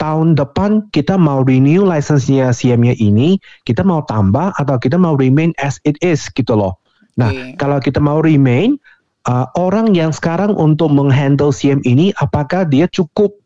tahun 0.00 0.32
depan 0.32 0.88
kita 0.96 1.20
mau 1.20 1.44
renew 1.44 1.84
license-nya 1.84 2.56
CM-nya 2.56 2.96
ini, 2.96 3.36
kita 3.68 3.84
mau 3.84 4.00
tambah 4.08 4.56
atau 4.56 4.80
kita 4.80 4.96
mau 4.96 5.14
remain 5.14 5.52
as 5.60 5.76
it 5.84 6.00
is 6.00 6.24
gitu 6.32 6.56
loh. 6.56 6.80
Nah, 7.20 7.28
okay. 7.28 7.52
kalau 7.60 7.76
kita 7.78 8.00
mau 8.00 8.24
remain, 8.24 8.80
uh, 9.28 9.44
orang 9.60 9.92
yang 9.92 10.08
sekarang 10.10 10.56
untuk 10.56 10.88
menghandle 10.88 11.52
CM 11.52 11.84
ini, 11.84 12.16
apakah 12.16 12.64
dia 12.64 12.88
cukup 12.88 13.36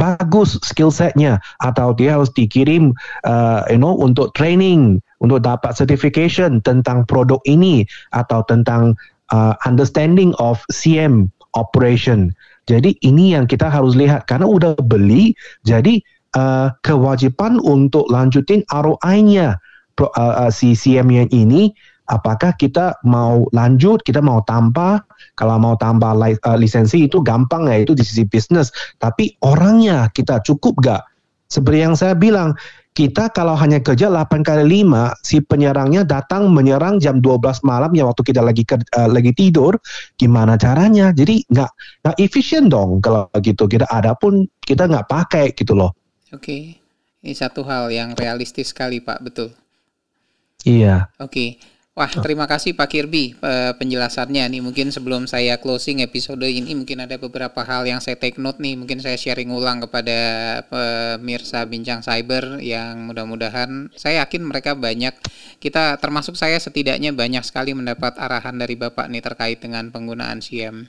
bagus 0.00 0.56
skill 0.64 0.88
setnya 0.88 1.36
atau 1.60 1.92
dia 1.92 2.16
harus 2.16 2.32
dikirim, 2.32 2.96
uh, 3.28 3.68
you 3.68 3.76
know, 3.76 3.92
untuk 3.92 4.32
training, 4.32 5.04
untuk 5.20 5.44
dapat 5.44 5.76
certification 5.76 6.64
tentang 6.64 7.04
produk 7.04 7.44
ini 7.44 7.84
atau 8.16 8.40
tentang 8.48 8.96
uh, 9.36 9.52
understanding 9.68 10.32
of 10.40 10.64
CM 10.72 11.28
operation. 11.52 12.32
Jadi 12.70 12.94
ini 13.02 13.34
yang 13.34 13.50
kita 13.50 13.66
harus 13.66 13.98
lihat 13.98 14.30
karena 14.30 14.46
udah 14.46 14.78
beli, 14.78 15.34
jadi 15.66 15.98
uh, 16.38 16.70
kewajiban 16.86 17.58
untuk 17.58 18.06
lanjutin 18.06 18.62
ROI-nya 18.70 19.58
uh, 19.98 20.06
uh, 20.14 20.50
si 20.54 20.78
CM 20.78 21.10
yang 21.10 21.26
ini. 21.34 21.74
Apakah 22.10 22.58
kita 22.58 22.98
mau 23.06 23.46
lanjut, 23.54 24.02
kita 24.02 24.18
mau 24.18 24.42
tambah? 24.42 24.98
Kalau 25.38 25.62
mau 25.62 25.78
tambah 25.78 26.10
li 26.18 26.34
lisensi 26.58 27.06
itu 27.06 27.22
gampang 27.22 27.70
ya, 27.70 27.86
itu 27.86 27.94
di 27.94 28.02
sisi 28.02 28.26
bisnis. 28.26 28.74
Tapi 28.98 29.38
orangnya 29.46 30.10
kita 30.10 30.42
cukup 30.42 30.74
gak? 30.82 31.06
Seperti 31.46 31.78
yang 31.78 31.94
saya 31.94 32.18
bilang, 32.18 32.58
kita 32.90 33.30
kalau 33.30 33.54
hanya 33.54 33.78
kerja 33.78 34.10
8 34.10 34.42
kali 34.42 34.82
5, 34.82 35.14
si 35.22 35.38
penyerangnya 35.38 36.02
datang 36.02 36.50
menyerang 36.50 36.98
jam 36.98 37.22
12 37.22 37.62
malam 37.62 37.94
ya 37.94 38.04
waktu 38.10 38.22
kita 38.26 38.42
lagi 38.42 38.66
uh, 38.66 39.06
lagi 39.06 39.30
tidur, 39.30 39.78
gimana 40.18 40.58
caranya? 40.58 41.14
Jadi 41.14 41.46
nggak 41.46 41.70
nggak 42.02 42.16
efisien 42.18 42.66
dong 42.66 42.98
kalau 42.98 43.30
gitu. 43.38 43.70
Kita 43.70 43.86
ada 43.86 44.18
pun 44.18 44.42
kita 44.58 44.90
nggak 44.90 45.06
pakai 45.06 45.54
gitu 45.54 45.78
loh. 45.78 45.94
Oke, 46.34 46.78
ini 47.22 47.32
satu 47.32 47.62
hal 47.62 47.94
yang 47.94 48.18
realistis 48.18 48.74
sekali 48.74 48.98
Pak, 48.98 49.18
betul. 49.22 49.54
Iya. 50.66 51.08
Oke. 51.22 51.56
Wah, 52.00 52.08
terima 52.08 52.48
kasih 52.48 52.72
Pak 52.72 52.96
Kirby 52.96 53.36
penjelasannya 53.76 54.48
nih. 54.48 54.64
Mungkin 54.64 54.88
sebelum 54.88 55.28
saya 55.28 55.60
closing 55.60 56.00
episode 56.00 56.40
ini 56.48 56.72
mungkin 56.72 57.04
ada 57.04 57.20
beberapa 57.20 57.60
hal 57.60 57.84
yang 57.84 58.00
saya 58.00 58.16
take 58.16 58.40
note 58.40 58.56
nih. 58.56 58.72
Mungkin 58.72 59.04
saya 59.04 59.20
sharing 59.20 59.52
ulang 59.52 59.84
kepada 59.84 60.16
pemirsa 60.72 61.68
Bincang 61.68 62.00
Cyber 62.00 62.56
yang 62.64 63.04
mudah-mudahan 63.04 63.92
saya 63.92 64.24
yakin 64.24 64.48
mereka 64.48 64.72
banyak 64.72 65.12
kita 65.60 66.00
termasuk 66.00 66.40
saya 66.40 66.56
setidaknya 66.56 67.12
banyak 67.12 67.44
sekali 67.44 67.76
mendapat 67.76 68.16
arahan 68.16 68.56
dari 68.56 68.80
Bapak 68.80 69.12
nih 69.12 69.20
terkait 69.20 69.60
dengan 69.60 69.92
penggunaan 69.92 70.40
CM. 70.40 70.88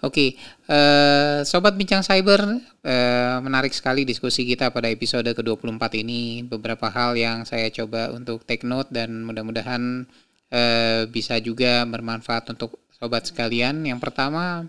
Oke, 0.00 0.32
uh, 0.72 1.44
sobat 1.44 1.76
bincang 1.76 2.00
cyber, 2.00 2.40
uh, 2.64 3.36
menarik 3.44 3.76
sekali 3.76 4.08
diskusi 4.08 4.48
kita 4.48 4.72
pada 4.72 4.88
episode 4.88 5.28
ke-24 5.28 6.00
ini. 6.00 6.40
Beberapa 6.40 6.88
hal 6.88 7.20
yang 7.20 7.44
saya 7.44 7.68
coba 7.68 8.08
untuk 8.08 8.48
take 8.48 8.64
note 8.64 8.88
dan 8.88 9.28
mudah-mudahan 9.28 10.08
uh, 10.56 11.04
bisa 11.04 11.36
juga 11.44 11.84
bermanfaat 11.84 12.48
untuk 12.48 12.80
sobat 12.96 13.28
sekalian. 13.28 13.84
Yang 13.84 14.00
pertama, 14.08 14.64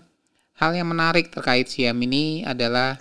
hal 0.60 0.76
yang 0.76 0.92
menarik 0.92 1.32
terkait 1.32 1.64
siam 1.64 1.96
ini 2.04 2.44
adalah 2.44 3.00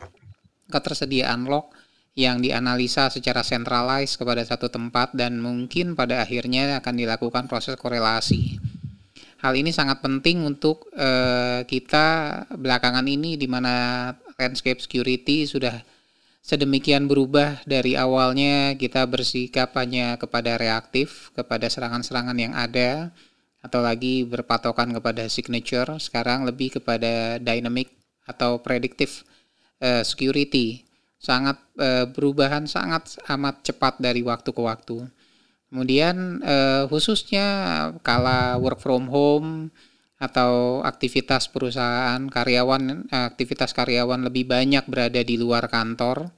ketersediaan 0.71 1.43
log 1.51 1.67
yang 2.15 2.39
dianalisa 2.39 3.11
secara 3.11 3.43
centralized 3.43 4.15
kepada 4.15 4.39
satu 4.47 4.71
tempat 4.71 5.11
dan 5.11 5.35
mungkin 5.43 5.99
pada 5.99 6.23
akhirnya 6.23 6.79
akan 6.79 6.95
dilakukan 6.95 7.51
proses 7.51 7.75
korelasi 7.75 8.71
hal 9.41 9.53
ini 9.57 9.73
sangat 9.73 10.05
penting 10.05 10.45
untuk 10.45 10.85
uh, 10.93 11.65
kita 11.65 12.05
belakangan 12.53 13.05
ini 13.09 13.35
di 13.35 13.49
mana 13.49 14.07
landscape 14.37 14.77
security 14.77 15.49
sudah 15.49 15.81
sedemikian 16.41 17.09
berubah 17.09 17.61
dari 17.65 17.97
awalnya 17.97 18.77
kita 18.77 19.05
bersikap 19.09 19.73
hanya 19.77 20.17
kepada 20.17 20.57
reaktif 20.57 21.33
kepada 21.33 21.69
serangan-serangan 21.69 22.37
yang 22.37 22.53
ada 22.53 23.09
atau 23.61 23.81
lagi 23.81 24.25
berpatokan 24.25 24.89
kepada 24.89 25.29
signature 25.29 25.89
sekarang 26.01 26.45
lebih 26.45 26.81
kepada 26.81 27.37
dynamic 27.37 27.93
atau 28.25 28.61
predictive 28.61 29.21
uh, 29.81 30.01
security. 30.01 30.85
Sangat 31.21 31.61
uh, 31.77 32.09
perubahan 32.09 32.65
sangat 32.65 33.21
amat 33.29 33.61
cepat 33.61 34.01
dari 34.01 34.25
waktu 34.25 34.49
ke 34.49 34.61
waktu 34.61 35.05
Kemudian 35.71 36.43
eh, 36.43 36.83
khususnya 36.91 37.47
kala 38.03 38.59
work 38.59 38.83
from 38.83 39.07
home 39.07 39.71
atau 40.19 40.83
aktivitas 40.83 41.47
perusahaan 41.47 42.19
karyawan 42.27 43.07
aktivitas 43.07 43.71
karyawan 43.71 44.27
lebih 44.27 44.51
banyak 44.51 44.83
berada 44.85 45.23
di 45.23 45.39
luar 45.39 45.71
kantor, 45.71 46.29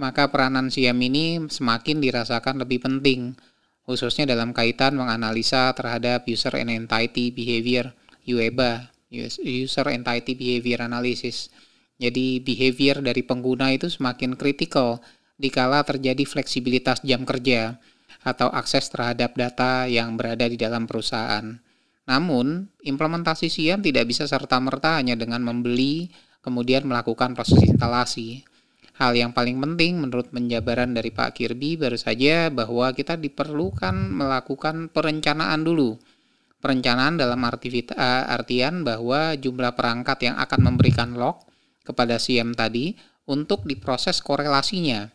maka 0.00 0.32
peranan 0.32 0.72
SIAM 0.72 0.96
ini 1.04 1.44
semakin 1.52 2.00
dirasakan 2.00 2.64
lebih 2.64 2.80
penting 2.80 3.36
khususnya 3.84 4.24
dalam 4.24 4.56
kaitan 4.56 4.96
menganalisa 4.96 5.74
terhadap 5.76 6.24
user 6.24 6.54
and 6.56 6.72
entity 6.72 7.28
behavior 7.28 7.92
UEBA, 8.24 8.88
user 9.12 9.86
entity 9.92 10.32
behavior 10.32 10.86
analysis. 10.86 11.52
Jadi 12.00 12.40
behavior 12.40 13.04
dari 13.04 13.20
pengguna 13.20 13.68
itu 13.74 13.92
semakin 13.92 14.34
kritikal 14.34 15.02
dikala 15.36 15.84
terjadi 15.84 16.24
fleksibilitas 16.24 17.04
jam 17.04 17.28
kerja 17.28 17.76
atau 18.22 18.48
akses 18.50 18.86
terhadap 18.90 19.34
data 19.34 19.90
yang 19.90 20.14
berada 20.14 20.46
di 20.46 20.54
dalam 20.54 20.86
perusahaan. 20.86 21.58
Namun, 22.06 22.66
implementasi 22.82 23.46
SIAM 23.46 23.82
tidak 23.82 24.10
bisa 24.10 24.26
serta-merta 24.26 24.98
hanya 24.98 25.14
dengan 25.14 25.42
membeli, 25.42 26.10
kemudian 26.42 26.86
melakukan 26.86 27.34
proses 27.34 27.62
instalasi. 27.62 28.42
Hal 28.98 29.18
yang 29.18 29.34
paling 29.34 29.58
penting 29.58 29.98
menurut 29.98 30.30
penjabaran 30.30 30.94
dari 30.94 31.10
Pak 31.10 31.38
Kirby 31.38 31.78
baru 31.78 31.98
saja 31.98 32.50
bahwa 32.52 32.90
kita 32.94 33.18
diperlukan 33.18 33.94
melakukan 33.94 34.90
perencanaan 34.90 35.62
dulu. 35.62 35.98
Perencanaan 36.62 37.18
dalam 37.18 37.42
artian 37.42 38.86
bahwa 38.86 39.34
jumlah 39.34 39.74
perangkat 39.74 40.30
yang 40.30 40.36
akan 40.38 40.60
memberikan 40.62 41.18
log 41.18 41.42
kepada 41.82 42.22
SIAM 42.22 42.54
tadi 42.54 42.94
untuk 43.26 43.66
diproses 43.66 44.22
korelasinya 44.22 45.10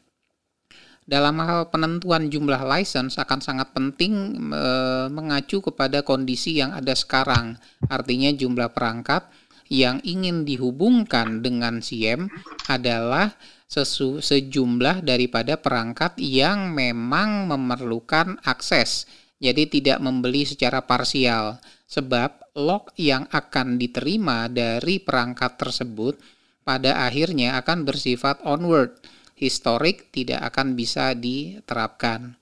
dalam 1.08 1.40
hal 1.40 1.72
penentuan 1.72 2.28
jumlah 2.28 2.68
license 2.68 3.16
akan 3.16 3.40
sangat 3.40 3.72
penting 3.72 4.36
e, 4.52 4.64
mengacu 5.08 5.64
kepada 5.64 6.04
kondisi 6.04 6.60
yang 6.60 6.76
ada 6.76 6.92
sekarang. 6.92 7.56
Artinya 7.88 8.36
jumlah 8.36 8.76
perangkat 8.76 9.24
yang 9.72 10.04
ingin 10.04 10.44
dihubungkan 10.44 11.40
dengan 11.40 11.80
SIEM 11.80 12.28
adalah 12.68 13.40
sesu, 13.72 14.20
sejumlah 14.20 15.04
daripada 15.04 15.56
perangkat 15.56 16.20
yang 16.20 16.76
memang 16.76 17.48
memerlukan 17.48 18.44
akses. 18.44 19.08
Jadi 19.40 19.80
tidak 19.80 20.04
membeli 20.04 20.44
secara 20.44 20.84
parsial 20.84 21.64
sebab 21.88 22.52
log 22.60 22.92
yang 23.00 23.32
akan 23.32 23.80
diterima 23.80 24.52
dari 24.52 25.00
perangkat 25.00 25.56
tersebut 25.56 26.20
pada 26.68 27.08
akhirnya 27.08 27.56
akan 27.64 27.88
bersifat 27.88 28.44
onward. 28.44 28.98
Historik 29.38 30.10
tidak 30.10 30.50
akan 30.50 30.74
bisa 30.74 31.14
diterapkan. 31.14 32.34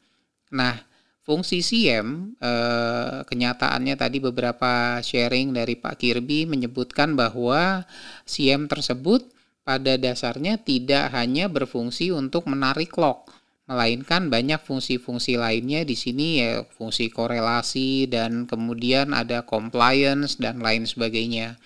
Nah, 0.55 0.79
fungsi 1.27 1.59
SIEM 1.59 2.39
eh, 2.39 3.27
kenyataannya 3.27 3.99
tadi 3.99 4.23
beberapa 4.23 5.03
sharing 5.03 5.51
dari 5.51 5.75
Pak 5.75 5.99
Kirby 5.99 6.47
menyebutkan 6.47 7.19
bahwa 7.19 7.83
SIEM 8.23 8.71
tersebut 8.71 9.27
pada 9.67 9.97
dasarnya 9.99 10.61
tidak 10.61 11.11
hanya 11.11 11.51
berfungsi 11.51 12.13
untuk 12.15 12.45
menarik 12.47 12.93
lock, 12.95 13.33
melainkan 13.65 14.29
banyak 14.29 14.61
fungsi-fungsi 14.61 15.41
lainnya 15.41 15.81
di 15.81 15.97
sini 15.97 16.39
ya 16.39 16.61
fungsi 16.63 17.09
korelasi 17.09 18.05
dan 18.05 18.45
kemudian 18.45 19.11
ada 19.11 19.41
compliance 19.41 20.37
dan 20.37 20.61
lain 20.61 20.85
sebagainya. 20.85 21.57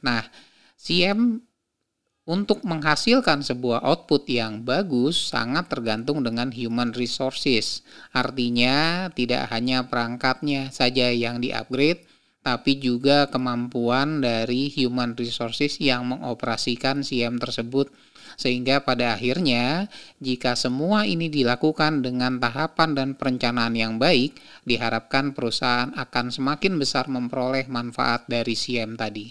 Nah, 0.00 0.24
CM 0.80 1.43
untuk 2.24 2.64
menghasilkan 2.64 3.44
sebuah 3.44 3.84
output 3.84 4.24
yang 4.32 4.64
bagus 4.64 5.32
sangat 5.32 5.68
tergantung 5.68 6.24
dengan 6.24 6.48
human 6.48 6.96
resources. 6.96 7.84
Artinya 8.16 9.08
tidak 9.12 9.52
hanya 9.52 9.84
perangkatnya 9.84 10.72
saja 10.72 11.12
yang 11.12 11.44
di-upgrade, 11.44 12.04
tapi 12.40 12.80
juga 12.80 13.28
kemampuan 13.28 14.24
dari 14.24 14.72
human 14.72 15.12
resources 15.16 15.76
yang 15.80 16.08
mengoperasikan 16.08 17.04
CM 17.04 17.36
tersebut 17.36 17.92
sehingga 18.34 18.82
pada 18.82 19.14
akhirnya, 19.14 19.86
jika 20.18 20.58
semua 20.58 21.06
ini 21.06 21.30
dilakukan 21.30 22.02
dengan 22.02 22.42
tahapan 22.42 22.90
dan 22.94 23.08
perencanaan 23.14 23.74
yang 23.78 23.94
baik, 23.96 24.38
diharapkan 24.66 25.32
perusahaan 25.32 25.94
akan 25.94 26.34
semakin 26.34 26.74
besar 26.78 27.06
memperoleh 27.06 27.70
manfaat 27.70 28.26
dari 28.26 28.58
CM 28.58 28.98
tadi. 28.98 29.30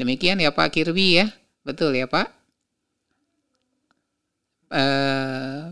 Demikian 0.00 0.40
ya 0.40 0.50
Pak 0.56 0.72
Kirby 0.72 1.20
ya. 1.20 1.41
Betul 1.62 1.94
ya 1.98 2.10
Pak? 2.10 2.28
Uh, 4.72 5.70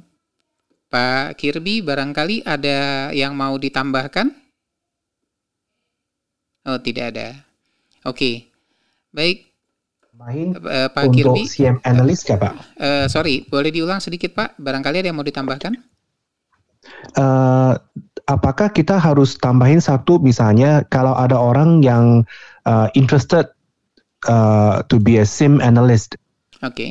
Pak 0.91 1.39
Kirby 1.39 1.83
barangkali 1.83 2.43
ada 2.47 3.11
yang 3.15 3.35
mau 3.35 3.55
ditambahkan? 3.57 4.31
Oh, 6.69 6.79
tidak 6.79 7.17
ada. 7.17 7.29
Oke. 8.05 8.15
Okay. 8.15 8.35
Baik, 9.11 9.51
main 10.15 10.55
uh, 10.55 10.87
Pak 10.93 11.11
untuk 11.11 11.35
Kirby, 11.35 11.43
CM 11.49 11.83
analyst 11.83 12.31
ya 12.31 12.39
Pak? 12.39 12.55
Uh, 12.79 13.07
sorry, 13.11 13.43
boleh 13.49 13.75
diulang 13.75 13.99
sedikit 13.99 14.37
Pak? 14.37 14.55
Barangkali 14.61 15.03
ada 15.03 15.09
yang 15.11 15.19
mau 15.19 15.27
ditambahkan? 15.27 15.75
Uh, 17.19 17.75
apakah 18.31 18.71
kita 18.71 19.01
harus 19.01 19.35
tambahin 19.41 19.83
satu 19.83 20.23
misalnya 20.23 20.87
kalau 20.89 21.17
ada 21.19 21.35
orang 21.35 21.83
yang 21.83 22.23
uh, 22.69 22.87
interested 22.95 23.51
uh, 24.29 24.83
to 24.91 25.01
be 25.01 25.21
a 25.21 25.25
sim 25.25 25.63
analyst? 25.63 26.19
Oke. 26.61 26.75
Okay. 26.75 26.91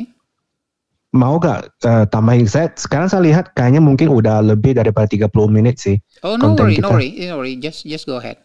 Mau 1.10 1.42
gak 1.42 1.74
uh, 1.90 2.06
tambahin? 2.14 2.46
Saya 2.46 2.70
sekarang 2.78 3.10
saya 3.10 3.26
lihat 3.26 3.58
kayaknya 3.58 3.82
mungkin 3.82 4.14
udah 4.14 4.46
lebih 4.46 4.78
daripada 4.78 5.10
30 5.10 5.30
menit 5.50 5.82
sih. 5.82 5.98
Oh 6.22 6.38
no 6.38 6.54
worry, 6.54 6.78
kita. 6.78 6.86
no 6.86 6.90
worry, 6.94 7.10
no 7.26 7.36
worry, 7.42 7.54
just 7.58 7.82
just 7.86 8.06
go 8.06 8.22
ahead. 8.22 8.38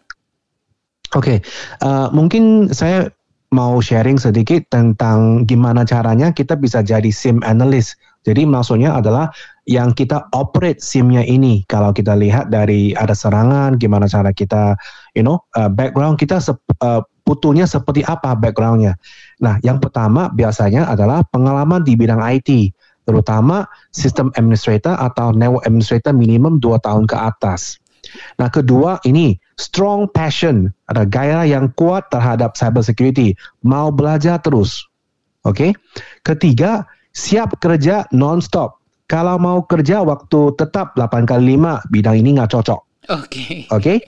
Oke, 1.12 1.28
okay. 1.28 1.38
uh, 1.84 2.08
mungkin 2.10 2.72
saya 2.72 3.12
mau 3.54 3.78
sharing 3.78 4.18
sedikit 4.18 4.66
tentang 4.72 5.46
gimana 5.46 5.86
caranya 5.86 6.34
kita 6.34 6.58
bisa 6.58 6.82
jadi 6.82 7.06
SIM 7.14 7.38
analyst. 7.46 7.94
Jadi 8.24 8.48
maksudnya 8.48 8.96
adalah 8.96 9.28
yang 9.68 9.92
kita 9.92 10.26
operate 10.32 10.80
SIM-nya 10.80 11.22
ini. 11.28 11.62
Kalau 11.68 11.92
kita 11.92 12.16
lihat 12.16 12.48
dari 12.48 12.96
ada 12.96 13.12
serangan, 13.12 13.76
gimana 13.76 14.08
cara 14.08 14.32
kita, 14.32 14.74
you 15.12 15.20
know, 15.20 15.44
uh, 15.54 15.68
background 15.68 16.16
kita 16.16 16.40
sep, 16.40 16.56
uh, 16.80 17.04
putulnya 17.24 17.64
seperti 17.64 18.04
apa 18.04 18.36
backgroundnya. 18.36 19.00
Nah, 19.40 19.58
yang 19.64 19.80
pertama 19.80 20.30
biasanya 20.30 20.86
adalah 20.86 21.24
pengalaman 21.26 21.82
di 21.82 21.96
bidang 21.96 22.20
IT, 22.20 22.70
terutama 23.08 23.64
sistem 23.90 24.30
administrator 24.36 24.94
atau 24.94 25.32
network 25.32 25.64
administrator 25.64 26.12
minimum 26.12 26.60
2 26.60 26.78
tahun 26.84 27.08
ke 27.08 27.16
atas. 27.16 27.80
Nah, 28.36 28.52
kedua 28.52 29.00
ini 29.08 29.40
strong 29.56 30.06
passion, 30.12 30.68
ada 30.86 31.08
gairah 31.08 31.48
yang 31.48 31.72
kuat 31.74 32.12
terhadap 32.12 32.54
cyber 32.54 32.84
security, 32.84 33.32
mau 33.64 33.88
belajar 33.88 34.38
terus. 34.44 34.84
Oke. 35.44 35.56
Okay? 35.56 35.70
Ketiga, 36.24 36.84
siap 37.16 37.56
kerja 37.60 38.04
non-stop. 38.12 38.80
Kalau 39.04 39.36
mau 39.36 39.60
kerja 39.64 40.00
waktu 40.00 40.56
tetap 40.56 40.96
8 40.96 41.28
kali 41.28 41.60
5, 41.60 41.92
bidang 41.92 42.16
ini 42.16 42.40
nggak 42.40 42.52
cocok. 42.56 42.80
Oke. 43.12 43.28
Okay. 43.28 43.54
Oke. 43.68 43.82
Okay? 43.82 43.98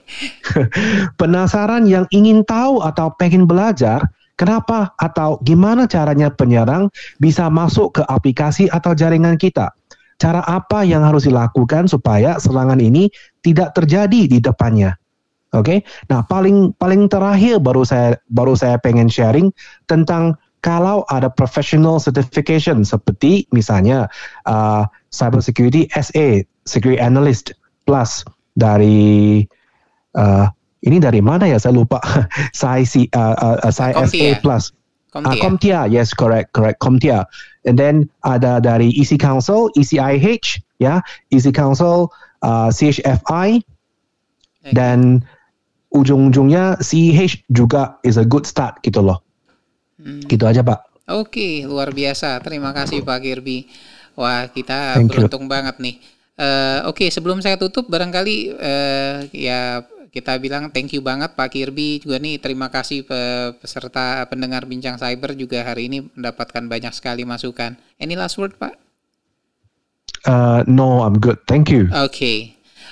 Penasaran 1.19 1.85
yang 1.85 2.09
ingin 2.09 2.41
tahu 2.41 2.81
atau 2.81 3.13
pengen 3.13 3.45
belajar, 3.45 4.01
kenapa 4.33 4.93
atau 4.97 5.37
gimana 5.45 5.85
caranya 5.85 6.33
penyerang 6.33 6.89
bisa 7.21 7.49
masuk 7.49 8.01
ke 8.01 8.03
aplikasi 8.09 8.65
atau 8.69 8.97
jaringan 8.97 9.37
kita? 9.37 9.69
Cara 10.17 10.41
apa 10.49 10.81
yang 10.81 11.05
harus 11.05 11.29
dilakukan 11.29 11.85
supaya 11.85 12.41
serangan 12.41 12.81
ini 12.81 13.05
tidak 13.45 13.77
terjadi 13.77 14.25
di 14.25 14.41
depannya? 14.41 14.97
Oke. 15.53 15.61
Okay? 15.61 15.79
Nah, 16.09 16.25
paling 16.25 16.73
paling 16.75 17.05
terakhir 17.05 17.61
baru 17.61 17.85
saya 17.85 18.17
baru 18.33 18.57
saya 18.57 18.81
pengen 18.81 19.13
sharing 19.13 19.53
tentang 19.85 20.33
kalau 20.65 21.05
ada 21.13 21.29
professional 21.29 22.01
certification 22.01 22.81
seperti 22.81 23.45
misalnya 23.53 24.09
uh, 24.49 24.89
cyber 25.13 25.39
security 25.39 25.85
SA, 25.93 26.41
security 26.65 26.97
analyst 26.97 27.53
plus 27.85 28.25
dari 28.57 29.45
uh, 30.17 30.49
ini 30.81 30.97
dari 30.97 31.21
mana 31.21 31.45
ya 31.45 31.61
saya 31.61 31.77
lupa. 31.77 32.01
saya 32.57 32.81
uh, 33.13 33.61
uh, 33.61 33.71
saya 33.71 33.93
SA 34.09 34.41
plus. 34.41 34.73
Comtia. 35.07 35.31
Uh, 35.31 35.37
Comtia, 35.39 35.79
yes, 35.87 36.11
correct, 36.11 36.51
correct, 36.51 36.83
Comtia. 36.83 37.23
And 37.63 37.79
then 37.79 38.11
ada 38.27 38.59
dari 38.59 38.91
EC 38.91 39.15
Council, 39.17 39.71
ECIH, 39.79 40.61
ya, 40.83 40.99
EC 41.31 41.55
Council, 41.55 42.11
uh, 42.43 42.69
CHFI, 42.69 43.63
okay. 43.63 44.73
dan 44.75 45.23
ujung-ujungnya 45.95 46.77
CH 46.83 47.47
juga 47.49 47.97
is 48.03 48.19
a 48.19 48.27
good 48.27 48.43
start 48.43 48.83
gitu 48.83 48.99
loh. 48.99 49.23
Hmm. 49.97 50.21
Gitu 50.27 50.43
aja 50.43 50.61
Pak. 50.61 51.07
Oke, 51.07 51.31
okay, 51.31 51.53
luar 51.63 51.95
biasa. 51.95 52.37
Terima 52.43 52.75
kasih 52.75 53.01
Pak 53.01 53.19
Kirby. 53.23 53.71
Wah, 54.19 54.51
kita 54.51 54.99
Thank 54.99 55.15
beruntung 55.15 55.47
you. 55.47 55.51
banget 55.51 55.75
nih. 55.79 55.95
Uh, 56.37 56.85
Oke, 56.85 57.05
okay, 57.05 57.09
sebelum 57.09 57.41
saya 57.41 57.57
tutup, 57.57 57.89
barangkali 57.89 58.53
uh, 58.53 59.25
ya 59.33 59.81
kita 60.13 60.37
bilang 60.37 60.69
thank 60.69 60.93
you 60.93 61.01
banget 61.01 61.33
Pak 61.33 61.53
Kirby 61.53 62.01
juga 62.01 62.17
nih 62.17 62.41
terima 62.41 62.73
kasih 62.73 63.05
peserta 63.59 64.25
pendengar 64.25 64.65
bincang 64.65 64.97
cyber 64.97 65.37
juga 65.37 65.61
hari 65.61 65.91
ini 65.91 66.09
mendapatkan 66.13 66.63
banyak 66.65 66.93
sekali 66.93 67.25
masukan. 67.25 67.77
Any 68.01 68.17
last 68.17 68.37
word 68.37 68.57
Pak? 68.57 68.77
Uh, 70.25 70.65
no, 70.65 71.05
I'm 71.05 71.21
good. 71.21 71.41
Thank 71.45 71.69
you. 71.69 71.89
Oke, 71.89 72.09
okay. 72.09 72.37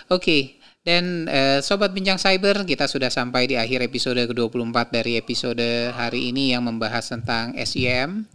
oke. 0.09 0.21
Okay. 0.21 0.41
Dan 0.85 1.25
uh, 1.25 1.65
Sobat 1.65 1.97
Bincang 1.97 2.21
Cyber, 2.21 2.61
kita 2.61 2.85
sudah 2.85 3.09
sampai 3.09 3.49
di 3.49 3.57
akhir 3.57 3.81
episode 3.89 4.21
ke-24 4.21 4.93
dari 4.93 5.17
episode 5.17 5.89
hari 5.97 6.29
ini 6.29 6.53
yang 6.53 6.61
membahas 6.61 7.09
tentang 7.09 7.57
SEM. 7.57 8.29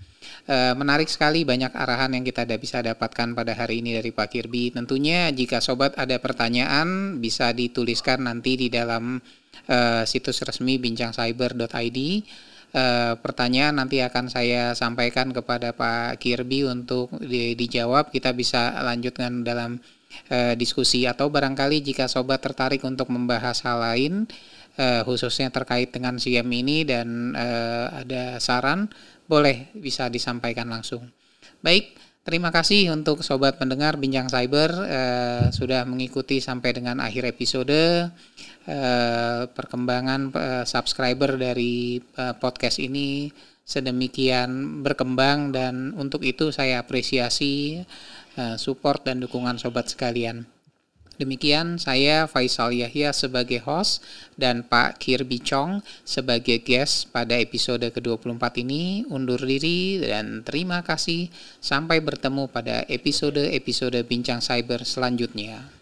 Uh, 0.48 0.72
menarik 0.72 1.06
sekali 1.06 1.44
banyak 1.44 1.70
arahan 1.76 2.16
yang 2.16 2.24
kita 2.24 2.48
bisa 2.56 2.80
dapatkan 2.80 3.36
pada 3.36 3.52
hari 3.52 3.84
ini 3.84 4.00
dari 4.00 4.10
Pak 4.10 4.32
Kirby. 4.32 4.72
Tentunya 4.72 5.28
jika 5.30 5.60
sobat 5.60 5.94
ada 6.00 6.16
pertanyaan 6.16 7.20
bisa 7.20 7.52
dituliskan 7.52 8.24
nanti 8.24 8.56
di 8.56 8.68
dalam 8.72 9.20
uh, 9.68 10.02
situs 10.08 10.40
resmi 10.40 10.80
bincangcyber.id. 10.80 11.98
Uh, 12.70 13.18
pertanyaan 13.18 13.82
nanti 13.82 13.98
akan 13.98 14.30
saya 14.30 14.72
sampaikan 14.78 15.34
kepada 15.34 15.74
Pak 15.74 16.22
Kirby 16.22 16.64
untuk 16.64 17.12
di, 17.20 17.52
dijawab. 17.58 18.08
Kita 18.14 18.32
bisa 18.32 18.80
lanjutkan 18.80 19.42
dalam 19.44 19.82
uh, 20.30 20.54
diskusi 20.56 21.06
atau 21.06 21.28
barangkali 21.28 21.82
jika 21.84 22.06
sobat 22.06 22.42
tertarik 22.42 22.82
untuk 22.82 23.10
membahas 23.10 23.62
hal 23.66 23.82
lain 23.82 24.26
uh, 24.78 25.02
khususnya 25.06 25.50
terkait 25.50 25.90
dengan 25.90 26.16
SIEM 26.20 26.46
ini 26.50 26.86
dan 26.86 27.34
uh, 27.34 28.02
ada 28.02 28.38
saran 28.38 28.90
boleh 29.30 29.70
bisa 29.78 30.10
disampaikan 30.10 30.66
langsung. 30.66 31.06
Baik, 31.62 31.94
terima 32.26 32.50
kasih 32.50 32.90
untuk 32.90 33.22
sobat 33.22 33.62
pendengar 33.62 33.94
Bincang 33.94 34.26
Cyber 34.26 34.74
eh, 34.90 35.46
sudah 35.54 35.86
mengikuti 35.86 36.42
sampai 36.42 36.74
dengan 36.74 36.98
akhir 36.98 37.30
episode 37.30 38.10
eh, 38.66 39.42
perkembangan 39.46 40.20
eh, 40.34 40.64
subscriber 40.66 41.38
dari 41.38 42.02
eh, 42.02 42.34
podcast 42.34 42.82
ini 42.82 43.30
sedemikian 43.62 44.82
berkembang 44.82 45.54
dan 45.54 45.94
untuk 45.94 46.26
itu 46.26 46.50
saya 46.50 46.82
apresiasi 46.82 47.86
eh, 48.34 48.56
support 48.58 49.06
dan 49.06 49.22
dukungan 49.22 49.62
sobat 49.62 49.94
sekalian. 49.94 50.42
Demikian 51.20 51.76
saya 51.76 52.24
Faisal 52.24 52.72
Yahya 52.72 53.12
sebagai 53.12 53.60
host 53.68 54.00
dan 54.40 54.64
Pak 54.64 55.04
Kirby 55.04 55.36
Chong 55.44 55.84
sebagai 56.00 56.64
guest 56.64 57.12
pada 57.12 57.36
episode 57.36 57.84
ke-24 57.92 58.40
ini 58.64 59.04
undur 59.04 59.36
diri 59.36 60.00
dan 60.00 60.40
terima 60.40 60.80
kasih 60.80 61.28
sampai 61.60 62.00
bertemu 62.00 62.48
pada 62.48 62.88
episode-episode 62.88 64.00
Bincang 64.08 64.40
Cyber 64.40 64.80
selanjutnya. 64.88 65.79